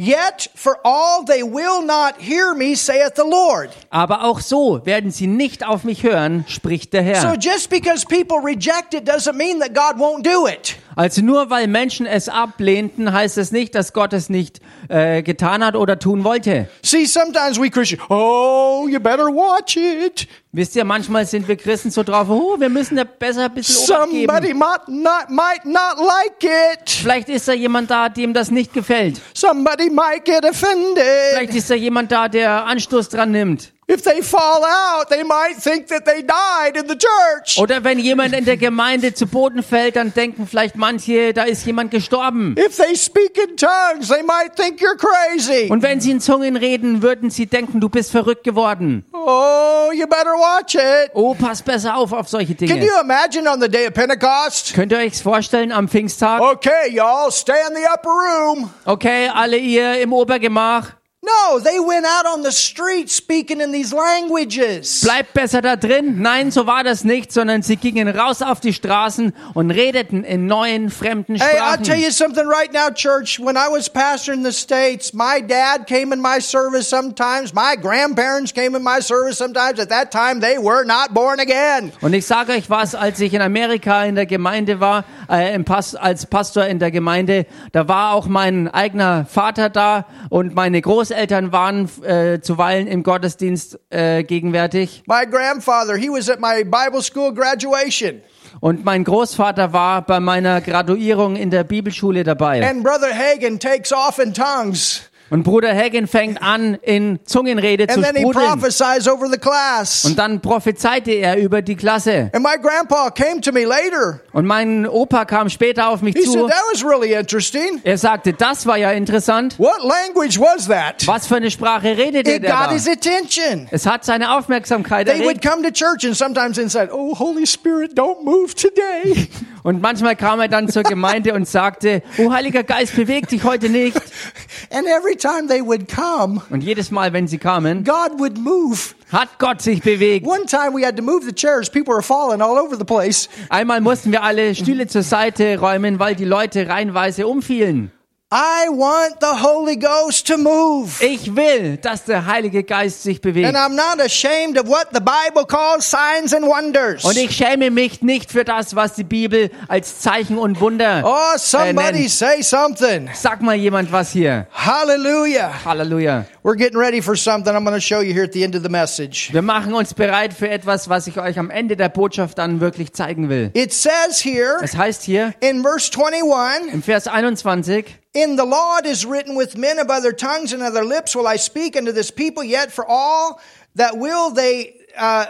Yet 0.00 0.50
for 0.54 0.78
all 0.84 1.24
they 1.26 1.42
will 1.42 1.84
not 1.84 2.14
hear 2.20 2.54
me, 2.54 2.76
saith 2.76 3.14
the 3.16 3.28
Lord. 3.28 3.70
Aber 3.90 4.22
auch 4.22 4.38
so 4.38 4.86
werden 4.86 5.10
sie 5.10 5.26
nicht 5.26 5.66
auf 5.66 5.82
mich 5.82 6.04
hören, 6.04 6.44
spricht 6.46 6.92
der 6.92 7.02
So 7.20 7.28
Herr. 7.30 7.36
just 7.36 7.68
because 7.68 8.06
people 8.06 8.36
reject 8.38 8.94
it 8.94 9.08
doesn't 9.08 9.32
mean 9.32 9.58
that 9.58 9.74
God 9.74 10.00
won't 10.00 10.22
do 10.22 10.46
it. 10.46 10.76
Also 10.98 11.22
nur 11.22 11.48
weil 11.48 11.68
Menschen 11.68 12.06
es 12.06 12.28
ablehnten, 12.28 13.12
heißt 13.12 13.38
es 13.38 13.52
nicht, 13.52 13.76
dass 13.76 13.92
Gott 13.92 14.12
es 14.12 14.28
nicht 14.28 14.60
äh, 14.88 15.22
getan 15.22 15.64
hat 15.64 15.76
oder 15.76 16.00
tun 16.00 16.24
wollte. 16.24 16.68
See, 16.82 17.04
sometimes 17.04 17.56
we 17.56 17.70
Christians, 17.70 18.02
oh, 18.08 18.88
you 18.88 18.98
better 18.98 19.26
watch 19.26 19.76
it. 19.76 20.26
Wisst 20.50 20.74
ihr, 20.74 20.84
manchmal 20.84 21.24
sind 21.24 21.46
wir 21.46 21.54
Christen 21.54 21.92
so 21.92 22.02
drauf, 22.02 22.28
oh, 22.28 22.58
wir 22.58 22.68
müssen 22.68 22.96
da 22.96 23.04
besser 23.04 23.44
ein 23.44 23.54
bisschen 23.54 23.76
Somebody 23.76 24.52
might 24.52 24.88
not, 24.88 25.30
might 25.30 25.64
not 25.64 26.04
like 26.04 26.42
it. 26.42 26.90
Vielleicht 26.90 27.28
ist 27.28 27.46
da 27.46 27.52
jemand 27.52 27.92
da, 27.92 28.08
dem 28.08 28.34
das 28.34 28.50
nicht 28.50 28.72
gefällt. 28.72 29.20
Somebody 29.34 29.90
might 29.90 30.24
get 30.24 30.44
offended. 30.44 31.04
Vielleicht 31.30 31.54
ist 31.54 31.70
da 31.70 31.76
jemand 31.76 32.10
da, 32.10 32.26
der 32.28 32.66
Anstoß 32.66 33.08
dran 33.08 33.30
nimmt. 33.30 33.72
If 33.90 34.02
they 34.02 34.20
fall 34.22 34.62
out, 34.64 35.08
they 35.08 35.24
might 35.24 35.56
think 35.58 35.86
that 35.88 36.04
they 36.04 36.22
died 36.22 36.76
in 36.76 36.86
the 36.88 36.96
church. 36.98 37.56
Oder 37.58 37.82
wenn 37.84 37.98
jemand 37.98 38.34
in 38.34 38.44
der 38.44 38.58
Gemeinde 38.58 39.14
zu 39.14 39.26
Boden 39.26 39.62
fällt, 39.62 39.96
dann 39.96 40.12
denken 40.12 40.46
vielleicht 40.46 40.76
manche, 40.76 41.32
da 41.32 41.44
ist 41.44 41.64
jemand 41.64 41.90
gestorben. 41.90 42.54
If 42.58 42.76
they 42.76 42.94
speak 42.94 43.38
in 43.38 43.56
tongues, 43.56 44.08
they 44.08 44.22
might 44.22 44.54
think 44.56 44.80
you're 44.80 44.98
crazy. 44.98 45.68
Und 45.70 45.82
wenn 45.82 46.00
sie 46.00 46.10
in 46.10 46.20
Zungen 46.20 46.56
reden, 46.56 47.00
würden 47.00 47.30
sie 47.30 47.46
denken, 47.46 47.80
du 47.80 47.88
bist 47.88 48.10
verrückt 48.10 48.44
geworden. 48.44 49.06
Oh, 49.14 49.90
you 49.94 50.06
better 50.06 50.34
watch 50.34 50.74
it. 50.74 51.10
Oh, 51.14 51.34
pass 51.34 51.62
besser 51.62 51.96
auf 51.96 52.12
auf 52.12 52.28
solche 52.28 52.54
Can 52.54 52.66
Dinge. 52.68 52.84
you 52.84 52.92
imagine 53.00 53.48
on 53.50 53.58
the 53.58 53.68
day 53.70 53.86
of 53.86 53.94
Pentecost? 53.94 54.74
Könnt 54.74 54.92
ihr 54.92 54.98
euch's 54.98 55.22
vorstellen 55.22 55.72
am 55.72 55.88
Pfingsttag? 55.88 56.42
Okay, 56.42 56.90
y'all, 56.90 57.30
stay 57.30 57.54
in 57.66 57.74
the 57.74 57.88
upper 57.90 58.10
room. 58.10 58.70
Okay, 58.84 59.30
alle 59.32 59.56
ihr 59.56 59.98
im 60.02 60.12
Obergemach, 60.12 60.97
No, 61.20 61.58
they 61.58 61.80
went 61.80 62.06
out 62.06 62.26
on 62.26 62.42
the 62.44 62.52
street 62.52 63.10
speaking 63.10 63.60
in 63.60 63.72
these 63.72 63.92
languages. 63.92 65.00
bleibt 65.02 65.34
besser 65.34 65.60
da 65.60 65.74
drin. 65.74 66.22
Nein, 66.22 66.52
so 66.52 66.64
war 66.68 66.84
das 66.84 67.02
nicht, 67.02 67.32
sondern 67.32 67.62
sie 67.62 67.74
gingen 67.74 68.06
raus 68.08 68.40
auf 68.40 68.60
die 68.60 68.72
Straßen 68.72 69.32
und 69.52 69.72
redeten 69.72 70.22
in 70.22 70.46
neuen 70.46 70.90
fremden 70.90 71.34
Hey, 71.34 71.58
I'll 71.58 71.76
tell 71.76 71.96
Sprachen. 71.96 72.02
you 72.04 72.10
something 72.12 72.46
right 72.46 72.72
now, 72.72 72.88
church. 72.94 73.40
When 73.40 73.56
I 73.56 73.66
was 73.68 73.90
pastor 73.90 74.32
in 74.32 74.44
the 74.44 74.52
States, 74.52 75.12
my 75.12 75.40
dad 75.40 75.86
came 75.88 76.12
in 76.12 76.20
my 76.20 76.38
service 76.40 76.88
sometimes. 76.88 77.52
My 77.52 77.74
grandparents 77.74 78.52
came 78.54 78.76
in 78.76 78.84
my 78.84 79.00
service 79.00 79.38
sometimes. 79.38 79.80
At 79.80 79.88
that 79.88 80.12
time, 80.12 80.40
they 80.40 80.56
were 80.56 80.84
not 80.84 81.14
born 81.14 81.40
again. 81.40 81.90
Und 82.00 82.14
ich 82.14 82.26
sage 82.26 82.52
euch 82.52 82.70
was, 82.70 82.94
als 82.94 83.18
ich 83.18 83.34
in 83.34 83.42
Amerika 83.42 84.04
in 84.04 84.14
der 84.14 84.26
Gemeinde 84.26 84.78
war, 84.78 85.04
äh, 85.28 85.58
Pas 85.64 85.96
als 85.96 86.26
Pastor 86.26 86.66
in 86.66 86.78
der 86.78 86.92
Gemeinde, 86.92 87.44
da 87.72 87.88
war 87.88 88.12
auch 88.14 88.28
mein 88.28 88.68
eigener 88.68 89.26
Vater 89.26 89.68
da 89.68 90.06
und 90.30 90.54
meine 90.54 90.80
Großeltern 91.08 91.52
waren 91.52 91.88
äh, 92.04 92.40
zuweilen 92.40 92.86
im 92.86 93.02
Gottesdienst 93.02 93.78
äh, 93.88 94.22
gegenwärtig. 94.24 95.04
My 95.06 95.24
grandfather, 95.24 95.96
he 95.96 96.08
was 96.08 96.28
at 96.28 96.38
my 96.38 96.64
Bible 96.64 97.02
school 97.02 97.32
graduation. 97.32 98.20
Und 98.60 98.84
mein 98.84 99.04
Großvater 99.04 99.72
war 99.72 100.02
bei 100.02 100.20
meiner 100.20 100.60
Graduierung 100.60 101.36
in 101.36 101.50
der 101.50 101.64
Bibelschule 101.64 102.24
dabei. 102.24 102.68
And 102.68 102.82
Brother 102.82 103.12
Hagen 103.14 103.58
takes 103.58 103.92
off 103.92 104.18
in 104.18 104.34
tongues. 104.34 105.07
Und 105.30 105.42
Bruder 105.42 105.74
Hagen 105.74 106.06
fängt 106.06 106.40
an, 106.42 106.74
in 106.82 107.18
Zungenrede 107.24 107.86
zu 107.86 107.94
And 107.96 108.04
then 108.04 108.14
he 108.16 108.22
sprudeln. 108.22 108.46
prophesies 108.60 109.06
over 109.06 109.26
the 109.30 109.38
class. 109.38 110.04
Und 110.06 110.18
dann 110.18 110.40
prophezeite 110.40 111.10
er 111.12 111.36
über 111.36 111.60
die 111.60 111.76
Klasse. 111.76 112.30
And 112.32 112.42
my 112.42 112.56
grandpa 112.60 113.10
came 113.10 113.40
to 113.42 113.52
me 113.52 113.64
later. 113.64 114.20
Und 114.32 114.46
mein 114.46 114.86
Opa 114.86 115.24
kam 115.26 115.50
später 115.50 115.88
auf 115.88 116.00
mich 116.00 116.14
He 116.16 116.22
said, 116.22 116.32
zu. 116.32 116.46
That 116.46 116.62
was 116.72 116.82
really 116.84 117.12
interesting. 117.12 117.80
Er 117.84 117.98
sagte, 117.98 118.32
das 118.32 118.64
war 118.66 118.78
ja 118.78 118.92
interessant. 118.92 119.58
What 119.58 119.82
language 119.82 120.38
was 120.40 120.66
that? 120.68 121.06
Was 121.06 121.26
für 121.26 121.36
eine 121.36 121.50
Sprache 121.50 121.96
redete 121.96 122.30
It 122.36 122.42
der 122.44 122.50
got 122.50 122.66
da? 122.68 122.72
his 122.72 122.88
attention. 122.88 123.68
Es 123.70 123.84
hat 123.84 124.04
seine 124.04 124.34
Aufmerksamkeit 124.36 125.06
They 125.08 125.18
would 125.20 125.44
erregt. 125.44 125.44
come 125.46 125.62
to 125.62 125.70
church 125.70 126.06
and 126.06 126.16
sometimes 126.16 126.56
inside, 126.56 126.88
Oh, 126.92 127.14
Holy 127.18 127.46
Spirit, 127.46 127.92
don't 127.98 128.22
move 128.24 128.54
today. 128.54 129.28
Und 129.64 129.82
manchmal 129.82 130.16
kam 130.16 130.40
er 130.40 130.48
dann 130.48 130.68
zur 130.68 130.82
Gemeinde 130.84 131.34
und 131.34 131.46
sagte, 131.46 132.02
oh 132.16 132.32
Heiliger 132.32 132.62
Geist, 132.62 132.96
beweg 132.96 133.28
dich 133.28 133.44
heute 133.44 133.68
nicht. 133.68 133.96
and 134.70 134.86
every 134.86 135.14
time 135.18 135.48
they 135.48 135.60
would 135.60 135.88
come, 135.88 136.40
Und 136.50 136.62
jedes 136.62 136.90
Mal, 136.90 137.12
wenn 137.12 137.26
sie 137.28 137.38
kamen, 137.38 137.84
God 137.84 138.18
would 138.18 138.38
move. 138.38 138.94
hat 139.12 139.38
Gott 139.38 139.60
sich 139.62 139.82
bewegt. 139.82 140.26
One 140.26 140.46
time 140.46 140.72
we 140.74 140.84
had 140.86 140.96
to 140.96 141.02
move 141.02 141.24
the 141.26 141.32
chairs. 141.34 141.68
People 141.70 141.94
were 141.94 142.02
falling 142.02 142.40
all 142.40 142.58
over 142.58 142.76
the 142.76 142.84
place. 142.84 143.28
Einmal 143.48 143.80
mussten 143.80 144.12
wir 144.12 144.22
alle 144.22 144.54
Stühle 144.54 144.86
zur 144.86 145.02
Seite 145.02 145.58
räumen, 145.58 145.98
weil 145.98 146.14
die 146.14 146.24
Leute 146.24 146.68
reihenweise 146.68 147.26
umfielen. 147.26 147.90
I 148.30 148.68
want 148.68 149.20
the 149.20 149.42
Holy 149.42 149.76
Ghost 149.76 150.26
to 150.26 150.36
move. 150.36 151.02
Ich 151.02 151.34
will, 151.34 151.78
dass 151.78 152.04
der 152.04 152.26
Heilige 152.26 152.62
Geist 152.62 153.02
sich 153.02 153.22
bewegt. 153.22 153.46
And 153.48 153.56
I'm 153.56 153.74
not 153.74 154.04
ashamed 154.04 154.58
of 154.58 154.68
what 154.68 154.88
the 154.92 155.00
Bible 155.00 155.46
calls 155.46 155.90
signs 155.90 156.34
and 156.34 156.44
wonders. 156.44 157.06
Und 157.06 157.16
ich 157.16 157.34
schäme 157.34 157.70
mich 157.70 158.02
nicht 158.02 158.30
für 158.30 158.44
das, 158.44 158.76
was 158.76 158.92
die 158.92 159.04
Bibel 159.04 159.50
als 159.68 160.00
Zeichen 160.00 160.36
und 160.36 160.60
Wunder 160.60 161.04
Oh, 161.06 161.34
äh, 161.34 161.38
somebody 161.38 162.00
nennt. 162.00 162.10
say 162.10 162.42
something. 162.42 163.08
Sag 163.14 163.40
mal 163.40 163.54
jemand 163.56 163.90
was 163.92 164.10
hier. 164.12 164.46
Hallelujah. 164.52 165.50
Halleluja. 165.64 166.26
We're 166.42 166.56
getting 166.56 166.78
ready 166.78 167.00
for 167.00 167.16
something 167.16 167.54
I'm 167.54 167.64
going 167.64 167.76
to 167.76 167.80
show 167.80 168.02
you 168.02 168.12
here 168.12 168.24
at 168.24 168.34
the 168.34 168.44
end 168.44 168.54
of 168.54 168.62
the 168.62 168.68
message. 168.68 169.30
Wir 169.32 169.40
machen 169.40 169.72
uns 169.72 169.94
bereit 169.94 170.34
für 170.34 170.50
etwas, 170.50 170.90
was 170.90 171.06
ich 171.06 171.18
euch 171.18 171.38
am 171.38 171.48
Ende 171.48 171.76
der 171.76 171.88
Botschaft 171.88 172.36
dann 172.36 172.60
wirklich 172.60 172.92
zeigen 172.92 173.30
will. 173.30 173.50
It 173.54 173.72
says 173.72 174.22
here 174.22 174.58
Es 174.62 174.76
heißt 174.76 175.02
hier 175.02 175.32
in 175.40 175.62
verse 175.62 175.90
21, 175.98 176.74
im 176.74 176.82
Vers 176.82 177.06
21, 177.06 177.86
In 178.18 178.34
the 178.34 178.44
law 178.44 178.78
it 178.78 178.86
is 178.86 179.06
written, 179.06 179.36
with 179.36 179.56
men 179.56 179.78
of 179.78 179.90
other 179.90 180.12
tongues 180.12 180.52
and 180.52 180.60
other 180.60 180.84
lips 180.84 181.14
will 181.14 181.28
I 181.28 181.36
speak 181.36 181.76
unto 181.76 181.92
this 181.92 182.10
people, 182.10 182.42
yet 182.42 182.72
for 182.72 182.84
all 182.84 183.40
that 183.76 183.96
will 183.96 184.30
they, 184.30 184.74
uh, 184.96 185.26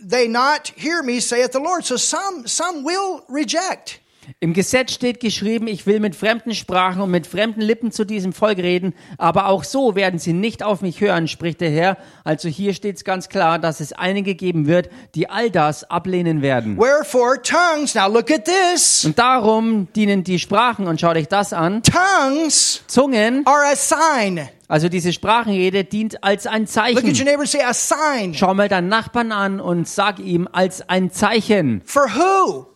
they 0.00 0.28
not 0.28 0.68
hear 0.68 1.02
me, 1.02 1.20
saith 1.20 1.52
the 1.52 1.60
Lord. 1.60 1.84
So 1.84 1.98
some, 1.98 2.46
some 2.46 2.84
will 2.84 3.22
reject. 3.28 4.00
Im 4.40 4.52
Gesetz 4.52 4.92
steht 4.92 5.20
geschrieben, 5.20 5.66
ich 5.66 5.86
will 5.86 6.00
mit 6.00 6.14
fremden 6.14 6.54
Sprachen 6.54 7.02
und 7.02 7.10
mit 7.10 7.26
fremden 7.26 7.60
Lippen 7.60 7.90
zu 7.92 8.04
diesem 8.04 8.32
Volk 8.32 8.58
reden, 8.58 8.94
aber 9.18 9.46
auch 9.46 9.64
so 9.64 9.94
werden 9.94 10.18
sie 10.18 10.32
nicht 10.32 10.62
auf 10.62 10.80
mich 10.80 11.00
hören, 11.00 11.28
spricht 11.28 11.60
der 11.60 11.70
Herr. 11.70 11.96
Also 12.24 12.48
hier 12.48 12.74
steht 12.74 12.96
es 12.96 13.04
ganz 13.04 13.28
klar, 13.28 13.58
dass 13.58 13.80
es 13.80 13.92
einige 13.92 14.34
geben 14.34 14.66
wird, 14.66 14.90
die 15.14 15.28
all 15.28 15.50
das 15.50 15.84
ablehnen 15.90 16.42
werden. 16.42 16.76
Wherefore 16.78 17.40
tongues, 17.42 17.94
now 17.94 18.08
look 18.08 18.30
at 18.30 18.44
this. 18.44 19.04
Und 19.04 19.18
darum 19.18 19.88
dienen 19.94 20.24
die 20.24 20.38
Sprachen, 20.38 20.86
und 20.86 21.00
schaut 21.00 21.16
euch 21.16 21.28
das 21.28 21.52
an, 21.52 21.82
Tongues 21.82 22.82
Zungen, 22.86 23.46
are 23.46 23.72
a 23.72 23.76
sign. 23.76 24.48
also 24.68 24.88
diese 24.88 25.12
Sprachenrede 25.12 25.84
dient 25.84 26.22
als 26.24 26.46
ein 26.46 26.62
Look 26.62 26.76
at 26.76 27.04
your 27.04 27.14
Zeichen. 27.14 27.46
say 27.46 27.62
a 27.62 27.74
sign. 27.74 28.34
Schau 28.34 28.54
mal 28.54 28.68
deinen 28.68 28.88
Nachbarn 28.88 29.32
an 29.32 29.60
und 29.60 29.88
sag 29.88 30.18
ihm 30.18 30.48
als 30.50 30.88
ein 30.88 31.10
Zeichen. 31.10 31.82
For 31.84 32.04
who? 32.08 32.71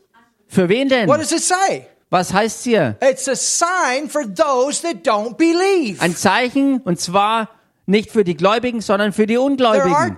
Für 0.57 0.71
wen 0.71 0.89
denn? 0.89 1.07
What 1.07 1.21
does 1.21 1.33
it 1.33 1.43
say? 1.43 1.87
Was 2.09 2.33
heißt 2.33 2.65
hier? 2.65 2.97
It's 3.03 3.29
a 3.29 3.37
sign 3.37 4.09
for 4.09 4.23
those 4.23 4.81
that 4.81 5.07
don't 5.07 5.37
believe. 5.37 6.01
Ein 6.01 6.17
Zeichen, 6.17 6.81
und 6.81 6.99
zwar 6.99 7.51
nicht 7.87 8.11
für 8.11 8.25
die 8.25 8.37
Gläubigen, 8.37 8.81
sondern 8.81 9.13
für 9.13 9.27
die 9.27 9.37
Ungläubigen. 9.37 10.17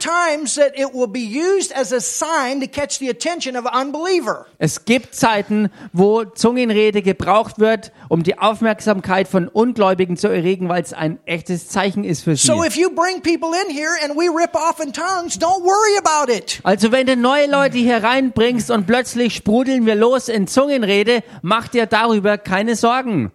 Es 4.58 4.84
gibt 4.84 5.14
Zeiten, 5.14 5.70
wo 5.92 6.24
Zungenrede 6.24 7.02
gebraucht 7.02 7.58
wird, 7.58 7.92
um 8.08 8.22
die 8.22 8.38
Aufmerksamkeit 8.38 9.28
von 9.28 9.48
Ungläubigen 9.48 10.16
zu 10.16 10.28
erregen, 10.28 10.68
weil 10.68 10.82
es 10.82 10.94
ein 10.94 11.18
echtes 11.26 11.68
Zeichen 11.68 12.04
ist 12.04 12.24
für 12.24 12.36
sie. 12.36 12.46
So 12.46 12.64
if 12.64 12.76
you 12.76 12.88
bring 12.90 13.20
people 13.22 13.50
in 13.66 13.74
here 13.74 13.96
and 14.02 14.16
we 14.16 14.28
rip 14.28 14.54
off 14.54 14.80
in 14.80 14.92
tongues, 14.92 15.38
don't 15.38 15.62
worry 15.62 15.98
about 15.98 16.32
it. 16.32 16.60
Also 16.62 16.90
wenn 16.90 17.06
du 17.06 17.16
neue 17.16 17.50
Leute 17.50 17.76
hier 17.76 18.02
reinbringst 18.02 18.70
und 18.70 18.86
plötzlich 18.86 19.34
sprudeln 19.34 19.84
wir 19.84 19.94
los 19.94 20.28
in 20.28 20.46
Zungenrede, 20.46 21.22
mach 21.42 21.68
dir 21.68 21.84
darüber 21.86 22.38
keine 22.38 22.76
Sorgen. 22.76 23.30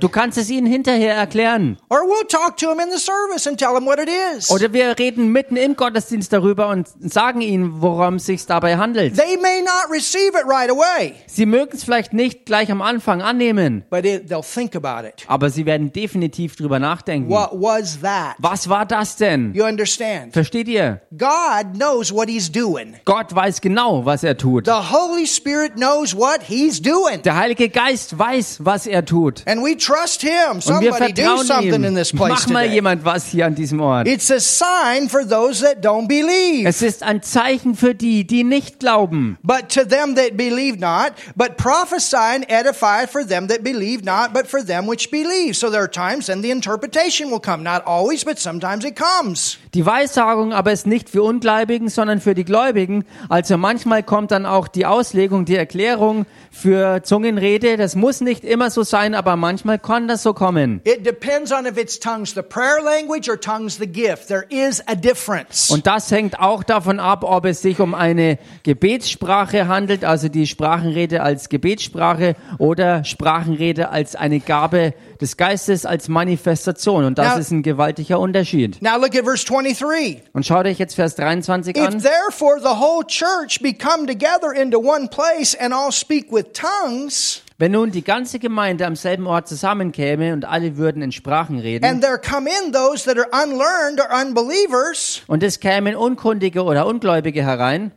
Du 0.00 0.08
kannst 0.08 0.38
es 0.38 0.50
ihnen 0.50 0.66
hinterher 0.66 1.14
erklären. 1.14 1.78
Or 1.88 2.15
we'll 2.16 2.26
talk 2.28 2.56
to 2.58 2.66
them 2.68 2.80
in 2.80 2.90
the 2.90 2.98
service 2.98 3.46
and 3.46 3.58
tell 3.58 3.74
them 3.74 3.86
what 3.86 3.98
it 3.98 4.08
is. 4.08 4.50
Oder 4.50 4.72
wir 4.72 4.98
reden 4.98 5.32
mitten 5.32 5.56
im 5.56 5.76
Gottesdienst 5.76 6.32
darüber 6.32 6.68
und 6.68 6.88
sagen 7.00 7.40
ihnen, 7.40 7.80
worum 7.82 8.14
es 8.16 8.26
sich 8.26 8.44
dabei 8.46 8.76
handelt. 8.76 9.16
They 9.16 9.36
may 9.36 9.60
not 9.62 9.90
receive 9.90 10.36
it 10.38 10.46
right 10.46 10.70
away, 10.70 11.14
Sie 11.26 11.46
mögen 11.46 11.76
es 11.76 11.84
vielleicht 11.84 12.12
nicht 12.12 12.46
gleich 12.46 12.70
am 12.70 12.82
Anfang 12.82 13.22
annehmen, 13.22 13.84
but 13.90 14.04
it, 14.04 14.28
they'll 14.30 14.42
think 14.42 14.74
about 14.76 15.06
it. 15.06 15.24
aber 15.26 15.50
sie 15.50 15.66
werden 15.66 15.92
definitiv 15.92 16.56
drüber 16.56 16.78
nachdenken. 16.78 17.30
What 17.30 17.50
was 17.52 18.00
that? 18.00 18.34
Was 18.38 18.68
war 18.68 18.86
das 18.86 19.16
denn? 19.16 19.52
You 19.54 19.64
understand? 19.64 20.32
Versteht 20.32 20.68
ihr? 20.68 21.00
God 21.16 21.74
knows 21.74 22.12
what 22.12 22.28
he's 22.28 22.50
doing. 22.50 22.96
Gott 23.04 23.34
weiß 23.34 23.60
genau, 23.60 24.04
was 24.04 24.22
er 24.24 24.36
tut. 24.36 24.66
The 24.66 24.72
Holy 24.92 25.26
Spirit 25.26 25.74
knows 25.76 26.14
what 26.16 26.40
he's 26.46 26.80
doing. 26.80 27.22
Der 27.24 27.36
Heilige 27.36 27.68
Geist 27.68 28.18
weiß, 28.18 28.58
was 28.64 28.86
er 28.86 29.04
tut. 29.04 29.42
And 29.46 29.62
we 29.62 29.76
trust 29.76 30.22
him. 30.22 30.32
Und 30.56 30.80
wir 30.80 30.92
Somebody 30.92 31.12
do 31.12 31.42
something 31.42 31.74
in 31.74 31.84
ihm. 31.84 31.94
This 32.06 32.18
place 32.18 32.46
Mach 32.46 32.48
mal 32.48 32.62
today. 32.64 32.74
jemand 32.74 33.04
was 33.04 33.26
hier 33.26 33.46
an 33.46 33.54
diesem 33.54 33.80
Ort. 33.80 34.06
It's 34.08 34.30
a 34.30 34.40
sign 34.40 35.08
for 35.08 35.26
those 35.26 35.62
that 35.62 35.84
don't 35.84 36.08
believe. 36.08 36.66
Es 36.66 36.82
ist 36.82 37.02
ein 37.02 37.22
Zeichen 37.22 37.74
für 37.74 37.94
die, 37.94 38.26
die 38.26 38.44
nicht 38.44 38.80
glauben. 38.80 39.38
But 39.42 39.68
to 39.70 39.84
them 39.84 40.14
that 40.16 40.36
believe 40.36 40.78
not, 40.78 41.12
but 41.34 41.56
prophesy 41.56 42.16
and 42.16 42.46
edify 42.48 43.06
for 43.06 43.26
them 43.26 43.48
that 43.48 43.62
believe 43.62 44.04
not, 44.04 44.32
but 44.32 44.46
for 44.46 44.64
them 44.64 44.86
which 44.88 45.10
believe. 45.10 45.54
So 45.54 45.70
there 45.70 45.82
are 45.82 45.90
times 45.90 46.26
then 46.26 46.42
the 46.42 46.50
interpretation 46.50 47.30
will 47.30 47.40
come. 47.40 47.62
Not 47.62 47.86
always, 47.86 48.24
but 48.24 48.38
sometimes 48.38 48.84
it 48.84 48.96
comes. 48.96 49.58
Die 49.74 49.84
Weissagung 49.84 50.52
aber 50.52 50.72
ist 50.72 50.86
nicht 50.86 51.10
für 51.10 51.22
Ungläubigen, 51.22 51.88
sondern 51.88 52.20
für 52.20 52.34
die 52.34 52.44
Gläubigen. 52.44 53.04
Also 53.28 53.58
manchmal 53.58 54.02
kommt 54.02 54.30
dann 54.30 54.46
auch 54.46 54.68
die 54.68 54.86
Auslegung, 54.86 55.44
die 55.44 55.56
Erklärung 55.56 56.26
für 56.50 57.02
Zungenrede. 57.02 57.76
Das 57.76 57.94
muss 57.94 58.20
nicht 58.20 58.44
immer 58.44 58.70
so 58.70 58.82
sein, 58.82 59.14
aber 59.14 59.36
manchmal 59.36 59.78
kann 59.78 60.08
das 60.08 60.22
so 60.22 60.32
kommen. 60.32 60.80
It 60.84 61.04
depends 61.04 61.52
on 61.52 61.66
if 61.66 61.76
it's 61.76 61.95
tongues 62.00 62.34
the 62.34 62.42
prayer 62.42 62.80
language 62.82 63.28
or 63.28 63.38
tongues 63.40 63.76
the 63.78 63.86
gift. 63.86 64.28
There 64.28 64.46
is 64.48 64.82
a 64.86 64.94
difference. 64.94 65.70
Und 65.70 65.86
das 65.86 66.10
hängt 66.10 66.38
auch 66.38 66.62
davon 66.64 67.00
ab, 67.00 67.24
ob 67.24 67.44
es 67.44 67.62
sich 67.62 67.80
um 67.80 67.94
eine 67.94 68.38
Gebetssprache 68.62 69.68
handelt, 69.68 70.04
also 70.04 70.28
die 70.28 70.46
Sprachenrede 70.46 71.22
als 71.22 71.48
Gebetssprache 71.48 72.36
oder 72.58 73.04
Sprachenrede 73.04 73.88
als 73.90 74.14
eine 74.16 74.40
Gabe 74.40 74.94
des 75.20 75.36
Geistes, 75.36 75.84
als 75.86 76.08
Manifestation. 76.08 77.04
Und 77.04 77.18
das 77.18 77.34
Now- 77.34 77.40
ist 77.40 77.50
ein 77.50 77.62
gewaltiger 77.62 78.20
Unterschied. 78.20 78.80
Now 78.82 78.96
look 78.98 79.14
at 79.16 79.24
verse 79.24 79.44
23. 79.46 80.22
Und 80.32 80.46
schaut 80.46 80.66
euch 80.66 80.78
jetzt 80.78 80.94
Vers 80.94 81.14
23 81.16 81.76
If 81.76 81.82
an. 81.86 82.00
therefore 82.02 82.60
the 82.60 82.78
whole 82.80 83.04
church 83.06 83.60
be 83.60 83.72
come 83.72 84.06
together 84.06 84.52
into 84.52 84.78
one 84.78 85.08
place 85.08 85.54
and 85.58 85.72
all 85.72 85.90
speak 85.92 86.30
with 86.30 86.52
tongues, 86.52 87.42
Wenn 87.58 87.72
nun 87.72 87.90
die 87.90 88.04
ganze 88.04 88.38
Gemeinde 88.38 88.86
am 88.86 88.96
selben 88.96 89.26
Ort 89.26 89.48
zusammenkäme 89.48 90.34
und 90.34 90.44
alle 90.44 90.76
würden 90.76 91.00
in 91.00 91.10
Sprachen 91.10 91.58
reden 91.58 91.86
and 91.86 92.02
there 92.02 92.18
come 92.18 92.48
in 92.50 92.72
those 92.72 93.04
that 93.04 93.16
are 93.16 93.28
unlearned 93.32 93.98
or 93.98 94.10
unbelievers, 94.10 95.22
und 95.26 95.42
es 95.42 95.58
kämen 95.58 95.96
Unkundige 95.96 96.64
oder 96.64 96.86
Ungläubige 96.86 97.42
herein, 97.42 97.92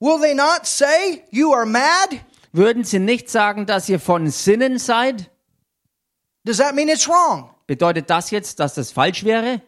will 0.00 0.18
they 0.18 0.34
not 0.34 0.64
say, 0.64 1.22
You 1.30 1.52
are 1.52 1.66
mad? 1.66 2.18
würden 2.52 2.84
sie 2.84 2.98
nicht 3.00 3.28
sagen, 3.28 3.66
dass 3.66 3.88
ihr 3.90 4.00
von 4.00 4.26
Sinnen 4.30 4.78
seid? 4.78 5.30
Does 6.44 6.56
that 6.56 6.74
mean 6.74 6.88
it's 6.88 7.06
wrong? 7.06 7.50
Bedeutet 7.66 8.08
das 8.08 8.30
jetzt, 8.30 8.60
dass 8.60 8.74
das 8.74 8.92
falsch 8.92 9.24
wäre? 9.24 9.60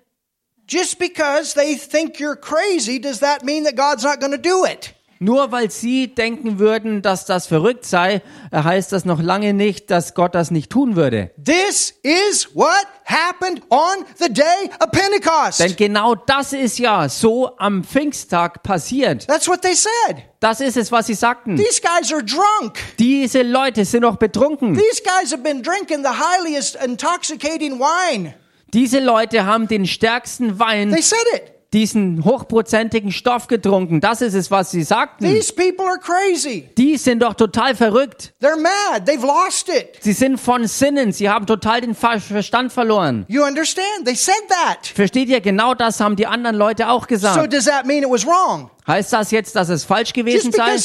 Just 0.67 0.99
because 0.99 1.55
they 1.55 1.77
think 1.77 2.17
you're 2.19 2.37
crazy, 2.37 2.99
does 2.99 3.21
that 3.21 3.45
mean 3.45 3.65
that 3.65 3.77
God's 3.77 4.03
not 4.03 4.21
going 4.21 4.33
to 4.33 4.39
do 4.39 4.65
it? 4.65 4.94
Nur 5.19 5.53
weil 5.53 5.71
sie 5.71 6.15
denken 6.15 6.59
würden, 6.59 7.03
dass 7.03 7.27
das 7.27 7.47
verrückt 7.47 7.85
sei, 7.85 8.23
heißt 8.53 8.93
das 8.93 9.05
noch 9.05 9.23
lange 9.23 9.55
nicht, 9.55 9.91
dass 9.91 10.15
Gott 10.15 10.35
das 10.35 10.51
nicht 10.51 10.71
tun 10.71 10.97
würde. 10.97 11.31
This 11.43 11.95
is 12.03 12.49
what 12.55 12.87
happened 13.05 13.63
on 13.71 14.05
the 14.19 14.33
day 14.33 14.71
of 14.81 14.91
Pentecost. 14.91 15.61
Denn 15.61 15.77
genau 15.77 16.15
das 16.15 16.53
ist 16.53 16.79
ja 16.79 17.09
so 17.09 17.57
am 17.59 17.85
Pfingsttag 17.85 18.63
passiert. 18.63 19.27
That's 19.27 19.49
what 19.49 19.63
they 19.63 19.75
said. 19.75 20.23
Das 20.41 20.61
ist 20.61 20.77
es, 20.77 20.93
was 20.93 21.07
sie 21.07 21.15
sagten. 21.15 21.57
These 21.57 21.81
guys 21.81 22.13
are 22.13 22.23
drunk. 22.23 22.79
Diese 22.99 23.43
Leute 23.43 23.85
sind 23.85 24.03
noch 24.03 24.17
betrunken. 24.17 24.75
These 24.75 25.03
guys 25.03 25.33
have 25.33 25.43
been 25.43 25.63
drinking 25.63 26.03
the 26.03 26.11
highly 26.11 26.59
intoxicating 26.85 27.79
wine. 27.79 28.35
Diese 28.75 28.99
Leute 28.99 29.47
haben 29.47 29.69
den 29.69 29.87
stärksten 29.87 30.59
Wein, 30.59 30.93
They 30.93 31.01
said 31.01 31.25
it. 31.37 31.54
Diesen 31.75 32.25
hochprozentigen 32.25 33.13
Stoff 33.13 33.49
getrunken. 33.49 34.01
Das 34.01 34.23
ist 34.23 34.33
es, 34.35 34.51
was 34.51 34.71
sie 34.71 34.83
sagten. 34.83 35.25
These 35.27 35.53
people 35.53 35.85
are 35.87 35.99
crazy. 35.99 36.71
Die 36.79 36.97
sind 36.97 37.21
doch 37.23 37.35
total 37.35 37.75
verrückt. 37.75 38.33
They're 38.41 38.57
mad. 38.57 39.05
They've 39.07 39.27
lost 39.27 39.69
it. 39.69 39.99
Sie 40.01 40.13
sind 40.13 40.39
von 40.41 40.67
Sinnen. 40.67 41.13
Sie 41.13 41.29
haben 41.29 41.47
total 41.47 41.81
den 41.83 41.95
Ver- 41.95 42.21
Verstand 42.21 42.73
verloren. 42.73 43.27
You 43.29 43.43
understand? 43.45 44.05
They 44.05 44.15
said 44.15 44.35
that. 44.49 44.87
Versteht 44.87 45.29
ihr? 45.29 45.41
Genau 45.41 45.75
das 45.75 46.01
haben 46.01 46.17
die 46.17 46.27
anderen 46.27 46.57
Leute 46.57 46.89
auch 46.89 47.03
So 47.03 47.07
gesagt. 47.09 47.53
does 47.53 47.65
that 47.67 47.85
mean 47.85 48.03
it 48.03 48.09
was 48.11 48.25
wrong? 48.25 48.71
Heißt 48.87 49.13
das 49.13 49.31
jetzt, 49.31 49.57
dass 49.57 49.69
es 49.69 49.85
falsch 49.85 50.13
gewesen 50.13 50.53
sei? 50.53 50.77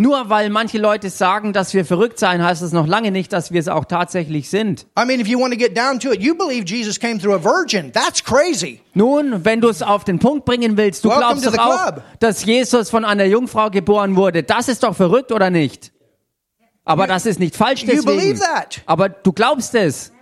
Nur 0.00 0.30
weil 0.30 0.48
manche 0.48 0.78
Leute 0.78 1.10
sagen, 1.10 1.52
dass 1.52 1.74
wir 1.74 1.84
verrückt 1.84 2.20
seien, 2.20 2.40
heißt 2.40 2.62
das 2.62 2.70
noch 2.70 2.86
lange 2.86 3.10
nicht, 3.10 3.32
dass 3.32 3.50
wir 3.50 3.58
es 3.58 3.66
auch 3.66 3.84
tatsächlich 3.84 4.48
sind. 4.48 4.86
I 4.96 5.04
mean, 5.04 5.18
if 5.18 5.26
you 5.26 5.40
want 5.40 5.52
to 5.52 5.58
get 5.58 5.76
down 5.76 5.98
to 5.98 6.12
it, 6.12 6.22
you 6.22 6.36
believe 6.36 6.64
Jesus 6.66 7.00
came 7.00 7.18
through 7.18 7.34
a 7.34 7.42
virgin. 7.42 7.90
That's 7.92 8.22
crazy. 8.22 8.80
Nun, 8.94 9.44
wenn 9.44 9.60
du 9.60 9.68
es 9.68 9.82
auf 9.82 10.04
den 10.04 10.20
Punkt 10.20 10.44
bringen 10.44 10.76
willst, 10.76 11.04
du 11.04 11.08
Welcome 11.08 11.40
glaubst 11.40 11.46
doch 11.46 11.58
auch, 11.58 11.82
club. 11.94 12.04
dass 12.20 12.44
Jesus 12.44 12.90
von 12.90 13.04
einer 13.04 13.24
Jungfrau 13.24 13.70
geboren 13.70 14.14
wurde. 14.14 14.44
Das 14.44 14.68
ist 14.68 14.84
doch 14.84 14.94
verrückt, 14.94 15.32
oder 15.32 15.50
nicht? 15.50 15.90
Aber 16.84 17.08
das 17.08 17.26
ist 17.26 17.40
nicht 17.40 17.56
falsch 17.56 17.82
You 17.82 18.04
believe 18.04 18.34
deswegen. 18.34 18.38
that. 18.38 18.82
Aber 18.86 19.08
du 19.08 19.32
glaubst 19.32 19.74
es. 19.74 20.12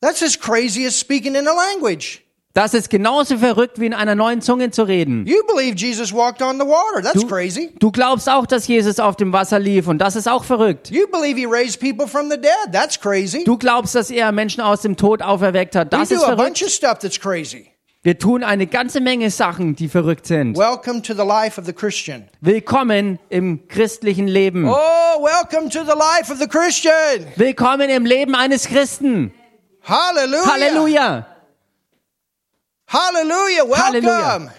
That's 0.00 0.22
as 0.22 0.40
crazy 0.40 0.86
as 0.86 0.98
speaking 0.98 1.34
in 1.34 1.46
a 1.46 1.52
language. 1.52 2.22
Das 2.54 2.74
ist 2.74 2.90
genauso 2.90 3.38
verrückt, 3.38 3.78
wie 3.78 3.86
in 3.86 3.94
einer 3.94 4.14
neuen 4.14 4.40
Zunge 4.40 4.70
zu 4.70 4.82
reden. 4.82 5.26
You 5.26 5.36
believe 5.46 5.76
Jesus 5.76 6.12
walked 6.12 6.42
on 6.42 6.58
the 6.58 6.66
water. 6.66 7.02
That's 7.02 7.26
crazy. 7.28 7.70
Du 7.78 7.92
glaubst 7.92 8.28
auch, 8.28 8.46
dass 8.46 8.66
Jesus 8.66 8.98
auf 8.98 9.16
dem 9.16 9.32
Wasser 9.32 9.58
lief 9.58 9.86
und 9.86 9.98
das 9.98 10.16
ist 10.16 10.26
auch 10.28 10.44
verrückt. 10.44 10.90
You 10.90 11.06
believe 11.08 11.38
he 11.38 11.46
raised 11.46 11.78
people 11.78 12.08
from 12.08 12.30
the 12.30 12.36
dead. 12.36 12.72
That's 12.72 12.98
crazy. 12.98 13.44
Du 13.44 13.58
glaubst, 13.58 13.94
dass 13.94 14.10
er 14.10 14.32
Menschen 14.32 14.60
aus 14.62 14.80
dem 14.80 14.96
Tod 14.96 15.22
auferweckt 15.22 15.76
hat. 15.76 15.92
We 15.92 15.98
Das 15.98 16.08
do 16.08 16.14
ist 16.16 16.24
a 16.24 16.34
bunch 16.34 16.58
verrückt. 16.58 16.62
of 16.62 16.70
stuff 16.70 16.98
that's 16.98 17.20
crazy. 17.20 17.68
Wir 18.02 18.18
tun 18.18 18.42
eine 18.42 18.66
ganze 18.66 19.00
Menge 19.00 19.30
Sachen, 19.30 19.76
die 19.76 19.88
verrückt 19.88 20.26
sind. 20.26 20.56
Welcome 20.56 21.02
to 21.02 21.14
the 21.14 21.24
life 21.26 21.60
of 21.60 21.66
the 21.66 21.72
Christian. 21.72 22.28
Willkommen 22.40 23.18
im 23.28 23.68
christlichen 23.68 24.26
Leben. 24.26 24.66
Oh, 24.68 24.72
welcome 25.22 25.68
to 25.68 25.80
the 25.84 25.96
life 25.98 26.32
of 26.32 26.38
the 26.40 26.46
Christian. 26.48 27.26
Willkommen 27.36 27.90
im 27.90 28.06
Leben 28.06 28.34
eines 28.34 28.66
Christen. 28.66 29.32
Hallelujah. 29.82 30.46
Halleluja. 30.52 31.26
Hallelujah. 32.88 33.66
Welcome. 33.68 34.02
Halleluja. 34.02 34.52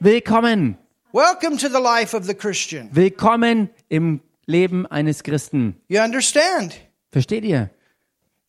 Willkommen. 0.00 0.76
Welcome 1.12 1.56
to 1.58 1.68
the 1.68 1.78
life 1.78 2.14
of 2.14 2.26
the 2.26 2.34
Christian. 2.34 2.90
Willkommen 2.92 3.70
im 3.88 4.20
Leben 4.44 4.86
eines 4.86 5.22
Christen. 5.22 5.76
You 5.86 6.00
understand? 6.00 6.80
Versteht 7.12 7.44
ihr? 7.44 7.70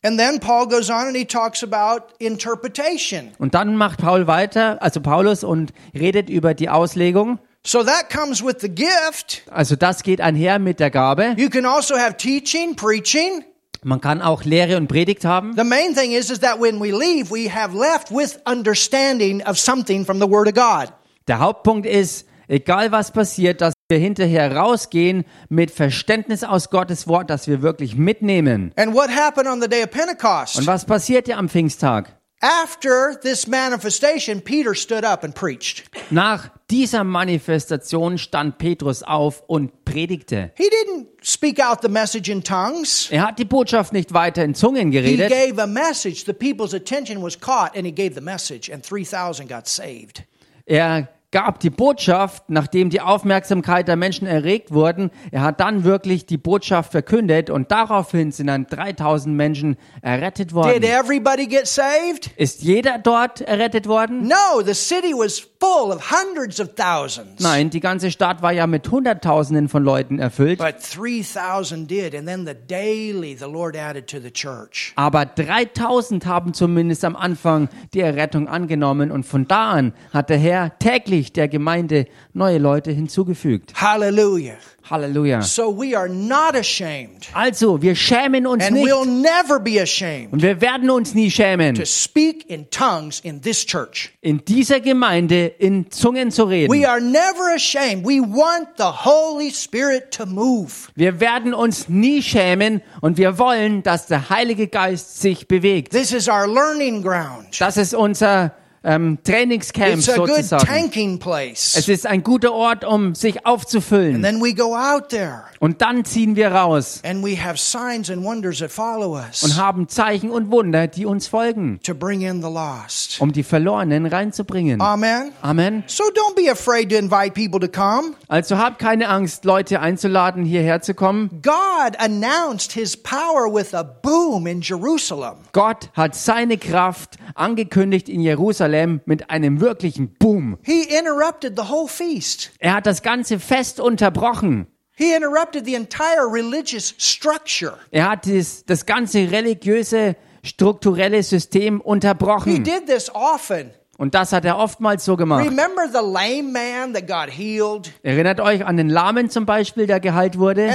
And 0.03 0.17
then 0.17 0.39
Paul 0.39 0.67
goes 0.67 0.89
on 0.89 1.05
and 1.05 1.15
he 1.15 1.23
talks 1.23 1.61
about 1.61 2.15
interpretation. 2.17 3.31
Und 3.37 3.53
dann 3.53 3.75
macht 3.75 3.99
Paul 3.99 4.25
weiter, 4.25 4.81
also 4.81 5.01
Paulus, 5.01 5.43
und 5.43 5.71
redet 5.93 6.31
über 6.31 6.55
die 6.55 6.69
Auslegung. 6.69 7.37
So 7.63 7.83
that 7.83 8.09
comes 8.09 8.43
with 8.43 8.55
the 8.61 8.69
gift. 8.69 9.43
Also 9.51 9.75
das 9.75 10.01
geht 10.01 10.19
einher 10.19 10.57
mit 10.57 10.79
der 10.79 10.89
Gabe. 10.89 11.35
You 11.37 11.49
can 11.49 11.67
also 11.67 11.95
have 11.95 12.17
teaching, 12.17 12.75
preaching. 12.75 13.43
Man 13.87 14.01
kann 14.01 14.21
auch 14.21 14.43
Lehre 14.43 14.75
und 14.75 14.89
Predigt 14.89 15.23
haben. 15.23 15.55
The 15.55 15.63
main 15.63 15.95
thing 15.95 16.11
is, 16.11 16.29
is 16.29 16.41
that 16.41 16.59
when 16.59 16.77
we 16.81 16.91
leave, 16.91 17.31
we 17.31 17.49
have 17.49 17.73
left 17.73 18.11
with 18.11 18.37
understanding 18.45 19.41
of 19.47 19.57
something 19.57 20.03
from 20.03 20.19
the 20.19 20.29
Word 20.29 20.49
of 20.49 20.55
God. 20.55 20.91
Der 21.29 21.39
Hauptpunkt 21.39 21.85
ist, 21.85 22.27
egal 22.49 22.91
was 22.91 23.11
passiert, 23.11 23.61
dass 23.61 23.73
wir 23.87 23.97
hinterher 23.97 24.53
rausgehen 24.53 25.23
mit 25.47 25.71
Verständnis 25.71 26.43
aus 26.43 26.69
Gottes 26.69 27.07
Wort, 27.07 27.29
dass 27.29 27.47
wir 27.47 27.61
wirklich 27.61 27.95
mitnehmen. 27.95 28.73
And 28.75 28.93
what 28.93 29.09
happened 29.09 29.47
on 29.47 29.61
the 29.61 29.69
day 29.69 29.83
of 29.83 29.91
Pentecost? 29.91 30.57
Und 30.57 30.67
was 30.67 30.83
passierte 30.83 31.37
am 31.37 31.47
Pfingsttag? 31.47 32.17
After 32.39 33.19
this 33.23 33.47
manifestation, 33.47 34.41
Peter 34.41 34.75
stood 34.75 35.03
up 35.03 35.23
and 35.23 35.33
preached. 35.33 35.89
Nach 36.11 36.49
dieser 36.69 37.03
Manifestation 37.03 38.19
stand 38.19 38.59
Petrus 38.59 39.01
auf 39.01 39.41
und 39.47 39.83
predigte. 39.85 40.51
He 40.55 40.69
didn't 40.69 41.07
speak 41.23 41.59
out 41.59 41.81
the 41.81 41.89
message 41.89 42.29
in 42.29 42.43
tongues. 42.43 43.09
Er 43.11 43.23
hat 43.27 43.39
die 43.39 43.45
Botschaft 43.45 43.91
nicht 43.91 44.13
weiter 44.13 44.43
in 44.43 44.53
Zungen 44.53 44.91
He 44.91 45.01
geredet. 45.01 45.29
gave 45.31 45.59
a 45.59 45.65
message. 45.65 46.25
The 46.25 46.33
people's 46.33 46.75
attention 46.75 47.23
was 47.23 47.39
caught, 47.39 47.75
and 47.75 47.87
he 47.87 47.91
gave 47.91 48.13
the 48.13 48.21
message, 48.21 48.69
and 48.69 48.83
3,000 48.83 49.47
got 49.49 49.67
saved. 49.67 50.23
Er 50.69 51.07
gab 51.31 51.59
die 51.59 51.69
Botschaft, 51.69 52.49
nachdem 52.49 52.89
die 52.89 53.01
Aufmerksamkeit 53.01 53.87
der 53.87 53.97
Menschen 53.97 54.27
erregt 54.27 54.71
wurden. 54.71 55.11
Er 55.31 55.41
hat 55.41 55.59
dann 55.59 55.83
wirklich 55.83 56.25
die 56.25 56.37
Botschaft 56.37 56.91
verkündet 56.91 57.49
und 57.49 57.71
daraufhin 57.71 58.31
sind 58.31 58.47
dann 58.47 58.65
3000 58.67 59.35
Menschen 59.35 59.77
errettet 60.01 60.51
Did 60.51 60.53
worden. 60.53 60.83
everybody 60.83 61.47
get 61.47 61.67
saved? 61.67 62.31
Ist 62.37 62.61
jeder 62.61 62.97
dort 62.97 63.41
errettet 63.41 63.87
worden? 63.87 64.27
No, 64.27 64.61
the 64.65 64.73
city 64.73 65.13
was 65.13 65.41
full 65.59 65.91
of 65.91 66.11
hundreds 66.11 66.59
of 66.59 66.75
thousands. 66.75 67.41
Nein, 67.41 67.69
die 67.69 67.79
ganze 67.79 68.11
Stadt 68.11 68.41
war 68.41 68.51
ja 68.51 68.67
mit 68.67 68.89
Hunderttausenden 68.89 69.69
von 69.69 69.83
Leuten 69.83 70.19
erfüllt. 70.19 70.59
But 70.59 70.75
3,000 70.81 71.89
did, 71.89 72.15
and 72.15 72.27
then 72.27 72.45
the 72.45 72.53
daily 72.53 73.35
the 73.35 73.45
Lord 73.45 73.75
added 73.75 74.07
to 74.07 74.19
the 74.19 74.31
church. 74.31 74.93
Aber 74.95 75.25
3000 75.25 76.25
haben 76.25 76.53
zumindest 76.53 77.03
am 77.03 77.15
Anfang 77.15 77.69
die 77.93 78.01
Errettung 78.01 78.47
angenommen 78.47 79.11
und 79.11 79.25
von 79.25 79.47
da 79.47 79.71
an 79.71 79.93
hat 80.13 80.29
der 80.29 80.37
Herr 80.37 80.77
täglich 80.79 81.33
der 81.33 81.47
Gemeinde 81.47 82.07
neue 82.33 82.57
Leute 82.57 82.91
hinzugefügt. 82.91 83.73
Hallelujah. 83.81 84.55
Halleluja. 84.89 85.41
So 85.41 85.69
we 85.71 85.95
are 85.97 86.09
not 86.09 86.55
ashamed, 86.55 87.27
Also, 87.33 87.81
wir 87.81 87.95
schämen 87.95 88.47
uns 88.47 88.65
and 88.65 88.75
nicht 88.75 88.85
we'll 88.87 89.05
never 89.05 89.59
be 89.59 89.81
ashamed 89.81 90.33
und 90.33 90.41
wir 90.41 90.61
werden 90.61 90.89
uns 90.89 91.13
nie 91.13 91.29
schämen, 91.31 91.75
to 91.75 91.85
speak 91.85 92.49
in 92.49 92.69
tongues 92.69 93.19
in 93.21 93.41
this 93.41 93.65
church. 93.65 94.11
in 94.21 94.43
dieser 94.45 94.79
Gemeinde 94.79 95.47
in 95.47 95.91
Zungen 95.91 96.31
zu 96.31 96.45
reden. 96.45 96.73
We 96.73 96.87
are 96.87 97.01
never 97.01 97.53
ashamed. 97.55 98.05
We 98.05 98.21
want 98.21 98.69
the 98.77 99.05
Holy 99.05 99.51
Spirit 99.51 100.11
to 100.11 100.25
move. 100.25 100.71
Wir 100.95 101.19
werden 101.19 101.53
uns 101.53 101.89
nie 101.89 102.21
schämen 102.21 102.81
und 103.01 103.17
wir 103.17 103.37
wollen, 103.39 103.83
dass 103.83 104.07
der 104.07 104.29
Heilige 104.29 104.67
Geist 104.67 105.21
sich 105.21 105.47
bewegt. 105.47 105.91
This 105.91 106.11
is 106.11 106.27
our 106.27 106.47
learning 106.47 107.01
ground. 107.01 107.47
Das 107.59 107.77
ist 107.77 107.93
unser 107.93 108.53
ähm, 108.87 109.17
Trainingscamp 109.23 109.95
It's 109.97 110.09
a 110.09 110.15
good 110.15 110.29
sozusagen. 110.29 110.65
tanking 110.65 111.19
place. 111.19 111.75
Es 111.77 111.87
ist 111.89 112.07
ein 112.07 112.23
guter 112.23 112.53
Ort, 112.53 112.85
um 112.85 113.13
sich 113.15 113.45
aufzufüllen. 113.45 114.21
Then 114.23 114.41
we 114.41 114.53
go 114.53 114.75
out 114.75 115.09
there 115.09 115.43
Und 115.59 115.81
dann 115.81 116.05
ziehen 116.05 116.35
wir 116.35 116.51
raus 116.51 117.01
and 117.03 117.25
we 117.25 117.35
have 117.35 117.57
signs 117.57 118.09
and 118.09 118.23
wonders 118.23 118.59
that 118.59 118.71
follow 118.71 119.15
und 119.15 119.23
us 119.23 119.57
haben 119.57 119.87
Zeichen 119.89 120.29
und 120.31 120.51
Wunder, 120.51 120.87
die 120.87 121.05
uns 121.05 121.27
folgen, 121.27 121.79
to 121.83 121.93
bring 121.93 122.21
in 122.21 122.41
the 122.41 122.47
lost. 122.47 123.19
um 123.19 123.33
die 123.33 123.43
Verlorenen 123.43 124.05
reinzubringen. 124.05 124.79
Amen. 124.79 125.31
Amen. 125.41 125.83
So 125.87 126.03
don't 126.05 126.35
be 126.35 126.49
afraid 126.49 126.89
to 126.91 126.95
invite 126.95 127.33
people 127.33 127.59
to 127.59 127.67
come. 127.67 128.13
Also 128.29 128.57
habt 128.57 128.79
keine 128.79 129.09
Angst, 129.09 129.43
Leute 129.43 129.81
einzuladen, 129.81 130.45
hierher 130.45 130.81
zu 130.81 130.93
kommen. 130.93 131.41
God 131.41 131.97
announced 131.99 132.71
his 132.71 132.95
power 132.95 133.51
with 133.51 133.73
a 133.73 133.83
boom 133.83 134.47
in 134.47 134.61
Jerusalem. 134.61 135.37
Gott 135.51 135.89
hat 135.93 136.15
seine 136.15 136.57
Kraft 136.57 137.17
angekündigt 137.35 138.07
in 138.07 138.21
Jerusalem 138.21 138.76
mit 139.05 139.29
einem 139.29 139.59
wirklichen 139.61 140.13
Boom. 140.19 140.57
He 140.63 140.83
interrupted 140.83 141.57
the 141.57 141.69
whole 141.69 141.87
feast. 141.87 142.51
Er 142.59 142.75
hat 142.75 142.85
das 142.85 143.01
ganze 143.01 143.39
Fest 143.39 143.79
unterbrochen. 143.79 144.67
He 144.95 145.13
interrupted 145.13 145.65
the 145.65 145.75
entire 145.75 146.25
religious 146.31 146.93
structure. 146.97 147.77
Er 147.91 148.09
hat 148.09 148.25
das, 148.27 148.65
das 148.65 148.85
ganze 148.85 149.31
religiöse, 149.31 150.15
strukturelle 150.43 151.21
System 151.23 151.77
He 151.77 151.83
unterbrochen. 151.83 152.63
did 152.63 152.87
this 152.87 153.09
often. 153.13 153.71
Und 153.99 154.13
das 154.13 154.31
hat 154.31 154.45
er 154.45 154.59
oftmals 154.59 155.05
so 155.05 155.15
gemacht. 155.17 155.43
Remember 155.43 155.87
the 155.91 155.99
lame 156.03 156.43
man 156.51 156.93
that 156.93 157.07
got 157.07 157.35
healed? 157.35 157.91
Erinnert 158.03 158.39
euch 158.39 158.63
an 158.63 158.77
den 158.77 158.89
Lahmen 158.89 159.31
zum 159.31 159.47
Beispiel, 159.47 159.87
der 159.87 159.99
geheilt 159.99 160.37
wurde? 160.37 160.67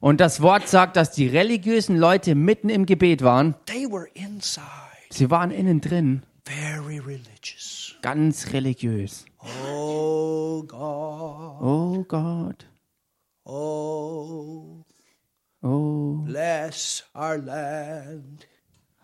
Und 0.00 0.20
das 0.20 0.40
Wort 0.42 0.68
sagt, 0.68 0.96
dass 0.96 1.10
die 1.12 1.26
religiösen 1.26 1.96
Leute 1.96 2.34
mitten 2.34 2.68
im 2.68 2.86
Gebet 2.86 3.22
waren. 3.22 3.54
They 3.66 3.86
were 3.90 4.06
inside, 4.14 4.64
Sie 5.10 5.30
waren 5.30 5.50
innen 5.50 5.80
drin, 5.80 6.22
very 6.44 6.98
religious. 6.98 7.94
ganz 8.02 8.52
religiös. 8.52 9.24
Oh 9.68 10.64
Oh 11.60 12.04
Gott, 12.08 12.66
oh 13.44 14.84
oh, 15.62 16.12
bless 16.24 17.04
our 17.14 17.38
land. 17.38 18.46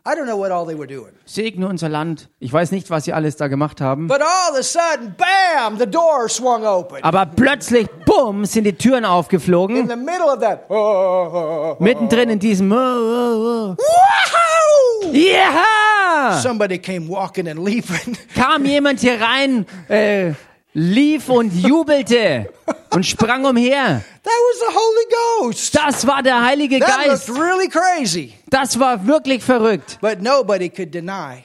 I 0.05 0.16
don't 0.16 0.26
know 0.26 0.36
what 0.36 0.50
all 0.50 0.66
they 0.66 0.76
were 0.76 0.88
doing. 0.88 1.12
segne 1.26 1.64
unser 1.68 1.88
Land. 1.88 2.28
Ich 2.40 2.53
weiß 2.53 2.72
nicht, 2.72 2.90
was 2.90 3.05
sie 3.05 3.12
alles 3.12 3.36
da 3.36 3.46
gemacht 3.46 3.80
haben. 3.80 4.09
But 4.09 4.20
all 4.20 4.50
of 4.53 4.59
a 4.59 4.62
sudden, 4.62 5.14
bam, 5.16 5.78
the 5.78 5.86
door 5.86 6.28
swung 6.28 6.64
open. 6.64 6.98
Aber 7.05 7.24
plötzlich, 7.26 7.86
bumm, 8.05 8.44
sind 8.44 8.64
die 8.64 8.72
Türen 8.72 9.05
In 9.05 9.05
aufgeflogen. 9.05 9.88
the 9.88 9.94
middle 9.94 10.26
of 10.26 10.40
that. 10.40 10.68
Oh, 10.68 11.76
Mittendrin 11.78 12.30
in 12.30 12.38
diesem, 12.40 12.72
oh, 12.72 12.76
oh, 12.76 13.76
oh. 13.78 15.07
Woohoo! 15.07 15.12
Ja! 15.12 16.38
Somebody 16.42 16.78
came 16.78 17.09
walking 17.09 17.48
and 17.48 17.61
leaping. 17.64 18.16
Kam 18.34 18.64
jemand 18.64 19.00
hier 19.00 19.20
rein, 19.20 19.66
äh, 19.88 20.32
lief 20.75 21.29
und 21.29 21.53
jubelte 21.53 22.53
und 22.91 23.05
sprang 23.07 23.45
umher. 23.45 24.03
That 24.23 24.33
was 24.51 24.61
the 24.61 24.75
Holy 24.75 25.49
Ghost. 25.51 25.75
Das 25.77 26.07
war 26.07 26.23
der 26.23 26.45
Heilige 26.45 26.79
That 26.81 26.89
Geist. 27.07 27.29
looked 27.29 27.41
really 27.41 27.68
crazy. 27.68 28.35
Das 28.51 28.79
war 28.79 29.07
wirklich 29.07 29.43
verrückt. 29.43 29.99
But 30.01 30.23
nobody 30.23 30.68
could 30.68 30.93
deny 30.95 31.45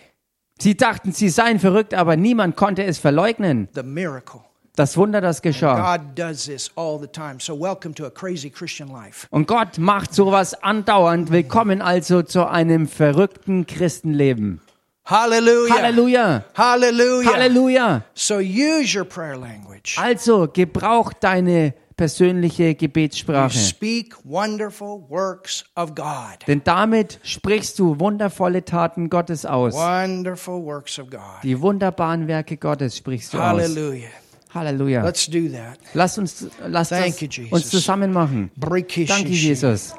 Sie 0.60 0.76
dachten, 0.76 1.12
sie 1.12 1.30
seien 1.30 1.60
verrückt, 1.60 1.94
aber 1.94 2.16
niemand 2.16 2.56
konnte 2.56 2.84
es 2.84 2.98
verleugnen. 2.98 3.68
the 3.76 3.84
miracle. 3.84 4.42
Das 4.76 4.96
Wunder, 4.96 5.22
das 5.22 5.42
geschah. 5.42 5.98
God 5.98 6.18
does 6.18 6.46
this 6.46 6.72
all 6.76 7.00
the 7.00 7.08
time. 7.08 7.38
So 7.40 7.60
welcome 7.60 7.96
to 7.96 8.06
a 8.06 8.12
crazy 8.12 8.50
Christian 8.52 8.90
life. 8.90 9.26
Und 9.32 9.48
Gott 9.48 9.78
macht 9.80 10.14
sowas 10.14 10.54
andauernd. 10.64 11.32
Willkommen 11.32 11.82
also 11.82 12.22
zu 12.22 12.48
einem 12.48 12.88
verrückten 12.88 13.66
Christenleben. 13.66 14.62
Hallelujah. 15.10 15.74
Halleluja. 15.74 16.44
Hallelujah. 16.54 17.32
Halleluja. 17.34 18.04
So 18.14 18.40
use 18.40 18.94
your 18.94 19.06
prayer 19.06 19.38
language. 19.38 19.96
Also 19.98 20.48
gebrauch 20.52 21.14
deine 21.14 21.74
persönliche 21.96 22.72
You 22.72 22.76
Gebetssprache. 22.76 23.58
speak 23.58 24.16
wonderful 24.26 25.10
works 25.10 25.64
of 25.76 25.96
God. 25.96 26.46
Denn 26.46 26.62
damit 26.66 27.20
sprichst 27.24 27.80
du 27.80 27.98
wundervolle 28.02 28.66
Taten 28.66 29.10
Gottes 29.10 29.46
aus. 29.46 29.74
Wonderful 29.74 30.62
works 30.66 31.00
of 31.00 31.10
God. 31.10 31.42
Die 31.42 31.60
wunderbaren 31.62 32.28
Werke 32.28 32.58
Gottes 32.58 32.98
sprichst 32.98 33.34
du 33.34 33.38
aus. 33.38 33.44
Hallelujah. 33.44 34.10
Halleluja. 34.54 35.04
Let's 35.04 35.26
do 35.28 35.48
that. 35.50 35.80
Lass 35.94 36.18
uns, 36.18 36.48
lass 36.68 36.90
Thank 36.90 37.14
das 37.14 37.22
you, 37.22 37.28
Jesus. 37.30 37.52
uns 37.54 37.70
zusammen 37.70 38.12
machen. 38.12 38.52
Danke, 38.60 39.30
Jesus. 39.30 39.94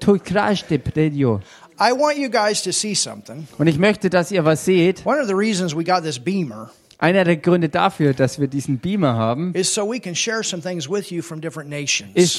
Tu 0.00 0.18
krašte 0.18 0.78
predio. 0.78 1.40
I 1.80 1.92
want 1.92 2.18
you 2.18 2.28
guys 2.28 2.62
to 2.64 2.72
see 2.72 2.94
something. 2.94 3.46
Und 3.58 3.66
ich 3.68 3.78
möchte, 3.78 4.10
dass 4.10 4.30
ihr 4.32 4.44
was 4.44 4.64
seht. 4.64 5.06
One 5.06 5.20
of 5.20 5.28
the 5.28 5.34
reasons 5.34 5.76
we 5.76 5.84
got 5.84 6.02
this 6.02 6.18
beamer 6.18 6.70
Einer 7.00 7.22
der 7.22 7.36
Gründe 7.36 7.68
dafür, 7.68 8.12
dass 8.12 8.40
wir 8.40 8.48
diesen 8.48 8.78
Beamer 8.78 9.14
haben, 9.14 9.54
ist, 9.54 9.76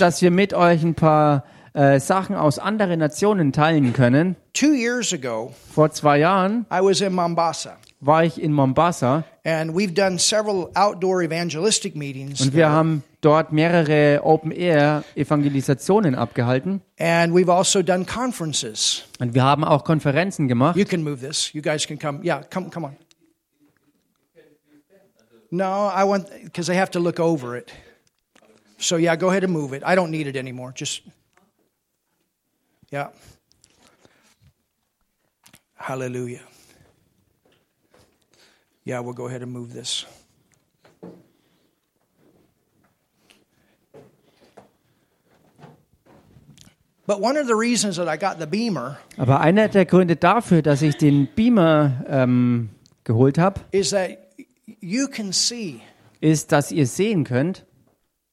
dass 0.01 0.21
wir 0.21 0.31
mit 0.31 0.53
euch 0.53 0.83
ein 0.83 0.95
paar 0.95 1.45
äh, 1.73 1.99
Sachen 2.01 2.35
aus 2.35 2.59
anderen 2.59 2.99
Nationen 2.99 3.53
teilen 3.53 3.93
können. 3.93 4.35
Two 4.53 4.73
years 4.73 5.13
ago, 5.13 5.53
Vor 5.73 5.91
zwei 5.91 6.17
Jahren 6.19 6.65
I 6.69 6.79
was 6.81 6.99
in 6.99 7.13
Mombasa, 7.13 7.77
war 8.01 8.25
ich 8.25 8.41
in 8.41 8.51
Mombasa 8.51 9.23
and 9.45 9.71
we've 9.71 9.93
done 9.93 10.19
several 10.19 10.69
outdoor 10.75 11.21
evangelistic 11.21 11.95
meetings. 11.95 12.41
und 12.41 12.53
wir 12.53 12.69
haben 12.69 13.03
dort 13.21 13.51
mehrere 13.51 14.21
Open-Air-Evangelisationen 14.23 16.15
abgehalten. 16.15 16.81
And 16.99 17.33
we've 17.33 17.51
also 17.51 17.81
done 17.81 18.05
conferences. 18.05 19.03
Und 19.19 19.33
wir 19.33 19.43
haben 19.43 19.63
auch 19.63 19.83
Konferenzen 19.83 20.47
gemacht. 20.47 20.77
You 20.77 20.85
can 20.85 21.03
move 21.03 21.19
this. 21.25 21.53
You 21.53 21.61
guys 21.61 21.85
can 21.85 21.99
come. 21.99 22.23
Yeah, 22.23 22.43
come, 22.43 22.69
come 22.69 22.87
on. 22.87 22.95
No, 25.51 25.89
I 25.89 26.03
want 26.03 26.29
because 26.43 26.67
they 26.67 26.77
have 26.77 26.91
to 26.91 26.99
look 26.99 27.19
over 27.19 27.57
it. 27.57 27.71
So 28.77 28.97
yeah, 28.97 29.15
go 29.15 29.29
ahead 29.29 29.43
and 29.43 29.51
move 29.51 29.73
it. 29.73 29.83
I 29.83 29.95
don't 29.95 30.11
need 30.11 30.27
it 30.27 30.35
anymore. 30.35 30.71
Just 30.73 31.01
yeah. 32.91 33.09
Hallelujah. 35.75 36.41
Yeah, 38.83 38.99
we'll 38.99 39.13
go 39.13 39.27
ahead 39.27 39.41
and 39.41 39.51
move 39.51 39.73
this. 39.73 40.05
But 41.01 41.03
one 41.03 41.03
of 41.03 41.03
the 41.03 41.07
reasons 46.65 46.98
that 46.98 46.98
I 46.98 46.98
got 46.98 46.98
the 46.98 46.98
beamer 46.98 46.98
Aber 49.17 49.39
einer 49.41 49.67
der 49.67 49.85
Gründe 49.85 50.15
dafür, 50.15 50.61
dass 50.61 50.81
ich 50.81 50.97
den 50.97 51.27
Beamer 51.35 52.05
ähm, 52.07 52.69
geholt 53.03 53.37
habe, 53.37 53.61
is 53.71 53.89
that 53.89 54.17
you 54.79 55.07
can 55.07 55.31
see 55.31 55.81
ist, 56.21 56.51
dass 56.51 56.71
ihr 56.71 56.85
sehen 56.85 57.23
könnt, 57.23 57.65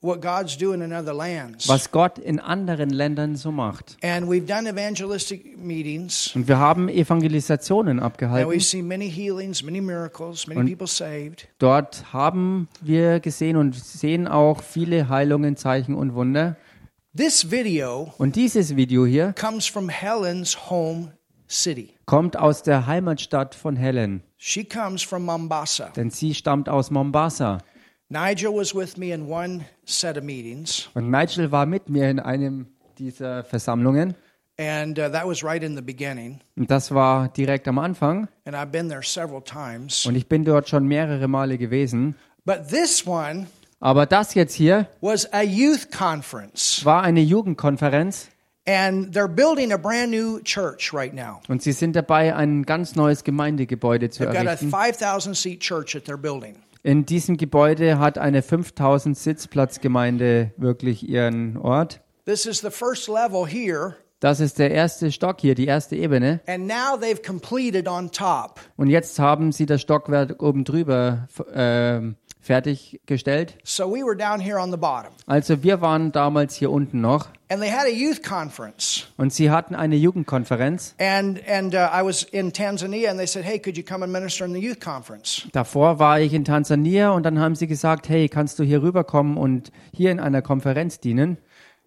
what 0.03 0.21
God's 0.21 0.57
doing 0.59 0.83
in 0.83 0.93
other 0.93 1.15
lands. 1.15 1.69
was 1.69 1.91
Gott 1.91 2.19
in 2.19 2.39
anderen 2.39 2.91
Ländern 2.91 3.37
so 3.37 3.51
macht. 3.51 3.97
And 4.03 4.29
we've 4.29 4.47
done 4.47 4.69
evangelistic 4.69 5.59
meetings, 5.59 6.33
Und 6.35 6.47
wir 6.49 6.59
haben 6.59 6.89
Evangelisationen 6.89 7.99
abgehalten. 8.01 8.51
we've 8.51 8.61
seen 8.61 8.87
many 8.87 9.11
healings, 9.11 9.63
many 9.63 9.81
miracles, 9.81 10.47
many 10.47 10.75
people 10.75 10.87
saved. 10.87 11.49
Dort 11.59 12.13
haben 12.13 12.69
wir 12.83 13.21
gesehen 13.21 13.57
und 13.57 13.75
sehen 13.75 14.29
auch 14.29 14.63
viele 14.63 15.09
Heilungen, 15.09 15.57
Zeichen 15.57 15.95
und 15.95 16.15
Wunder. 16.15 16.57
This 17.17 17.51
video 17.51 18.13
Und 18.19 18.37
dieses 18.37 18.77
Video 18.77 19.07
hier 19.07 19.33
comes 19.33 19.67
from 19.67 19.89
Helen's 19.89 20.69
home 20.69 21.13
city. 21.49 21.95
kommt 22.05 22.37
aus 22.37 22.63
der 22.63 22.87
Heimatstadt 22.87 23.55
von 23.55 23.75
Helen, 23.77 24.23
She 24.37 24.65
comes 24.65 25.03
from 25.03 25.25
Mombasa. 25.25 25.89
denn 25.97 26.11
sie 26.11 26.35
stammt 26.35 26.69
aus 26.69 26.91
Mombasa. 26.91 27.59
Nigel 28.11 28.53
was 28.53 28.75
with 28.75 28.97
me 28.99 29.13
in 29.15 29.29
one 29.31 29.65
set 29.87 30.19
of 30.19 30.25
meetings, 30.25 30.91
Und 30.95 31.11
Nigel 31.11 31.51
war 31.51 31.65
mit 31.65 31.89
mir 31.89 32.11
in 32.11 32.21
einem 32.21 32.67
dieser 32.99 33.45
Versammlungen. 33.45 34.15
and 34.59 34.99
uh, 34.99 35.09
that 35.11 35.27
was 35.27 35.43
right 35.43 35.63
in 35.63 35.75
the 35.75 35.83
beginning. 35.83 36.41
Und 36.57 36.71
das 36.71 36.93
war 36.93 37.29
direkt 37.29 37.67
am 37.69 37.79
Anfang. 37.79 38.29
And 38.45 38.55
I've 38.55 38.67
been 38.73 38.89
there 38.91 39.03
several 39.03 39.43
times. 39.43 40.05
Und 40.05 40.17
ich 40.17 40.29
bin 40.29 40.45
dort 40.45 40.69
schon 40.69 40.87
mehrere 40.87 41.29
Male 41.29 41.57
gewesen. 41.57 42.15
But 42.45 42.69
this 42.69 43.07
one 43.07 43.47
Aber 43.81 44.07
das 44.07 44.35
jetzt 44.35 44.55
hier 44.55 44.89
was 45.01 45.33
a 45.33 45.43
youth 45.43 45.91
conference, 45.91 46.85
war 46.85 47.03
eine 47.03 47.21
Jugendkonferenz. 47.21 48.29
and 48.67 49.15
they're 49.15 49.29
building 49.29 49.73
a 49.73 49.77
brand 49.77 50.11
new 50.11 50.41
church 50.41 50.93
right 50.93 51.15
now. 51.15 51.41
Und 51.49 51.63
sie 51.63 51.73
sind 51.73 51.95
dabei, 51.95 52.35
ein 52.35 52.65
ganz 52.65 52.97
neues 52.97 53.23
Gemeindegebäude 53.23 54.11
zu 54.11 54.25
They've 54.25 54.33
got 54.33 54.47
a 54.47 54.51
errichten. 54.53 54.71
5,000 54.71 55.35
seat 55.37 55.61
church 55.61 55.93
that 55.93 56.05
they're 56.09 56.17
building. 56.17 56.57
In 56.83 57.05
diesem 57.05 57.37
Gebäude 57.37 57.99
hat 57.99 58.17
eine 58.19 58.43
5000 58.43 59.17
Sitzplatzgemeinde 59.19 60.53
wirklich 60.57 61.09
ihren 61.09 61.57
Ort. 61.57 62.01
This 62.25 62.47
is 62.47 62.61
the 62.61 62.71
first 62.71 63.09
level 63.09 63.47
here, 63.47 63.95
Das 64.21 64.41
ist 64.41 64.59
der 64.59 64.71
erste 64.71 65.13
Stock 65.13 65.41
hier, 65.41 65.55
die 65.55 65.67
erste 65.67 65.95
Ebene. 65.97 66.41
and 66.47 66.67
now 66.67 66.97
they've 66.99 67.23
completed 67.25 67.87
on 67.87 68.11
top. 68.11 68.61
Und 68.77 68.89
jetzt 68.89 69.19
haben 69.19 69.53
sie 69.53 69.67
das 69.67 69.81
Stockwerk 69.83 70.43
oben 70.43 70.65
drüber 70.65 71.29
äh, 71.53 72.01
fertiggestellt. 72.47 73.57
So 73.65 73.85
we 73.93 74.03
were 74.05 74.17
down 74.17 74.41
here 74.41 74.59
on 74.61 74.71
the 74.71 74.77
bottom, 74.77 75.13
Also 75.27 75.63
wir 75.63 75.81
waren 75.81 76.13
damals 76.13 76.55
hier 76.55 76.71
unten 76.71 77.01
noch 77.01 77.29
and 77.49 77.61
they 77.61 77.71
had 77.71 77.87
a 77.87 77.91
youth 77.91 78.23
conference. 78.23 79.07
und 79.17 79.33
sie 79.33 79.51
hatten 79.51 79.75
eine 79.75 79.97
Jugendkonferenz. 79.97 80.95
And 80.99 81.41
and 81.49 81.75
uh, 81.75 81.89
I 81.93 82.05
was 82.05 82.23
in 82.25 82.53
Tanzania, 82.53 83.11
and 83.11 83.19
they 83.19 83.27
said, 83.27 83.45
"Hey, 83.45 83.59
could 83.59 83.77
you 83.77 83.85
come 83.85 84.03
and 84.05 84.13
minister 84.13 84.45
in 84.45 84.53
the 84.53 84.61
youth 84.61 84.81
conference?" 84.81 85.47
Davor 85.53 85.99
war 85.99 86.21
ich 86.21 86.33
in 86.33 86.45
Tansania 86.45 87.11
und 87.11 87.25
dann 87.25 87.39
haben 87.39 87.55
sie 87.55 87.67
gesagt, 87.67 88.09
hey, 88.09 88.29
kannst 88.29 88.59
du 88.59 88.65
hier 88.65 88.83
rüberkommen 88.83 89.37
und 89.37 89.71
hier 89.93 90.11
in 90.11 90.21
einer 90.21 90.43
Konferenz 90.43 90.99
dienen? 91.01 91.39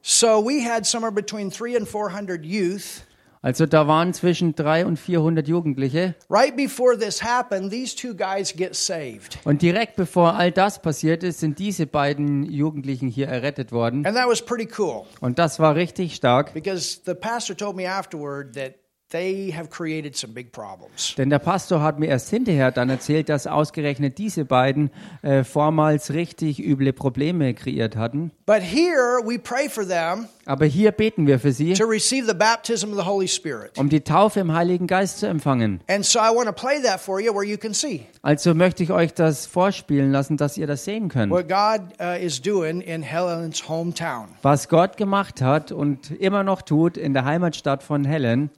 So 0.01 0.45
we 0.45 0.63
had 0.63 0.85
somewhere 0.85 1.11
between 1.11 1.51
three 1.51 1.75
and 1.75 1.87
four 1.87 2.13
hundred 2.13 2.45
youth. 2.45 3.03
Also 3.41 3.65
da 3.65 3.87
waren 3.87 4.13
zwischen 4.13 4.53
300 4.53 4.85
und 4.85 4.97
400 4.99 5.47
Jugendliche. 5.47 6.15
Right 6.29 6.55
before 6.57 6.97
this 6.97 7.23
happened, 7.23 7.71
these 7.71 7.95
two 7.95 8.13
guys 8.13 8.53
get 8.53 8.75
saved, 8.75 9.39
Und 9.45 9.61
direkt 9.61 9.95
bevor 9.95 10.33
all 10.35 10.51
das 10.51 10.81
passiert 10.81 11.23
ist, 11.23 11.39
sind 11.39 11.57
diese 11.57 11.85
beiden 11.87 12.43
Jugendlichen 12.43 13.07
hier 13.07 13.27
errettet 13.29 13.71
worden. 13.71 14.05
and 14.05 14.15
that 14.17 14.27
was 14.27 14.41
pretty 14.41 14.67
cool 14.77 15.03
Und 15.21 15.39
das 15.39 15.57
war 15.59 15.75
richtig 15.75 16.15
stark, 16.15 16.53
because 16.53 16.99
the 17.05 17.13
pastor 17.13 17.55
told 17.55 17.77
me 17.77 17.89
afterward 17.89 18.53
that 18.55 18.73
they 19.09 19.51
have 19.55 19.69
created 19.69 20.15
some 20.15 20.33
big 20.33 20.51
problems. 20.51 21.15
denn 21.17 21.29
der 21.29 21.39
Pastor 21.39 21.81
hat 21.81 21.99
mir 21.99 22.07
erst 22.07 22.29
hinterher 22.29 22.71
dann 22.71 22.89
erzählt, 22.89 23.29
dass 23.29 23.47
ausgerechnet 23.47 24.17
diese 24.17 24.45
beiden 24.45 24.91
äh, 25.21 25.43
vormals 25.43 26.13
richtig 26.13 26.59
üble 26.63 26.93
Probleme 26.93 27.53
kreiert 27.53 27.95
hatten. 27.95 28.31
But 28.45 28.61
here 28.61 29.19
we 29.25 29.37
pray 29.39 29.69
for 29.69 29.87
them 29.87 30.27
Aber 30.45 30.65
hier 30.65 30.91
beten 30.91 31.27
wir 31.27 31.39
für 31.39 31.51
sie, 31.51 31.73
to 31.73 31.85
receive 31.85 32.27
the 32.27 32.33
baptism 32.33 32.91
of 32.91 32.97
the 32.99 33.05
Holy 33.05 33.27
Spirit. 33.27 33.77
um 33.77 33.89
die 33.89 34.01
Taufe 34.01 34.39
im 34.39 34.53
Heiligen 34.53 34.87
Geist 34.87 35.19
zu 35.19 35.27
empfangen. 35.27 35.81
And 35.87 36.05
so 36.05 36.19
I 36.19 36.33
want 36.35 36.47
to 36.47 36.53
play 36.53 36.81
that 36.83 36.99
for 36.99 37.19
you 37.19 37.33
where 37.33 37.43
you 37.45 37.57
can 37.57 37.73
see 37.73 38.05
Also 38.21 38.53
möchte 38.53 38.83
ich 38.83 38.91
euch 38.91 39.13
das 39.13 39.45
vorspielen 39.45 40.11
lassen, 40.11 40.37
dass 40.37 40.57
ihr 40.57 40.67
das 40.67 40.83
sehen 40.85 41.09
könnt. 41.09 41.31
what 41.31 41.47
God 41.47 41.81
uh, 42.01 42.15
is 42.21 42.41
doing 42.41 42.81
in 42.81 43.01
Helen's 43.03 43.67
hometown. 43.69 44.27
Was 44.41 44.67
Gott 44.69 44.97
gemacht 44.97 45.41
hat 45.41 45.71
und 45.71 46.11
immer 46.11 46.43
noch 46.43 46.61
tut 46.61 46.97
in 46.97 47.13
der 47.13 47.25
Heimatstadt 47.25 47.83
von 47.83 48.03
Helen. 48.05 48.49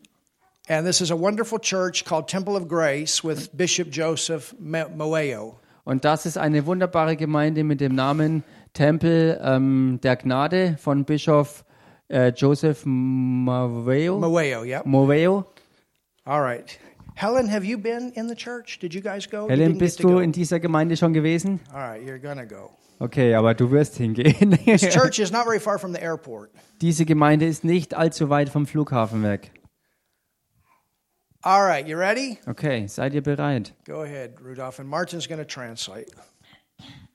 And 0.68 0.86
this 0.86 1.01
is 1.01 1.12
a 1.12 1.16
wonderful 1.16 1.59
church 1.59 2.05
called 2.05 2.28
Temple 2.28 2.55
of 2.55 2.68
Grace 2.68 3.24
with 3.24 3.49
Bishop 3.55 3.89
Joseph 3.91 4.53
Mo- 4.59 4.89
Moeo. 4.95 5.57
Und 5.84 6.05
das 6.05 6.26
ist 6.26 6.38
eine 6.38 6.66
wunderbare 6.66 7.16
Gemeinde 7.18 7.64
mit 7.64 7.82
dem 7.82 7.95
Namen 7.95 8.43
Tempel 8.74 9.39
ähm, 9.43 9.99
der 10.03 10.16
Gnade 10.16 10.78
von 10.80 11.03
Bischof 11.03 11.66
äh, 12.09 12.30
Joseph 12.30 12.84
Moveo. 12.86 14.20
Moeo, 14.20 14.64
yeah. 14.64 14.82
Moveo. 14.86 15.45
All 16.26 16.41
right. 16.41 16.78
Helen, 17.16 17.51
have 17.51 17.66
you 17.66 17.78
been 17.78 18.12
in 18.16 18.30
the 18.30 18.36
church? 18.36 18.80
Did 18.80 18.93
you 18.93 19.01
guys 19.01 19.28
go? 19.30 19.47
Helen, 19.49 19.78
bist 19.78 20.03
du 20.03 20.20
in 20.20 20.32
dieser 20.32 20.59
Gemeinde 20.59 20.95
schon 20.95 21.14
gewesen? 21.14 21.59
All 21.74 21.82
right, 21.82 22.01
you're 22.01 22.20
gonna 22.20 22.45
go. 22.45 22.70
Okay, 22.99 23.34
aber 23.34 23.55
du 23.55 23.72
wirst 23.72 23.97
hingehen. 23.97 24.51
This 24.66 24.82
church 24.82 25.18
is 25.20 25.32
not 25.32 25.45
very 25.45 25.59
far 25.59 25.80
from 25.80 25.93
the 25.93 25.99
airport. 25.99 26.51
Diese 26.82 27.03
Gemeinde 27.05 27.47
ist 27.47 27.64
nicht 27.64 27.95
allzu 27.95 28.30
weit 28.30 28.49
vom 28.49 28.68
Flughafen 28.68 29.24
weg. 29.24 29.51
All 31.43 31.65
right, 31.65 31.87
you 31.87 31.97
ready? 31.97 32.37
Okay, 32.47 32.87
seid 32.87 33.13
ihr 33.15 33.21
bereit? 33.21 33.73
Go 33.85 34.03
ahead, 34.03 34.39
Rudolph, 34.39 34.79
and 34.79 34.87
Martin's 34.87 35.27
going 35.27 35.39
to 35.39 35.45
translate. 35.45 36.09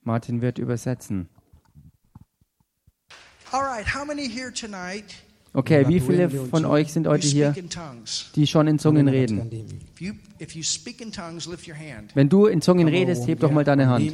Martin 0.03 0.41
wird 0.41 0.57
übersetzen. 0.59 1.29
All 3.53 3.61
right, 3.63 3.85
how 3.85 4.03
many 4.03 4.27
here 4.27 4.51
tonight 4.51 5.15
Okay, 5.53 5.87
wie 5.87 5.99
viele 5.99 6.29
von 6.29 6.65
euch 6.65 6.93
sind 6.93 7.07
heute 7.07 7.25
hier, 7.25 7.51
speak 7.51 7.63
in 7.63 7.69
tongues? 7.69 8.29
die 8.35 8.45
schon 8.45 8.67
in 8.67 8.77
Zungen 8.79 9.07
reden? 9.07 9.49
If 9.95 10.01
you 10.01 10.13
if 10.39 10.55
you 10.55 10.61
speak 10.61 11.01
in 11.01 11.11
tongues, 11.11 11.47
lift 11.47 11.67
your 11.67 11.77
hand. 11.77 12.15
Wenn 12.15 12.29
du 12.29 12.45
in 12.45 12.61
Zungen 12.61 12.87
redest, 12.87 13.27
heb 13.27 13.39
doch 13.39 13.49
mal 13.51 13.63
deine 13.63 13.87
Hand. 13.87 14.13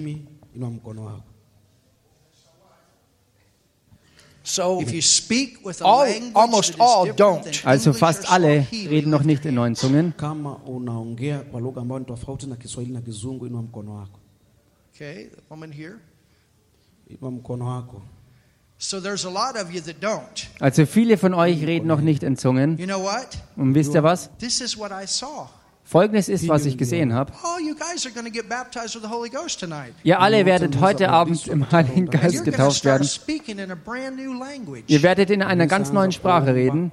So 4.46 4.82
if 4.82 4.92
you 4.92 5.02
speak 5.02 5.66
with 5.66 5.82
a 5.82 5.86
All- 5.86 6.32
almost 6.34 6.76
all 6.80 7.08
don't. 7.14 7.66
Also 7.66 7.94
fast 7.94 8.30
alle 8.30 8.68
reden 8.72 9.10
noch 9.10 9.24
nicht 9.24 9.46
in 9.46 9.56
neuen 9.56 9.76
Zungen. 9.76 10.14
Okay, 14.94 15.30
the 15.36 15.42
woman 15.50 15.72
here. 15.72 16.00
Inua 17.08 17.32
mkono 17.32 17.66
wako. 17.66 18.02
So 18.78 19.00
there's 19.00 19.26
a 19.26 19.30
lot 19.30 19.56
of 19.56 19.74
you 19.74 19.80
that 19.82 20.02
don't. 20.02 20.48
Also 20.60 20.86
viele 20.86 21.18
von 21.18 21.34
euch 21.34 21.66
reden 21.66 21.88
noch 21.88 22.02
nicht 22.02 22.22
in 22.22 22.36
Zungen. 22.36 22.78
You 22.78 22.86
know 22.86 23.02
what? 23.02 23.38
Und 23.56 23.76
wisst 23.76 23.94
ihr 23.94 24.04
was? 24.04 24.30
Folgendes 25.94 26.28
ist, 26.28 26.48
was 26.48 26.66
ich 26.66 26.76
gesehen 26.76 27.14
habe. 27.14 27.32
Oh. 27.44 27.60
Ihr 30.04 30.20
alle 30.20 30.46
werdet 30.48 30.82
heute 30.82 31.10
Abend 31.10 31.48
im 31.48 31.72
Heiligen 31.72 32.08
Geist 32.08 32.44
getauft 32.44 32.84
werden. 32.84 33.08
Ihr 34.88 35.04
werdet 35.04 35.30
in 35.30 35.44
einer 35.44 35.68
ganz 35.68 35.92
neuen 35.92 36.12
Sprache 36.12 36.56
reden. 36.56 36.92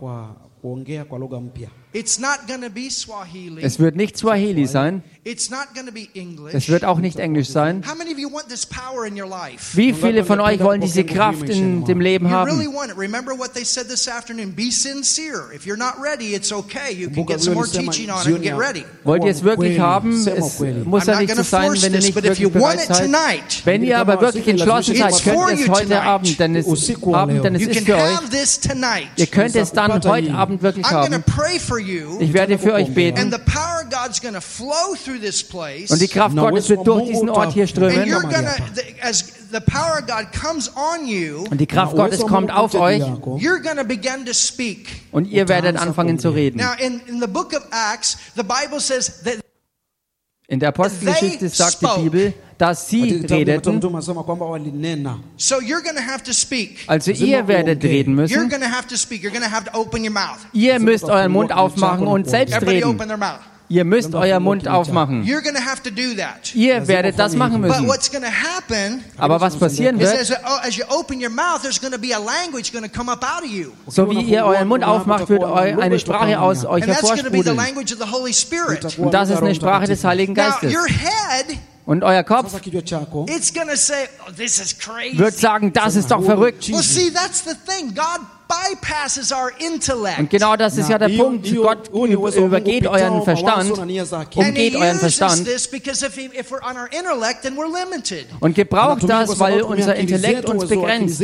Kwa 1.92 1.98
kuongea 1.98 1.98
kwa 1.98 1.98
lugha 1.98 1.98
mpya. 1.98 2.00
It's 2.00 2.18
not 2.18 2.46
going 2.46 2.62
to 2.62 2.70
be 2.70 2.90
Swahili. 2.90 3.62
Es 3.62 3.78
wird 3.78 3.96
nicht 3.96 4.16
Swahili 4.16 4.66
sein. 4.66 5.02
It's 5.24 5.50
not 5.50 5.74
going 5.74 5.86
to 5.86 5.92
be 5.92 6.08
English. 6.14 6.54
Es 6.54 6.68
wird 6.68 6.84
auch 6.84 6.98
nicht 6.98 7.18
Englisch 7.18 7.48
sein. 7.48 7.82
How 7.86 7.94
many 7.94 8.12
of 8.12 8.18
you 8.18 8.30
want 8.32 8.48
this 8.48 8.64
power 8.64 9.06
in 9.06 9.20
your 9.20 9.28
life? 9.28 9.76
Wie 9.76 9.92
viele 9.92 10.24
von 10.24 10.40
euch 10.40 10.60
wollen 10.60 10.80
diese 10.80 11.04
Kraft 11.04 11.48
in 11.48 11.84
dem 11.84 12.00
Leben 12.00 12.30
haben? 12.30 12.50
want 12.80 12.90
it. 12.90 12.96
Remember 12.98 13.32
what 13.32 13.52
they 13.54 13.64
said 13.64 13.88
this 13.88 14.08
afternoon. 14.08 14.52
Be 14.54 14.70
sincere. 14.70 15.52
If 15.54 15.66
you're 15.66 15.76
not 15.76 15.94
ready, 16.00 16.34
it's 16.34 16.52
okay. 16.52 16.92
You 16.92 17.08
can 17.08 17.16
Kumbuka 17.16 17.34
get 17.34 17.40
some 17.42 17.54
more 17.54 17.66
vile 17.66 17.82
ulisema 17.82 17.92
teaching 17.92 18.10
on 18.10 18.20
it 18.20 18.26
and 18.26 18.34
jioni 18.34 18.42
get 18.42 18.52
ya- 18.52 18.58
ready. 18.58 18.84
Wollt 19.04 19.24
ihr 19.24 19.30
es 19.30 19.42
wirklich 19.42 19.78
haben? 19.78 20.26
Es 20.26 20.58
muss 20.84 21.06
ja 21.06 21.20
nicht 21.20 21.34
so 21.36 21.42
sein, 21.42 21.72
wenn 21.72 21.92
ihr 21.92 21.98
this, 21.98 22.04
nicht 22.06 22.14
but 22.14 22.24
if 22.24 22.38
wirklich 22.38 22.38
you 22.40 22.54
want 22.54 22.76
bereit 22.76 22.90
it 22.90 22.96
seid. 22.96 23.06
tonight, 23.06 23.62
Wenn 23.64 23.82
ihr 23.82 23.98
aber 23.98 24.20
wirklich 24.20 24.48
entschlossen 24.48 24.96
seid, 24.96 25.22
könnt 25.22 25.36
for 25.36 25.50
ihr 25.50 25.54
es 25.54 25.66
you 25.66 25.72
heute. 25.72 26.00
Abend, 26.02 26.38
denn 26.40 26.56
es, 26.56 26.66
Abend, 27.12 27.44
denn 27.44 27.54
es 27.54 27.62
you 27.62 27.68
ist 27.68 27.84
für 27.84 27.96
euch. 27.96 28.18
Ihr 29.16 29.26
könnt 29.26 29.56
es 29.56 29.72
dann 29.72 29.92
heute. 30.04 30.34
Abend 30.34 30.62
wirklich 30.62 30.86
I'm 30.86 30.90
going 30.90 31.12
to 31.12 31.16
haben. 31.16 31.24
Ich 32.20 32.32
werde 32.32 32.58
für 32.58 32.72
euch 32.74 32.92
beten 32.94 33.18
And 33.18 33.32
the 33.32 33.38
power 33.38 33.82
of 33.84 33.90
God's 33.90 34.20
going 34.20 34.34
to 34.34 34.40
flow 34.40 34.94
through 35.04 35.20
this 35.20 35.42
place. 35.42 35.90
und 35.90 36.00
die 36.00 36.08
Kraft 36.08 36.36
Gottes 36.36 36.68
wird 36.68 36.86
durch 36.86 37.06
diesen 37.08 37.28
Ort 37.28 37.52
hier 37.52 37.62
and 37.64 37.70
strömen. 37.70 38.04
you're 38.08 38.20
Mama 38.22 38.32
going 38.32 38.46
hapa. 38.46 38.64
to, 38.74 38.82
as 39.02 39.24
the 39.50 39.60
power 39.60 39.98
of 40.00 40.06
God 40.06 40.26
comes 40.32 40.70
on 40.76 41.06
you, 41.06 41.44
Und 41.50 41.60
die 41.60 41.66
Kraft 41.66 41.96
Gottes 41.96 42.20
kommt 42.20 42.52
auf 42.52 42.74
euch 42.74 42.98
juu 42.98 43.06
yako. 43.06 43.36
you're 43.38 43.60
going 43.62 43.76
to 43.76 43.84
begin 43.84 44.24
to 44.26 44.32
speak. 44.32 44.88
und 45.12 45.24
ihr 45.26 45.48
werdet 45.48 45.76
anfangen 45.76 46.18
zu 46.18 46.30
reden. 46.30 46.58
Now, 46.58 46.72
in, 46.78 47.00
in 47.06 47.20
the 47.20 47.26
book 47.26 47.52
of 47.54 47.62
Acts, 47.70 48.16
the 48.36 48.42
Bible 48.42 48.80
says 48.80 49.22
that 49.24 49.36
In 50.50 50.58
der 50.58 50.70
Apostelgeschichte 50.70 51.48
sagt 51.48 51.80
die. 51.80 52.02
Bibel, 52.02 52.34
dass 52.58 52.88
sie 52.88 53.24
redeten. 53.24 53.80
So 53.80 55.60
you're 55.60 55.80
have 56.04 56.24
to 56.24 56.32
speak. 56.32 56.78
Also 56.88 57.12
ihr 57.12 57.46
werdet 57.46 57.84
reden 57.84 58.14
You're 58.14 58.22
müssen. 58.22 58.48
going 58.48 58.60
to 58.60 58.68
have 58.68 58.88
to 58.88 58.96
speak. 58.96 59.22
You're 59.22 59.30
going 59.30 59.44
to 59.44 59.50
have 59.50 59.70
to 59.70 59.78
open 59.78 60.02
your 60.02 60.10
mouth. 60.10 60.40
Ihr 60.52 60.80
müsst 60.80 61.04
euren 61.04 61.30
Mund 61.30 61.52
aufmachen 61.52 62.08
und 62.08 62.28
selbst 62.28 62.56
Everybody 62.56 62.82
open 62.82 63.10
reden. 63.12 63.38
Ihr 63.70 63.84
müsst 63.84 64.12
euren 64.16 64.42
Mund 64.42 64.66
aufmachen. 64.66 65.22
You're 65.24 65.42
going 65.42 65.54
to 65.54 65.62
have 65.64 65.80
to 65.84 65.90
do 65.90 66.16
that. 66.16 66.52
Ihr 66.56 66.88
werdet 66.88 67.16
das 67.20 67.36
machen 67.36 67.62
But 67.62 67.70
müssen. 67.70 67.86
what's 67.86 68.10
going 68.10 68.24
to 68.24 68.28
happen 68.28 69.04
Aber 69.16 69.40
was 69.40 69.56
passieren 69.56 70.00
wird, 70.00 70.12
as, 70.12 70.32
oh, 70.32 70.58
as 70.66 70.76
you 70.76 70.84
open 70.88 71.22
your 71.22 71.30
mouth, 71.30 71.62
there's 71.62 71.80
going 71.80 71.92
to 71.92 71.98
be 71.98 72.12
a 72.12 72.18
language 72.18 72.72
going 72.72 72.82
to 72.84 72.90
come 72.90 73.08
up 73.08 73.22
out 73.22 73.44
of 73.44 73.48
you. 73.48 73.70
so 73.86 74.10
wie 74.10 74.22
ihr 74.22 74.44
euren 74.44 74.66
Mund 74.66 74.82
aufmacht, 74.82 75.28
wird 75.28 75.44
eine 75.44 76.00
Sprache 76.00 76.40
aus 76.40 76.64
euch 76.66 76.82
And 76.82 76.92
that's 76.92 77.02
going 77.02 77.22
to 77.22 77.30
be 77.30 77.42
the 77.42 77.50
hervorsprudeln. 77.50 77.56
language 77.56 77.92
of 77.92 77.98
the 78.04 78.10
Holy 78.12 78.34
Spirit. 78.34 78.98
Und 78.98 79.14
das 79.14 79.30
ist 79.30 79.40
eine 79.40 79.54
Sprache 79.54 79.86
des 79.86 80.02
Heiligen 80.02 80.34
Geistes. 80.34 80.74
your 80.74 80.88
head, 80.88 81.56
Und 81.86 82.02
euer 82.02 82.24
Kopf 82.24 82.48
Sasa 82.50 82.58
kichwa 82.58 82.82
chako 82.82 83.26
it's 83.28 83.54
going 83.54 83.68
to 83.68 83.76
say, 83.76 84.08
oh, 84.26 84.32
this 84.36 84.58
is 84.58 84.76
crazy. 84.76 85.16
wird 85.16 85.34
sagen, 85.38 85.72
das 85.72 85.94
ist 85.94 86.10
doch 86.10 86.24
verrückt. 86.24 86.68
Well, 86.72 86.82
see, 86.82 87.12
that's 87.12 87.44
the 87.44 87.54
thing. 87.66 87.94
God. 87.94 88.20
Und 90.18 90.30
genau 90.30 90.56
das 90.56 90.76
ist 90.76 90.88
ja 90.88 90.98
der 90.98 91.08
Punkt. 91.08 91.46
Gott 91.54 91.92
Mungu 91.92 92.28
übergeht 92.28 92.86
euren 92.86 93.22
Verstand 93.22 93.70
umgeht 94.34 94.76
euren 94.76 94.98
Verstand 94.98 95.46
und 98.40 98.54
gebraucht 98.54 99.02
das, 99.06 99.38
weil 99.38 99.62
unser 99.62 99.94
Intellekt 99.96 100.48
uns 100.48 100.68
begrenzt. 100.68 101.22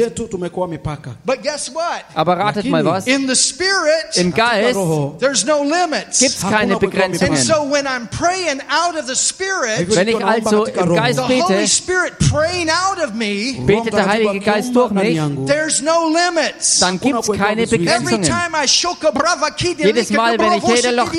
Aber 2.15 2.39
ratet 2.39 2.67
mal 2.67 2.85
was. 2.85 3.07
In 3.07 3.29
the 3.29 3.37
Spirit, 3.37 4.17
Im 4.17 4.33
Geist 4.33 4.77
Roho 4.77 5.17
there's 5.19 5.45
no 5.45 5.63
limits. 5.63 6.19
gibt 6.19 6.35
es 6.37 6.41
keine 6.41 6.77
Begrenzungen. 6.77 7.37
so 7.37 7.71
when 7.71 7.87
I'm 7.87 8.09
praying 8.11 8.61
out 8.71 8.97
of 8.99 9.07
the 9.07 9.15
Spirit, 9.15 9.95
Wenn 9.95 10.09
ich 10.09 10.25
also 10.25 10.67
im 10.67 10.95
Geist 10.95 11.19
the 11.19 11.25
Holy 11.25 11.43
bete, 11.43 11.69
Spirit 11.69 12.19
praying 12.31 12.69
out 12.71 13.03
of 13.03 13.15
me, 13.15 13.55
betet 13.67 13.93
der 13.93 14.07
Heilige 14.07 14.41
Geist 14.41 14.75
durch 14.75 14.91
mich, 14.91 15.21
there's 15.47 15.83
no 15.83 16.09
limits. 16.09 16.81
dann 16.81 17.01
gibt 17.01 17.16
es 17.21 17.31
keine 17.39 17.63
Every 17.63 17.79
Begrenzungen. 17.79 18.23
time 18.23 18.55
I 18.65 18.67
shoka 18.67 19.11
brava 19.11 19.51
kidi 19.51 19.85
Jedes 19.85 20.11
Mal, 20.11 20.39
wenn 20.39 20.53
ich 20.53 20.65
rede, 20.65 20.95
loch 20.95 21.13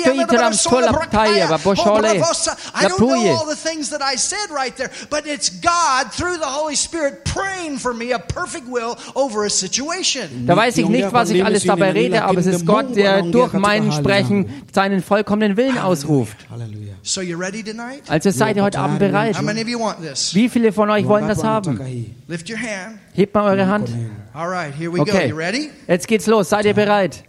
ptaia, 1.08 1.48
va 1.48 1.56
boshole, 1.58 2.08
I 2.08 2.86
don't 2.86 2.98
know 2.98 3.08
lapuye. 3.08 3.30
all 3.30 3.46
the 3.46 3.56
things 3.56 3.90
that 3.90 4.00
I 4.02 4.16
said 4.16 4.50
right 4.50 4.74
there, 4.76 4.90
but 5.10 5.26
it's 5.26 5.50
God 5.50 6.12
through 6.12 6.38
the 6.38 6.46
Holy 6.46 6.76
Spirit 6.76 7.24
praying 7.24 7.78
for 7.78 7.94
me 7.94 8.12
a 8.12 8.18
perfect 8.18 8.66
will 8.68 8.96
over 9.14 9.44
a 9.44 9.50
situation. 9.50 10.46
Da 10.46 10.56
weiß 10.56 10.78
ich 10.78 10.88
nicht, 10.88 11.12
was 11.12 11.30
ich 11.30 11.44
alles 11.44 11.64
dabei 11.64 11.92
rede, 11.92 12.24
aber 12.24 12.38
es 12.40 12.46
ist 12.46 12.66
Gott, 12.66 12.94
der 12.96 13.22
durch 13.22 13.52
mein 13.52 13.92
Sprechen 13.92 14.62
seinen 14.72 15.02
vollkommenen 15.02 15.56
Willen 15.56 15.78
ausruft. 15.78 16.36
Halleluja. 16.50 16.94
So 17.02 17.20
you 17.22 17.38
ready 17.38 17.62
tonight? 17.62 18.02
Also 18.08 18.30
seid 18.30 18.56
ihr 18.56 18.62
heute 18.62 18.78
Abend 18.78 18.98
bereit. 18.98 19.38
How 19.38 19.42
many 19.42 19.62
of 19.62 19.68
you 19.68 19.78
want 19.78 20.02
this? 20.02 20.34
Wie 20.34 20.48
viele 20.48 20.72
von 20.72 20.90
euch 20.90 21.06
wollen 21.06 21.28
das 21.28 21.42
haben? 21.42 21.80
hii? 21.84 22.14
Lift 22.26 22.50
your 22.50 22.58
hand. 22.58 22.98
Hebt 23.14 23.34
mal 23.34 23.44
eure 23.44 23.66
Hand. 23.66 23.88
All 24.34 24.48
right, 24.48 24.72
here 24.74 24.90
we 24.90 24.98
go. 24.98 25.12
Okay, 25.12 25.28
You 25.28 25.36
ready? 25.36 25.70
jetzt 25.86 26.06
geht's 26.06 26.26
los. 26.26 26.48
Seid 26.48 26.66
ihr 26.66 26.74
bereit? 26.74 27.24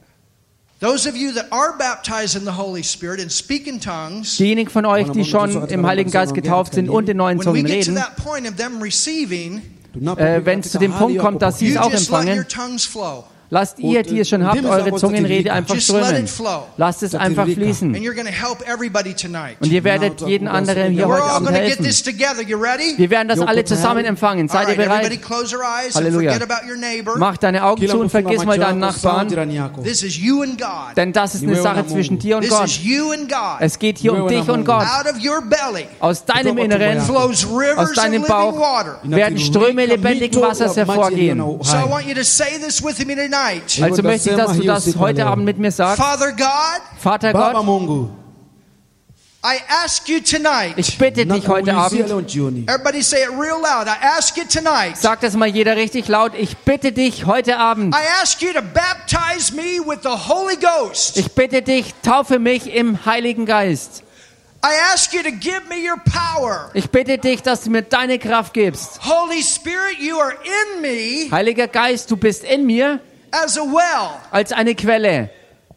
Those 0.79 1.09
of 1.09 1.15
you 1.17 1.33
that 1.33 1.51
are 1.51 1.77
baptized 1.77 2.37
in 2.37 2.45
the 2.45 2.53
Holy 2.57 2.83
Spirit 2.83 3.19
and 3.19 3.29
speak 3.29 3.67
in 3.67 3.79
tongues, 3.81 4.37
Diejenigen 4.37 4.69
von 4.69 4.85
euch, 4.85 5.09
die 5.11 5.25
schon 5.25 5.67
im 5.67 5.85
Heiligen 5.85 6.09
Geist 6.09 6.33
getauft 6.33 6.73
sind 6.73 6.89
und 6.89 7.09
in 7.09 7.17
neuen 7.17 7.37
when 7.37 7.47
we 7.53 7.59
Zungen 7.59 7.65
get 7.65 7.85
to 7.85 7.91
reden, 7.91 7.95
that 7.95 8.15
point 8.15 8.47
of 8.47 8.55
them 8.55 8.81
receiving, 8.81 9.61
Tunapofika 9.93 10.35
äh, 10.37 10.45
wenn 10.45 10.59
es 10.61 10.71
zu 10.71 10.79
dem 10.79 10.93
Punkt 10.93 11.17
kommt, 11.19 11.41
dass 11.41 11.59
sie 11.59 11.67
es 11.69 11.73
you 11.75 11.81
auch 11.81 11.91
just 11.91 12.09
let 12.09 12.25
your 12.25 12.29
empfangen, 12.29 12.47
tongues 12.47 12.85
flow. 12.85 13.25
Lasst 13.49 13.79
ihr, 13.79 14.03
die 14.03 14.19
es 14.19 14.29
schon 14.29 14.45
habt, 14.45 14.63
eure 14.63 14.93
Zungenrede 14.95 15.51
einfach 15.51 15.75
Just 15.75 15.89
let 15.89 16.05
strömen. 16.05 16.23
it 16.23 16.29
flow. 16.29 16.63
Lasst 16.77 17.03
es 17.03 17.15
einfach 17.15 17.43
And 17.43 17.53
fließen. 17.53 17.95
you're 17.95 18.13
going 18.13 18.27
to 18.27 18.31
help 18.31 18.61
everybody 18.67 19.13
tonight. 19.13 19.57
Und 19.59 19.71
ihr 19.71 19.83
werdet 19.83 20.21
jeden 20.21 20.47
anderen 20.47 20.91
hier 20.91 21.05
We're 21.05 21.13
heute 21.13 21.23
all 21.23 21.29
Abend 21.29 21.51
helfen. 21.51 21.83
this 21.83 22.01
together. 22.03 22.41
You 22.45 22.57
ready? 22.57 22.97
Wir 22.97 23.09
werden 23.09 23.27
das 23.27 23.39
alle 23.39 23.63
zusammen 23.65 24.05
empfangen. 24.05 24.47
Seid 24.47 24.69
ihr 24.69 24.75
bereit? 24.75 25.21
close 25.21 25.55
your 25.55 25.63
eyes 25.63 25.95
and 25.95 26.05
Halleluja. 26.05 26.33
forget 26.33 26.49
about 26.49 26.69
your 26.69 26.77
neighbor. 26.77 27.17
Mach 27.17 27.37
deine 27.37 27.63
Augen 27.63 27.87
zu 27.87 27.99
und 27.99 28.09
vergiss 28.09 28.45
mal 28.45 28.57
deinen 28.57 28.79
Nachbarn, 28.79 29.29
jirani 29.29 29.55
yako. 29.55 29.81
This 29.81 30.03
is 30.03 30.17
you 30.17 30.41
and 30.41 30.57
God. 30.59 30.95
denn 30.95 31.11
das 31.11 31.35
ist 31.35 31.43
eine 31.43 31.55
Sache 31.61 31.85
zwischen 31.87 32.19
dir 32.19 32.37
und 32.37 32.47
Gott. 32.47 32.69
Es 33.59 33.79
geht 33.79 33.97
hier 33.97 34.13
um 34.13 34.27
dich 34.27 34.47
und. 34.47 34.65
Gott. 34.65 34.85
Aus 35.99 36.25
deinem 36.25 36.57
Inneren, 36.57 36.99
aus 36.99 37.93
deinem 37.93 38.23
Bauch 38.23 38.85
werden 39.03 39.39
Ströme 39.39 39.85
lebendigen 39.85 40.41
Wassers 40.41 40.77
hervorgehen. 40.77 41.39
So 41.39 41.75
I 41.75 41.89
want 41.89 42.05
you 42.05 42.13
to 42.13 42.23
say 42.23 42.59
this 42.59 42.83
with 42.83 43.03
me 43.05 43.15
tonight. 43.15 43.38
Also 43.81 44.03
möchte 44.03 44.31
ich, 44.31 44.35
dass 44.35 44.57
du 44.57 44.63
das 44.63 44.95
heute 44.97 45.25
Abend 45.25 45.45
mit 45.45 45.57
mir 45.57 45.71
sagst. 45.71 46.01
Father 46.01 46.31
God, 46.31 46.81
Vater 46.99 47.33
Baba 47.33 47.53
Gott, 47.53 47.65
Mungu, 47.65 48.09
I 49.41 49.57
ask 49.85 50.09
you 50.09 50.19
tonight. 50.19 50.73
ich 50.75 50.97
bitte 50.97 51.25
dich 51.25 51.47
heute 51.47 51.73
Abend. 51.73 52.01
Everybody 52.01 53.01
say 53.01 53.23
it 53.23 53.29
real 53.29 53.61
loud. 53.61 53.87
I 53.87 53.95
ask 54.17 54.35
you 54.35 54.43
tonight. 54.43 54.97
sag 54.97 55.21
das 55.21 55.33
mal 55.35 55.47
jeder 55.47 55.77
richtig 55.77 56.09
laut, 56.09 56.33
ich 56.37 56.57
bitte 56.57 56.91
dich 56.91 57.25
heute 57.25 57.57
Abend, 57.57 57.95
I 57.95 58.21
ask 58.21 58.41
you 58.41 58.51
to 58.51 58.61
baptize 58.61 59.55
me 59.55 59.79
with 59.85 59.99
the 60.03 60.09
Holy 60.09 60.57
Ghost. 60.57 61.15
ich 61.15 61.31
bitte 61.31 61.61
dich, 61.61 61.93
taufe 62.03 62.37
mich 62.37 62.73
im 62.73 63.05
Heiligen 63.05 63.45
Geist. 63.45 64.03
I 64.61 64.75
ask 64.93 65.13
you 65.13 65.23
to 65.23 65.31
give 65.31 65.61
me 65.69 65.77
your 65.77 65.97
power. 66.03 66.69
Ich 66.73 66.89
bitte 66.89 67.17
dich, 67.17 67.41
dass 67.41 67.63
du 67.63 67.69
mir 67.69 67.83
deine 67.83 68.19
Kraft 68.19 68.53
gibst. 68.53 68.99
Holy 69.05 69.41
Spirit, 69.41 69.99
you 70.01 70.19
are 70.19 70.33
in 70.33 70.81
me 70.81 71.31
Heiliger 71.31 71.69
Geist, 71.69 72.11
du 72.11 72.17
bist 72.17 72.43
in 72.43 72.65
mir 72.65 72.99
als 74.31 74.51
eine 74.51 74.75
Quelle 74.75 75.29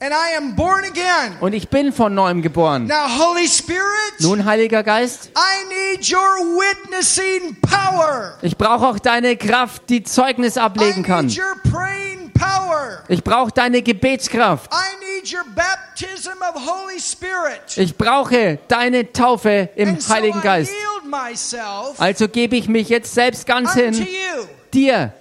and 0.03 0.13
I 0.13 0.37
am 0.37 0.57
born 0.57 0.85
again. 0.85 1.37
und 1.41 1.53
ich 1.53 1.69
bin 1.69 1.93
von 1.93 2.15
neuem 2.15 2.43
geboren. 2.43 2.87
Now, 2.87 3.07
Holy 3.07 3.47
Spirit, 3.47 4.21
Nun, 4.21 4.45
Heiliger 4.45 4.83
Geist, 4.83 5.31
I 5.37 5.69
need 5.69 6.13
your 6.13 6.21
witnessing 6.59 7.57
power. 7.63 8.37
ich 8.43 8.57
brauche 8.57 8.87
auch 8.89 8.99
deine 8.99 9.37
Kraft, 9.37 9.89
die 9.89 10.03
Zeugnis 10.03 10.57
I 10.57 10.61
ablegen 10.61 11.03
kann. 11.05 11.33
Ich 13.09 13.23
brauche 13.23 13.53
deine 13.53 13.83
Gebetskraft. 13.83 14.73
I 14.73 15.05
need 15.05 15.33
your 15.33 15.45
baptism 15.55 16.39
of 16.41 16.55
Holy 16.67 16.99
Spirit. 16.99 17.77
Ich 17.77 17.97
brauche 17.97 18.59
deine 18.69 19.13
Taufe 19.13 19.69
im 19.77 19.97
Heiligen 20.09 20.41
Geist. 20.41 20.73
Also 21.99 22.29
gebe 22.29 22.57
ich 22.57 22.69
mich 22.69 22.89
jetzt 22.89 23.15
selbst 23.15 23.47
ganz 23.47 23.75
hin 23.75 24.07
dir, 24.73 25.13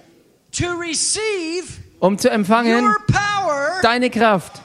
um 2.02 2.18
zu 2.18 2.28
empfangen 2.30 2.92
deine 3.82 4.10
Kraft 4.10 4.60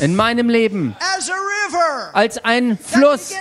in 0.00 0.16
meinem 0.16 0.48
Leben 0.48 0.96
als 2.12 2.44
ein 2.44 2.76
Fluss, 2.76 3.32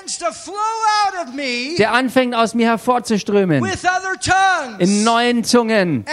der 1.80 1.91
anfängt 1.93 2.36
aus 2.36 2.54
mir 2.54 2.68
hervorzuströmen 2.68 3.66
in 4.78 5.04
neuen 5.04 5.43
Zungen. 5.43 6.06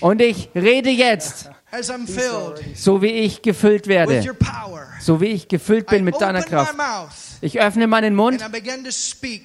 Und 0.00 0.22
ich 0.22 0.48
rede 0.54 0.90
jetzt, 0.90 1.50
so 2.74 3.02
wie 3.02 3.06
ich 3.06 3.42
gefüllt 3.42 3.86
werde, 3.86 4.24
so 4.98 5.20
wie 5.20 5.26
ich 5.26 5.48
gefüllt 5.48 5.88
bin 5.88 6.04
mit 6.04 6.20
deiner 6.20 6.42
Kraft. 6.42 6.74
Ich 7.42 7.60
öffne 7.60 7.86
meinen 7.86 8.14
Mund 8.14 8.42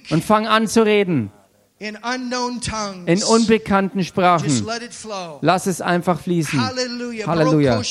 und 0.10 0.24
fange 0.24 0.50
an 0.50 0.68
zu 0.68 0.84
reden 0.86 1.32
in 1.78 1.98
unknown 2.04 2.62
tongues. 2.62 3.06
in 3.06 3.22
unbekannten 3.24 4.02
Sprachen. 4.06 4.66
let 4.66 4.82
it 4.82 4.94
flow. 4.94 5.40
Lass 5.42 5.68
es 5.68 5.82
einfach 5.82 6.22
fließen. 6.22 6.58
Halleluja. 7.28 7.82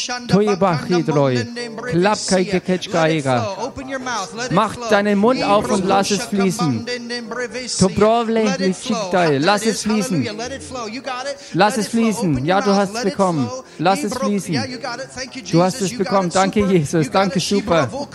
Mach 4.51 4.89
deinen 4.89 5.19
Mund 5.19 5.43
auf 5.45 5.71
und 5.71 5.85
lass 5.85 6.11
es 6.11 6.23
fließen. 6.23 6.87
Lass 9.39 9.67
es 9.67 9.83
fließen. 9.83 10.29
Lass 11.53 11.77
es 11.77 11.89
fließen. 11.89 12.45
Ja, 12.47 12.63
du 12.63 12.75
hast 12.75 12.95
es 12.95 13.05
bekommen. 13.05 13.51
Lass 13.79 14.03
es 14.03 14.15
fließen. 14.17 14.55
Du 15.53 15.63
hast 15.63 15.83
es 15.83 15.99
bekommen. 15.99 16.29
it. 16.29 16.35
Danke. 16.35 16.61
Jesus. 16.65 17.07
You 17.07 17.13
got 17.13 17.15
Danke, 17.15 17.39
it. 17.39 17.45
super. 17.45 17.87
Got 17.87 18.07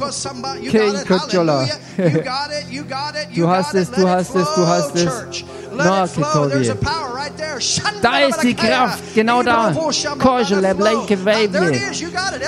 it. 2.52 2.66
You 2.72 2.84
Du 3.36 3.48
hast 3.48 3.74
es, 3.76 3.92
du 3.92 4.10
hast 4.10 4.36
es, 4.36 4.48
du 4.56 4.66
hast 4.68 4.96
es. 4.96 5.46
Church. 5.70 5.78
Let 5.78 5.86
No, 5.86 6.04
it 6.04 6.10
flow. 6.10 6.48
There's 6.48 6.70
a 6.70 6.76
Kitovie. 6.76 6.86
power 6.86 7.14
right 7.16 7.38
there. 7.38 7.60
Da 8.02 8.20
ist 8.20 8.42
die 8.44 8.54
Kraft, 8.54 9.04
genau 9.14 9.44
da. 9.44 9.74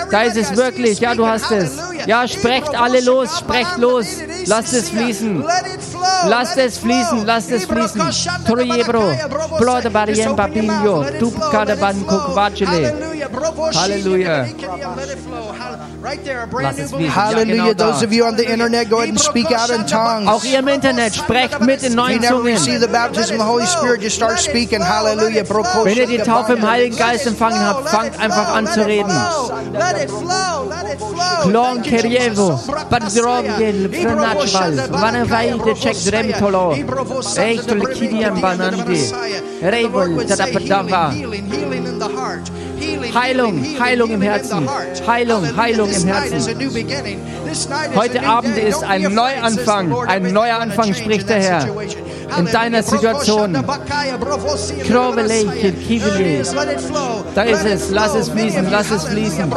Da 0.09 0.21
ist 0.23 0.37
es 0.37 0.55
wirklich. 0.55 0.99
Ja, 0.99 1.15
du 1.15 1.27
hast 1.27 1.51
es. 1.51 1.77
Ja, 2.05 2.27
sprecht 2.27 2.75
alle 2.75 3.01
los, 3.01 3.39
sprecht 3.39 3.77
los. 3.77 4.07
Lasst 4.45 4.73
es 4.73 4.89
fließen. 4.89 5.43
Lasst 6.27 6.57
es 6.57 6.77
fließen, 6.77 7.25
lasst 7.25 7.51
es 7.51 7.65
fließen. 7.65 8.01
Trojebro, 8.45 9.13
Bloda 9.59 9.89
Barien 9.89 10.35
Bankuk. 11.75 12.35
Halleluja. 13.73 14.45
Hallelujah. 17.15 17.45
genau. 17.45 17.73
Those 17.73 18.03
of 18.03 18.11
you 18.11 18.25
on 18.25 18.35
the 18.35 18.43
internet, 18.51 18.89
go 18.89 18.97
ahead 18.97 19.09
and 19.09 19.19
speak 19.19 19.51
out 19.51 19.69
in 19.69 19.85
tongues. 19.85 20.27
Auch 20.27 20.43
ihr 20.43 20.59
im 20.59 20.67
Internet, 20.67 21.15
sprecht 21.15 21.59
mit 21.61 21.83
in 21.83 21.91
you 21.91 21.95
neuen 21.95 22.21
Zungen. 22.23 22.57
The 23.13 23.19
baptism 23.19 23.35
of 23.35 23.39
the 23.39 23.45
Holy 23.45 23.65
Spirit, 23.65 24.01
just 24.01 24.15
start 24.15 24.39
speaking. 24.39 24.81
Hallelujah. 24.81 25.43
Wenn 25.83 25.97
ihr 25.97 26.07
die 26.07 26.17
Taufe 26.17 26.53
im 26.53 26.69
Heiligen 26.69 26.95
Geist 26.95 27.27
empfangen 27.27 27.59
habt, 27.59 27.89
fangt 27.89 28.19
einfach 28.19 28.55
an 28.55 28.67
zu 28.67 28.85
reden. 28.85 29.11
Klon 31.43 31.81
Kerjevo, 31.81 32.59
Padrovje, 32.89 33.89
Vrenachval, 33.89 34.89
Vanavajde 34.91 35.75
Ček 35.75 35.97
Dremtolo, 36.05 36.75
Ejtol 37.35 37.81
Kidian 37.93 38.39
Banandi, 38.41 39.11
Rejvol 39.61 40.25
Tadapadava. 40.25 41.13
Heilung, 43.13 43.63
Heilung 43.79 44.11
im 44.11 44.21
Herzen. 44.21 44.69
Heilung, 45.07 45.57
Heilung 45.57 45.89
im 45.89 46.07
Herzen. 46.07 46.57
Heute 47.95 48.25
Abend 48.25 48.57
ist 48.57 48.83
ein 48.83 49.13
Neuanfang. 49.13 49.93
Ein 50.07 50.33
neuer 50.33 50.59
Anfang, 50.59 50.93
spricht 50.93 51.29
der 51.29 51.41
Herr. 51.41 51.67
In 52.37 52.45
deiner 52.45 52.81
Situation. 52.81 53.53
Da 57.35 57.43
ist 57.43 57.65
es. 57.65 57.89
Lass 57.91 58.15
es 58.15 58.29
fließen, 58.29 58.71
lass 58.71 58.91
es 58.91 59.03
fließen. 59.03 59.53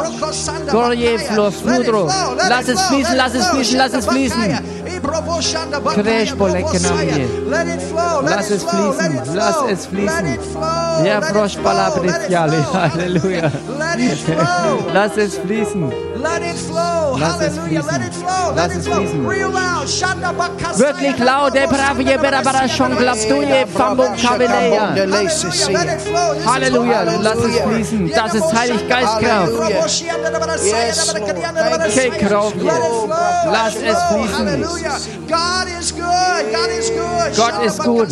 Gorje, 0.71 1.19
Flo, 1.19 1.51
Fludro. 1.51 2.09
Lass 2.49 2.67
es 2.67 2.81
fließen, 2.81 3.15
lass 3.15 3.33
es 3.33 3.47
fließen, 3.47 3.77
lass 3.77 3.93
es 3.93 4.05
fließen. 4.05 4.59
Kreshbo, 5.93 6.47
Lekenamje. 6.47 7.27
Lass 8.25 8.49
es 8.51 8.63
fließen, 8.63 9.21
lass 9.33 9.55
es 9.69 9.85
fließen. 9.87 10.37
Ja, 11.05 11.21
Frosch, 11.21 11.57
Palabriciale. 11.63 12.57
Halleluja. 12.73 13.51
Lass 14.93 15.17
es 15.17 15.37
fließen. 15.37 15.91
Let 16.25 16.41
it 16.41 16.57
flow. 16.57 17.17
Lass 17.19 17.39
es 17.39 17.55
Hallelujah. 17.55 17.83
fließen. 17.83 18.01
Let 18.01 18.07
it 18.07 18.15
flow. 18.15 18.47
Let 18.49 18.55
Lass 18.55 18.71
it 18.71 18.77
es 18.79 18.87
flow. 18.87 18.95
fließen. 18.95 19.25
Wirklich 20.79 21.17
laut. 21.19 21.53
Let 21.53 21.69
Halleluja, 26.45 27.03
lass 27.03 27.35
es 27.37 27.43
Hallelujah. 27.43 27.67
fließen. 27.67 28.11
Das 28.15 28.33
ist 28.33 28.53
Heilig 28.53 28.87
Geistkraft. 28.89 29.51
Yes. 30.63 31.13
Lass 33.51 33.75
es 33.75 34.03
fließen. 34.03 34.47
Hallelujah. 34.47 34.97
God 35.27 35.67
is 35.79 35.91
good. 36.43 36.53
God 36.53 36.69
is 36.69 36.89
good. 36.89 37.35
Gott 37.37 37.63
ist 37.65 37.79
gut. 37.83 38.09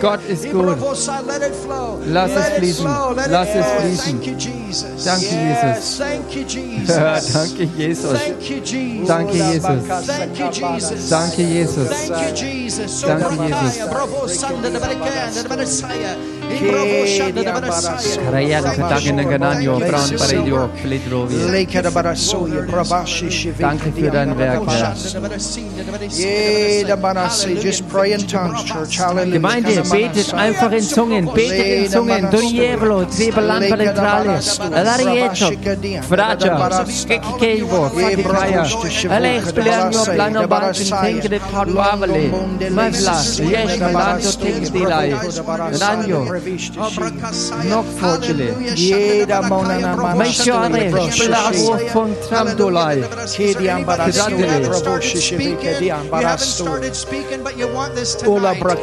Gott 0.00 0.20
ist 0.28 0.50
gut. 0.50 0.78
Let 1.26 1.42
it 1.42 1.54
flow. 1.54 1.98
Lass 2.06 2.30
es 2.30 2.36
Let 2.36 2.52
it 2.52 2.58
fließen. 2.58 2.86
flow. 2.86 3.12
Let 3.14 3.26
it 3.26 3.32
Lass 3.32 3.48
es 3.48 3.66
flow. 3.66 3.80
fließen. 3.80 4.04
Thank 4.04 4.26
you, 4.26 4.34
Jesus. 4.36 5.04
Danke, 5.04 5.26
Yes. 5.26 5.76
Jesus. 5.76 5.98
Thank 5.98 6.36
you, 6.36 6.44
Jesus. 6.46 6.96
Danke, 7.36 7.66
Jesus. 7.66 8.18
Thank 8.18 8.48
you, 8.48 8.60
Jesus. 8.62 9.08
Danke, 9.08 9.32
Jesus. 9.32 10.06
Thank 10.06 10.38
you, 10.38 10.50
Jesus. 10.52 11.08
Danke, 11.08 11.42
Jesus. 11.42 11.88
Thank 11.88 12.10
you, 12.20 12.32
Jesus. 12.34 13.02
Danke, 13.02 13.36
Jesus. 15.36 16.35
Danke 23.58 23.92
für 23.92 24.10
dein 24.10 24.38
Werk, 24.38 24.62
Just 27.62 27.88
pray 27.88 28.12
in 28.12 28.26
tongues, 28.26 28.64
church. 28.64 29.00
Hallelujah. 29.00 29.32
Gemeinde, 29.32 29.82
betet 29.90 30.32
einfach 30.34 30.70
in 30.72 30.82
Zungen, 30.82 31.26
betet 31.34 31.84
in 31.84 31.90
Zungen. 31.90 32.30
Dorievolo, 32.30 33.04
Zebelan 33.06 33.68
Palentrale, 33.68 34.40
Larieto, 34.70 35.50
Fragia, 36.08 36.84
Kekkevo, 37.08 37.90
Fakiraya, 37.90 38.66
Alex 39.10 39.52
Plano 39.52 40.48
Banchen, 40.48 40.90
Tenkede, 40.90 41.40
Parvavale, 41.40 42.30
Mavlas, 42.70 43.38
Yesh, 43.38 43.78
Balato, 43.78 44.30
Tenkdelai, 44.38 45.14
Ranjo, 45.80 46.26
Nok 46.36 47.84
Fogile, 47.98 48.54
Meishore, 50.16 50.90
Plavo 50.90 51.78
von 51.92 52.14
Tramdolai, 52.28 53.02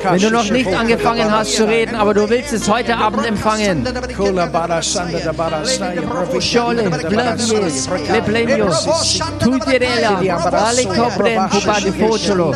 Wenn 0.10 0.22
du 0.22 0.30
noch 0.32 0.49
nicht 0.49 0.74
angefangen 0.74 1.32
hast 1.32 1.56
zu 1.56 1.68
reden, 1.68 1.95
aber 1.95 2.14
du 2.14 2.30
willst 2.30 2.54
es 2.54 2.68
heute 2.70 2.97
Abend 2.97 3.26
empfangen. 3.28 3.86
Shole, 6.39 6.89
Blavie, 7.10 7.72
Leplenio, 8.12 8.70
Tutirela, 9.39 10.20
de 11.84 11.91
Focciolo, 11.91 12.54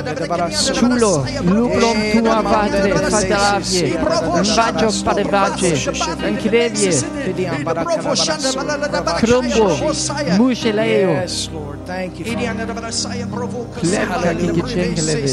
Chulo, 0.73 1.25
Luplom 1.43 1.97
Tua 2.13 2.41
Padre, 2.43 2.95
Fataravie, 3.09 3.97
Vaggio 4.55 4.86
thank 6.19 6.45
you 6.45 6.51
Krumbo, 9.19 9.77
Muzieleju, 10.37 11.09
Thank 11.87 12.19
you. 12.19 12.25
Father. 12.25 12.35
Klepka 13.79 14.33
Kikichenkeleve. 14.35 15.27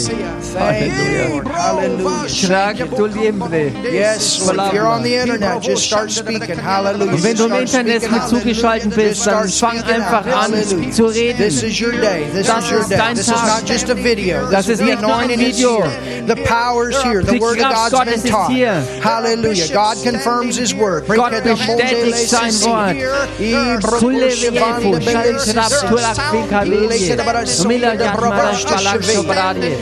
Halleluja. 0.55 1.53
Hallelujah. 1.53 2.47
Krag 2.47 2.77
tu 2.97 3.07
liembre. 3.07 3.73
Yes, 3.91 4.47
Lord. 4.47 4.69
If 4.69 4.75
you're 4.75 4.87
on 4.87 5.03
the 5.03 5.17
internet, 5.17 5.63
just 5.63 5.85
start 5.85 6.13
speaking. 6.13 6.57
Hallelujah. 6.57 7.13
Und 7.13 7.25
wenn 7.25 7.37
du 7.37 7.45
im 7.45 7.51
Start 7.51 7.63
Internet 7.63 8.03
speaking. 8.03 8.19
mit 8.19 8.29
zugeschaltet 8.29 8.95
bist, 8.95 9.27
dann 9.27 9.49
fang 9.49 9.83
einfach 9.83 10.27
an 10.27 10.53
zu 10.93 11.07
reden. 11.07 11.39
This 11.39 11.63
is 11.65 11.81
your 11.81 11.91
day. 11.93 12.27
This 12.33 12.47
Das 12.47 12.65
is 12.65 12.71
your 12.71 12.85
day. 12.89 13.15
This 13.15 13.29
is 13.29 13.43
not 13.43 13.67
just 13.67 13.91
a 13.91 13.95
video. 13.95 14.49
Das 14.51 14.67
This 14.67 14.69
ist 14.69 14.69
is 14.69 14.79
the 14.79 14.85
nicht 14.85 15.03
nur 15.03 15.17
ein 15.17 15.31
anointing 15.31 15.41
Video. 15.41 15.83
The 16.27 16.37
power 16.37 16.91
is 16.91 17.03
here. 17.03 17.23
The 17.23 17.41
word 17.41 17.59
of 17.59 17.67
Kraft 17.67 17.75
God's 17.75 17.95
Gottes 17.95 18.23
been 18.23 18.33
taught. 18.33 18.51
Hallelujah. 19.03 19.69
God 19.75 19.97
confirms 20.05 20.57
His 20.57 20.73
word. 20.73 21.07
Gott 21.09 21.43
bestätigt 21.43 22.31
sein 22.31 22.53
Wort. 22.63 22.97
Kule 23.99 24.31
viefu, 24.31 24.95
shal 26.49 26.59
krab 26.59 26.67
tulak 26.67 27.01
vinkavelie. 27.01 27.65
Umila 27.65 27.97
gat 27.99 28.17
marash 28.19 28.65
palak 28.65 29.03
sobradie. 29.03 29.75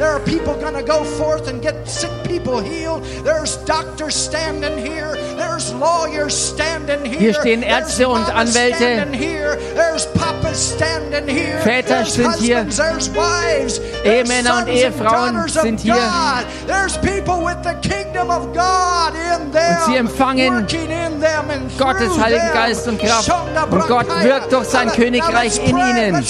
There 0.00 0.08
are 0.08 0.20
people 0.20 0.54
going 0.54 0.72
to 0.72 0.82
go 0.82 1.04
forth 1.04 1.46
and 1.48 1.60
get 1.60 1.86
sick 1.86 2.10
people 2.24 2.58
healed. 2.58 3.04
There's 3.22 3.58
doctors 3.66 4.14
standing 4.16 4.78
here. 4.78 5.12
There's 5.36 5.74
lawyers 5.74 6.34
standing 6.34 7.04
here. 7.04 7.20
Hier 7.20 7.34
stehen 7.34 7.62
Ärzte 7.62 7.98
There's 7.98 8.08
und 8.08 8.26
mamas 8.26 8.56
Anwälte. 8.56 8.76
standing 8.76 9.12
here. 9.20 9.58
There's 9.74 10.06
papas 10.16 10.58
standing 10.58 11.10
standing 11.10 11.36
here. 11.36 11.60
Väter 11.60 11.88
There's 11.88 12.14
sind 12.14 12.36
hier. 12.36 12.64
husbands, 12.64 12.76
there's 12.76 13.08
wives. 13.10 13.78
There's 13.78 14.04
Ehemänner 14.04 14.56
und 14.58 14.66
sons 14.66 14.68
and 14.68 14.78
Ehefrauen 14.78 15.34
daughters 15.34 15.56
of 15.56 15.62
sind 15.62 15.80
hier. 15.80 15.94
God. 15.94 16.46
There's 16.66 16.96
people 16.98 17.44
with 17.44 17.62
the 17.62 17.74
kingdom 17.82 18.30
of 18.30 18.54
God 18.54 19.14
in 19.14 19.50
them. 19.50 19.69
Und 19.70 19.84
sie 19.86 19.96
empfangen 19.96 20.66
Gottes 21.78 22.18
Heiligen. 22.20 22.50
Geist 22.52 22.88
und 22.88 23.00
Kraft. 23.00 23.32
Und 23.70 23.86
Gott 23.86 24.06
wirkt 24.22 24.52
durch 24.52 24.66
sein 24.66 24.90
Königreich 24.92 25.60
in 25.64 25.76
ihnen, 25.76 26.24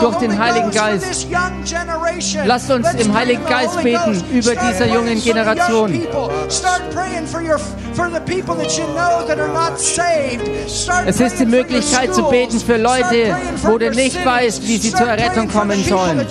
durch 0.00 0.16
den 0.16 0.38
Heiligen 0.38 0.70
Geist. 0.70 1.26
Lasst 2.44 2.70
uns 2.70 2.92
im 2.94 3.14
Heiligen 3.14 3.44
Geist 3.46 3.82
beten 3.82 4.22
über 4.32 4.54
dieser 4.54 4.86
jungen 4.86 5.22
Generation. 5.22 6.06
Es 11.06 11.20
ist 11.20 11.38
die 11.38 11.46
Möglichkeit 11.46 12.14
zu 12.14 12.22
beten 12.24 12.58
für 12.60 12.76
Leute, 12.76 13.36
wo 13.62 13.78
du 13.78 13.90
nicht 13.90 14.24
weißt, 14.24 14.66
wie 14.66 14.78
sie 14.78 14.92
zur 14.92 15.06
Errettung 15.06 15.48
kommen 15.48 15.82
sollen. 15.84 16.26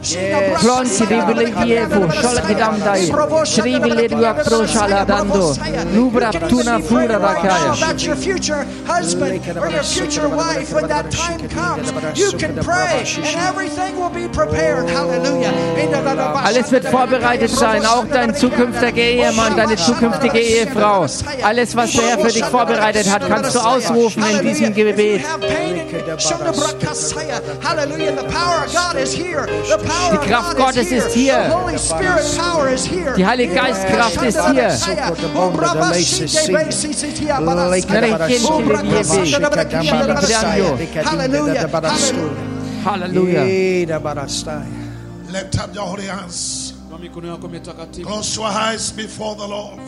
Around. 0.00 0.56
Plonti 0.60 1.04
ribile 1.06 1.46
dievo, 1.50 2.08
sholakidamdai, 2.20 3.10
shribile 3.44 4.08
duak 4.08 4.44
pro 4.44 4.66
shaladando, 4.66 5.54
lubra 5.94 6.30
tuna 6.48 6.80
fura 6.80 7.18
rakaya. 7.18 7.76
About 7.76 8.02
your 8.02 8.16
future 8.16 8.64
husband 8.86 9.40
or 9.58 9.70
your 9.70 9.82
future 9.82 10.28
wife 10.28 10.72
when 10.72 10.88
that 10.88 11.10
time 11.10 11.48
comes. 11.48 11.92
You 12.18 12.32
can 12.32 12.54
pray 12.56 13.04
and 13.16 13.36
everything 13.48 13.96
will 13.98 14.10
be 14.10 14.28
prepared. 14.28 14.88
Hallelujah. 14.88 15.52
Alles 16.44 16.70
wird 16.72 16.86
vorbereitet 16.86 17.50
sein, 17.50 17.84
auch 17.86 18.06
dein 18.06 18.34
zukünftiger 18.34 18.96
Ehemann, 18.96 19.56
deine 19.56 19.76
zukünftige 19.76 20.38
Ehefrau. 20.38 21.06
Alles, 21.42 21.76
was 21.76 21.92
der 21.92 22.04
Herr 22.04 22.18
für 22.18 22.32
dich 22.32 22.44
vorbereitet 22.44 23.10
hat, 23.10 23.26
kannst 23.26 23.54
du 23.54 23.60
ausrufen 23.60 24.24
in 24.30 24.40
diesem 24.42 24.74
Gebet. 24.74 25.22
Hallelujah. 27.62 28.12
The 28.12 28.28
power 28.28 28.64
of 28.64 28.72
God 28.72 28.96
is 28.96 29.12
here. 29.12 29.46
The 29.68 29.78
Die 29.90 30.16
of 30.16 30.26
Kraft 30.26 30.56
God 30.56 30.66
Gottes 30.66 30.86
is 30.86 30.92
ist 30.92 31.14
here. 31.14 31.42
hier. 31.42 31.48
The 31.48 31.54
Holy 31.54 31.78
Spirit 31.78 32.38
power 32.38 32.68
is 32.70 32.86
here. 32.86 33.14
Die 33.16 33.26
Heilige 33.26 33.54
Geistkraft 33.54 34.22
ist 34.22 34.40
hier. 34.50 34.70
Hallelujah. 41.04 41.68
Halleluja. 42.84 43.44
Lift 45.30 45.58
up 45.60 45.74
your 45.76 45.86
holy 45.86 46.06
hands. 46.06 46.69
Close 48.04 48.36
your 48.36 48.48
eyes 48.48 48.90
before 48.90 49.36
the 49.36 49.46
Lord. 49.46 49.78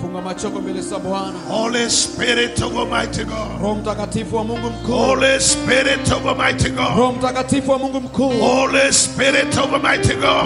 Holy 1.48 1.90
Spirit 1.90 2.62
of 2.62 2.76
Almighty 2.76 3.24
God. 3.24 3.60
Holy 3.60 5.40
Spirit 5.40 6.12
of 6.12 6.24
Almighty 6.24 6.70
God. 6.70 6.92
Holy 8.40 8.92
Spirit 8.92 9.58
of 9.58 9.72
Almighty 9.72 10.14
God. 10.14 10.44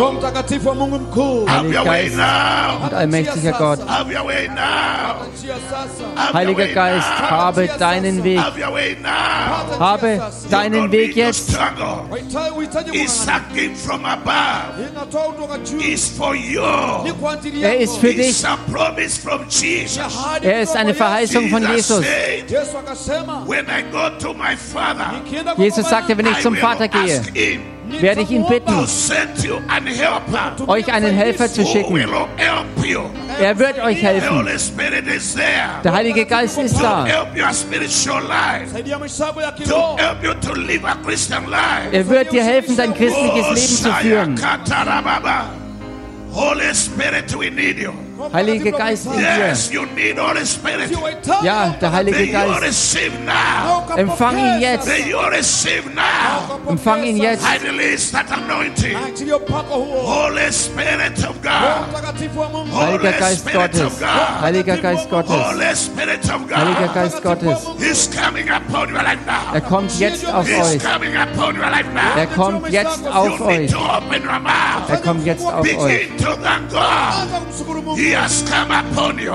way 1.87 2.05
Geist. 2.05 2.16
now. 2.16 2.85
Und 2.85 2.95
allmächtiger 2.95 3.53
Gott, 3.53 3.81
Have 3.87 4.11
your 4.12 4.27
way 4.27 4.49
now. 4.49 5.27
njia 5.37 5.57
sasa 5.70 6.05
Have 6.15 6.16
your 6.16 6.33
Heiliger 6.33 6.59
way 6.65 6.74
Geist, 6.74 7.09
now. 7.20 7.28
habe 7.28 7.69
deinen 7.78 8.24
Weg. 8.24 8.39
Have 8.39 8.59
your 8.61 8.73
way 8.73 8.97
now. 9.03 9.78
Habe 9.78 10.07
You 10.15 10.51
deinen 10.51 10.91
Weg 10.91 11.16
jetzt. 11.16 11.51
It's 15.81 16.09
for 16.09 16.35
you. 16.35 16.45
Er 17.62 17.78
ist 17.78 17.97
für 17.98 18.12
dich. 18.12 18.44
Er 20.43 20.60
ist 20.60 20.77
eine 20.77 20.94
Verheißung 20.94 21.48
von 21.48 21.62
Jesus 21.62 21.77
Jesus. 21.77 22.05
sagte, 25.89 26.18
wenn 26.18 26.27
ich 26.27 26.40
zum 26.40 26.56
Vater 26.56 26.89
gehe, 26.89 27.23
werde 28.01 28.23
ich 28.23 28.31
ihn 28.31 28.47
bitten, 28.47 28.74
euch 30.66 30.93
einen 30.93 31.14
Helfer 31.14 31.52
zu 31.52 31.64
schicken. 31.64 32.05
Er 33.39 33.59
wird 33.59 33.78
euch 33.81 34.02
helfen. 34.02 34.48
Der 35.85 35.93
Heilige 35.93 36.27
Geist 36.27 36.59
ist 36.59 36.81
da. 36.81 37.06
Er 41.93 42.09
wird 42.09 42.32
dir 42.32 42.44
helfen, 42.44 42.77
dein 42.77 42.94
christliches 42.94 43.47
Leben 43.48 43.82
zu 43.82 43.93
führen. 43.93 44.40
Holy 46.36 46.74
Spirit, 46.74 47.34
we 47.34 47.48
need 47.48 47.78
you. 47.78 48.06
Heilige 48.32 48.72
Geist 48.72 49.06
in 49.06 49.12
dir. 49.12 49.20
Yes, 49.48 49.70
you 49.72 49.82
need 49.94 50.18
Holy 50.18 50.47
Spirit. 50.47 50.90
Ja, 51.43 51.74
der 51.80 51.93
Heilige 51.93 52.26
Geist. 52.28 52.98
Empfang 53.97 54.36
ihn 54.38 54.60
jetzt. 54.60 54.86
May 54.86 55.10
you 55.10 55.18
receive 55.18 55.82
now. 55.94 56.59
Empfang 56.70 57.02
ihn 57.05 57.16
jetzt. 57.18 57.44
Heiliger 57.47 57.72
Holy 62.72 63.12
Geist 63.18 63.40
Spirit 63.40 63.72
Gottes. 63.72 63.82
of 63.82 63.98
God. 64.01 64.40
Heiliger 64.40 64.76
Geist 64.78 65.10
Gottes. 65.10 65.30
Heiliger. 66.55 66.88
Geist 66.97 67.22
Gottes. 67.22 67.59
He's 67.78 68.09
coming 68.10 68.48
upon 68.51 68.88
you 68.90 68.97
right 68.97 69.18
Er 69.26 69.60
now. 69.60 69.68
kommt 69.68 69.98
jetzt 70.01 70.26
auf 70.26 70.47
euch. 70.48 70.82
Er 72.16 72.26
kommt 72.26 72.70
jetzt 72.72 73.06
auf 73.06 73.40
euch. 73.40 73.70
Er 74.88 74.97
kommt 74.98 75.26
jetzt 75.26 75.44
auf 75.44 75.66
euch. 75.78 76.09
He 78.07 78.12
has 78.12 78.45
come 78.49 78.70
upon 78.70 79.19
you. 79.19 79.35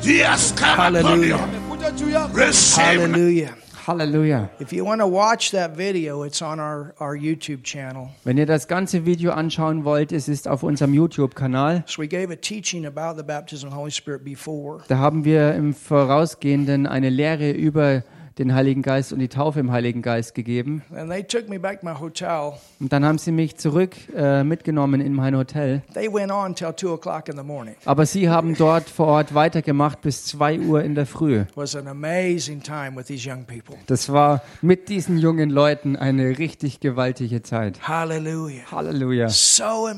He 0.00 0.20
has 0.20 0.50
come 0.52 0.96
upon 0.96 1.22
you. 1.22 1.36
Hallelujah. 1.36 1.92
juu 1.92 2.08
yako 2.08 2.36
Receive 2.36 3.00
Hallelujah. 3.00 3.54
Halleluja. 3.86 4.48
If 4.60 4.72
you 4.72 4.82
want 4.86 5.02
to 5.02 5.06
watch 5.06 5.50
that 5.50 5.76
video, 5.76 6.22
it's 6.22 6.40
on 6.40 6.58
our, 6.58 6.94
our 7.00 7.14
YouTube 7.14 7.64
channel. 7.64 8.08
Wenn 8.24 8.38
ihr 8.38 8.46
das 8.46 8.66
ganze 8.66 9.04
Video 9.04 9.32
anschauen 9.32 9.84
wollt, 9.84 10.10
es 10.10 10.26
ist 10.26 10.48
auf 10.48 10.62
unserem 10.62 10.94
YouTube-Kanal. 10.94 11.84
So 11.86 12.00
we 12.00 12.08
gave 12.08 12.32
a 12.32 12.36
teaching 12.36 12.86
about 12.86 13.18
the 13.18 13.24
baptism 13.24 13.66
of 13.66 13.74
the 13.74 13.78
Holy 13.78 13.90
Spirit 13.90 14.24
before. 14.24 14.82
Da 14.88 14.96
haben 14.96 15.26
wir 15.26 15.54
im 15.54 15.74
Vorausgehenden 15.74 16.86
eine 16.86 17.10
Lehre 17.10 17.50
über 17.50 18.04
den 18.38 18.54
Heiligen 18.54 18.82
Geist 18.82 19.12
und 19.12 19.18
die 19.18 19.28
Taufe 19.28 19.60
im 19.60 19.70
Heiligen 19.72 20.02
Geist 20.02 20.34
gegeben. 20.34 20.82
And 20.94 21.10
they 21.10 21.22
took 21.22 21.48
me 21.48 21.58
back 21.58 21.80
to 21.80 21.86
my 21.86 21.98
hotel. 21.98 22.52
Und 22.80 22.92
dann 22.92 23.04
haben 23.04 23.18
sie 23.18 23.32
mich 23.32 23.56
zurück 23.56 23.94
äh, 24.14 24.42
mitgenommen 24.44 25.00
in 25.00 25.12
mein 25.14 25.36
Hotel. 25.36 25.82
They 25.94 26.12
went 26.12 26.32
on 26.32 26.54
till 26.54 26.72
two 26.72 26.94
o'clock 26.94 27.28
in 27.28 27.36
the 27.36 27.42
morning. 27.42 27.74
Aber 27.84 28.06
sie 28.06 28.28
haben 28.28 28.54
dort 28.56 28.88
vor 28.88 29.06
Ort 29.08 29.34
weitergemacht 29.34 30.00
bis 30.00 30.24
2 30.26 30.60
Uhr 30.60 30.82
in 30.82 30.94
der 30.94 31.06
Früh. 31.06 31.40
It 31.40 31.56
was 31.56 31.76
an 31.76 31.88
amazing 31.88 32.62
time 32.62 32.96
with 32.96 33.06
these 33.06 33.28
young 33.28 33.44
people. 33.44 33.76
Das 33.86 34.12
war 34.12 34.42
mit 34.60 34.88
diesen 34.88 35.18
jungen 35.18 35.50
Leuten 35.50 35.96
eine 35.96 36.38
richtig 36.38 36.80
gewaltige 36.80 37.42
Zeit. 37.42 37.86
Hallelujah. 37.86 38.70
Halleluja. 38.70 39.28
So 39.28 39.88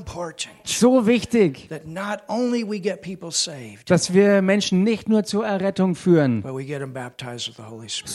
So 0.65 1.07
wichtig, 1.07 1.69
that 1.69 1.87
not 1.87 2.23
only 2.29 2.69
we 2.69 2.81
get 2.81 3.03
people 3.03 3.31
saved, 3.31 3.91
dass 3.91 4.13
wir 4.13 4.43
Menschen 4.43 4.83
nicht 4.83 5.09
nur 5.09 5.25
zur 5.25 5.47
Errettung 5.47 5.95
führen, 5.95 6.43
but 6.43 6.55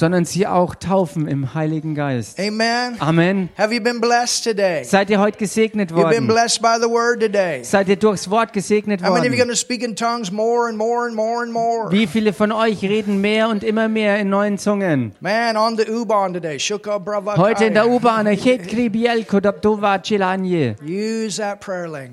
sondern 0.09 0.25
sie 0.25 0.47
auch 0.47 0.73
taufen 0.73 1.27
im 1.27 1.53
Heiligen 1.53 1.93
Geist. 1.93 2.39
Amen. 2.39 2.95
Amen. 2.99 3.49
Have 3.55 3.71
you 3.71 3.79
been 3.79 4.01
blessed 4.01 4.43
today? 4.43 4.83
Seid 4.83 5.11
ihr 5.11 5.19
heute 5.19 5.37
gesegnet 5.37 5.91
You've 5.91 6.09
been 6.09 6.27
worden? 6.27 6.27
blessed 6.27 6.63
by 6.63 6.77
the 6.81 6.89
word 6.89 7.19
today. 7.19 7.63
Seid 7.63 7.89
ihr 7.89 7.95
durchs 7.95 8.27
Wort 8.27 8.51
gesegnet 8.51 9.03
How 9.03 9.13
many 9.13 9.19
of 9.19 9.25
you 9.25 9.31
worden? 9.33 9.37
going 9.37 9.49
to 9.49 9.55
speak 9.55 9.83
in 9.83 9.95
tongues 9.95 10.31
more 10.31 10.67
and 10.67 10.79
more 10.79 11.05
and 11.05 11.15
more 11.15 11.43
and 11.43 11.53
more? 11.53 11.91
Wie 11.91 12.07
viele 12.07 12.33
von 12.33 12.51
euch 12.51 12.81
reden 12.81 13.21
mehr 13.21 13.49
und 13.49 13.63
immer 13.63 13.87
mehr 13.87 14.19
in 14.19 14.31
neuen 14.31 14.57
Zungen? 14.57 15.11
Man, 15.19 15.55
on 15.55 15.77
the 15.77 15.87
U-Bahn 15.87 16.33
today. 16.33 16.57
Heute 16.57 17.65
in 17.65 17.75
der. 17.75 17.87
U-Bahn, 17.87 18.25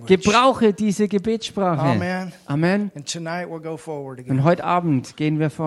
gebrauche 0.06 0.72
diese 0.74 1.08
Gebetssprache. 1.08 1.80
Amen. 1.80 2.32
Amen. 2.44 2.90
And 2.94 3.10
tonight 3.10 3.48
we'll 3.48 3.58
go 3.58 3.78
forward 3.78 4.18
again. 4.20 4.36
Und 4.36 4.44
heute 4.44 4.64
Abend 4.64 5.16
gehen 5.16 5.38
wir 5.38 5.48
vor. 5.48 5.64